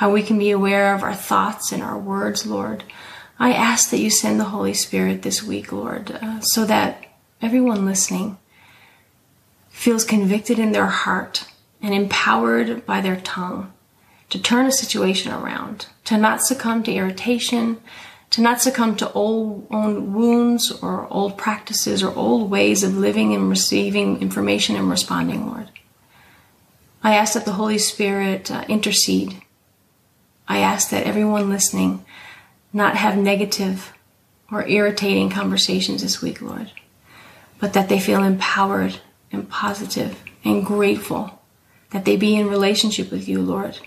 how 0.00 0.10
we 0.10 0.22
can 0.22 0.38
be 0.38 0.50
aware 0.50 0.94
of 0.94 1.02
our 1.02 1.14
thoughts 1.14 1.72
and 1.72 1.82
our 1.82 1.98
words, 1.98 2.46
Lord. 2.46 2.84
I 3.38 3.52
ask 3.52 3.90
that 3.90 3.98
you 3.98 4.08
send 4.08 4.40
the 4.40 4.44
Holy 4.44 4.72
Spirit 4.72 5.20
this 5.20 5.42
week, 5.42 5.72
Lord, 5.72 6.10
uh, 6.10 6.40
so 6.40 6.64
that 6.64 7.04
everyone 7.42 7.84
listening 7.84 8.38
feels 9.80 10.04
convicted 10.04 10.58
in 10.58 10.72
their 10.72 10.86
heart 10.86 11.46
and 11.80 11.94
empowered 11.94 12.84
by 12.84 13.00
their 13.00 13.16
tongue 13.16 13.72
to 14.28 14.38
turn 14.38 14.66
a 14.66 14.72
situation 14.72 15.32
around, 15.32 15.86
to 16.04 16.16
not 16.16 16.42
succumb 16.42 16.82
to 16.82 16.92
irritation, 16.92 17.80
to 18.28 18.42
not 18.42 18.60
succumb 18.60 18.94
to 18.94 19.10
old, 19.12 19.66
wounds 19.70 20.70
or 20.82 21.08
old 21.10 21.38
practices 21.38 22.02
or 22.02 22.14
old 22.14 22.50
ways 22.50 22.84
of 22.84 22.96
living 22.96 23.34
and 23.34 23.48
receiving 23.48 24.20
information 24.20 24.76
and 24.76 24.90
responding, 24.90 25.46
Lord. 25.46 25.70
I 27.02 27.14
ask 27.14 27.32
that 27.32 27.46
the 27.46 27.52
Holy 27.52 27.78
Spirit 27.78 28.50
uh, 28.50 28.64
intercede 28.68 29.40
I 30.50 30.58
ask 30.58 30.90
that 30.90 31.06
everyone 31.06 31.48
listening 31.48 32.04
not 32.72 32.96
have 32.96 33.16
negative 33.16 33.92
or 34.50 34.66
irritating 34.66 35.30
conversations 35.30 36.02
this 36.02 36.20
week, 36.20 36.42
Lord, 36.42 36.72
but 37.60 37.72
that 37.74 37.88
they 37.88 38.00
feel 38.00 38.24
empowered 38.24 38.98
and 39.32 39.48
positive 39.48 40.22
and 40.44 40.64
grateful, 40.64 41.40
that 41.90 42.04
they 42.04 42.16
be 42.16 42.36
in 42.36 42.48
relationship 42.48 43.10
with 43.10 43.28
you, 43.28 43.40
Lord, 43.40 43.78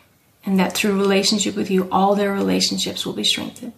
and 0.45 0.59
that 0.59 0.73
through 0.73 0.99
relationship 0.99 1.55
with 1.55 1.71
you, 1.71 1.89
all 1.91 2.15
their 2.15 2.33
relationships 2.33 3.05
will 3.05 3.13
be 3.13 3.23
strengthened. 3.23 3.73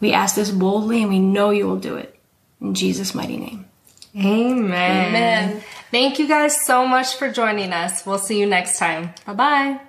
We 0.00 0.12
ask 0.12 0.34
this 0.34 0.50
boldly 0.50 1.02
and 1.02 1.10
we 1.10 1.18
know 1.18 1.50
you 1.50 1.66
will 1.66 1.78
do 1.78 1.96
it. 1.96 2.18
In 2.60 2.74
Jesus' 2.74 3.14
mighty 3.14 3.36
name. 3.36 3.66
Amen. 4.16 5.08
Amen. 5.08 5.62
Thank 5.90 6.18
you 6.18 6.26
guys 6.26 6.64
so 6.64 6.86
much 6.86 7.16
for 7.16 7.30
joining 7.30 7.72
us. 7.72 8.06
We'll 8.06 8.18
see 8.18 8.40
you 8.40 8.46
next 8.46 8.78
time. 8.78 9.10
Bye 9.26 9.34
bye. 9.34 9.80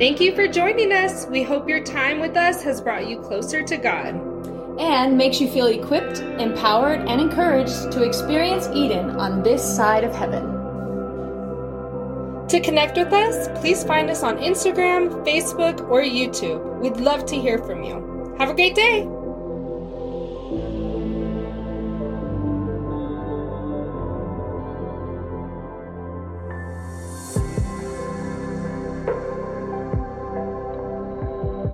Thank 0.00 0.18
you 0.18 0.34
for 0.34 0.48
joining 0.48 0.92
us. 0.92 1.26
We 1.26 1.42
hope 1.42 1.68
your 1.68 1.84
time 1.84 2.20
with 2.20 2.34
us 2.34 2.62
has 2.62 2.80
brought 2.80 3.06
you 3.06 3.20
closer 3.20 3.62
to 3.62 3.76
God. 3.76 4.14
And 4.80 5.18
makes 5.18 5.42
you 5.42 5.46
feel 5.46 5.66
equipped, 5.66 6.20
empowered, 6.40 7.00
and 7.00 7.20
encouraged 7.20 7.92
to 7.92 8.02
experience 8.02 8.66
Eden 8.72 9.10
on 9.10 9.42
this 9.42 9.62
side 9.62 10.02
of 10.02 10.14
heaven. 10.14 10.46
To 12.48 12.60
connect 12.60 12.96
with 12.96 13.12
us, 13.12 13.48
please 13.60 13.84
find 13.84 14.08
us 14.08 14.22
on 14.22 14.38
Instagram, 14.38 15.22
Facebook, 15.22 15.86
or 15.90 16.00
YouTube. 16.00 16.80
We'd 16.80 16.96
love 16.96 17.26
to 17.26 17.36
hear 17.36 17.58
from 17.58 17.84
you. 17.84 18.34
Have 18.38 18.48
a 18.48 18.54
great 18.54 18.74
day! 18.74 19.19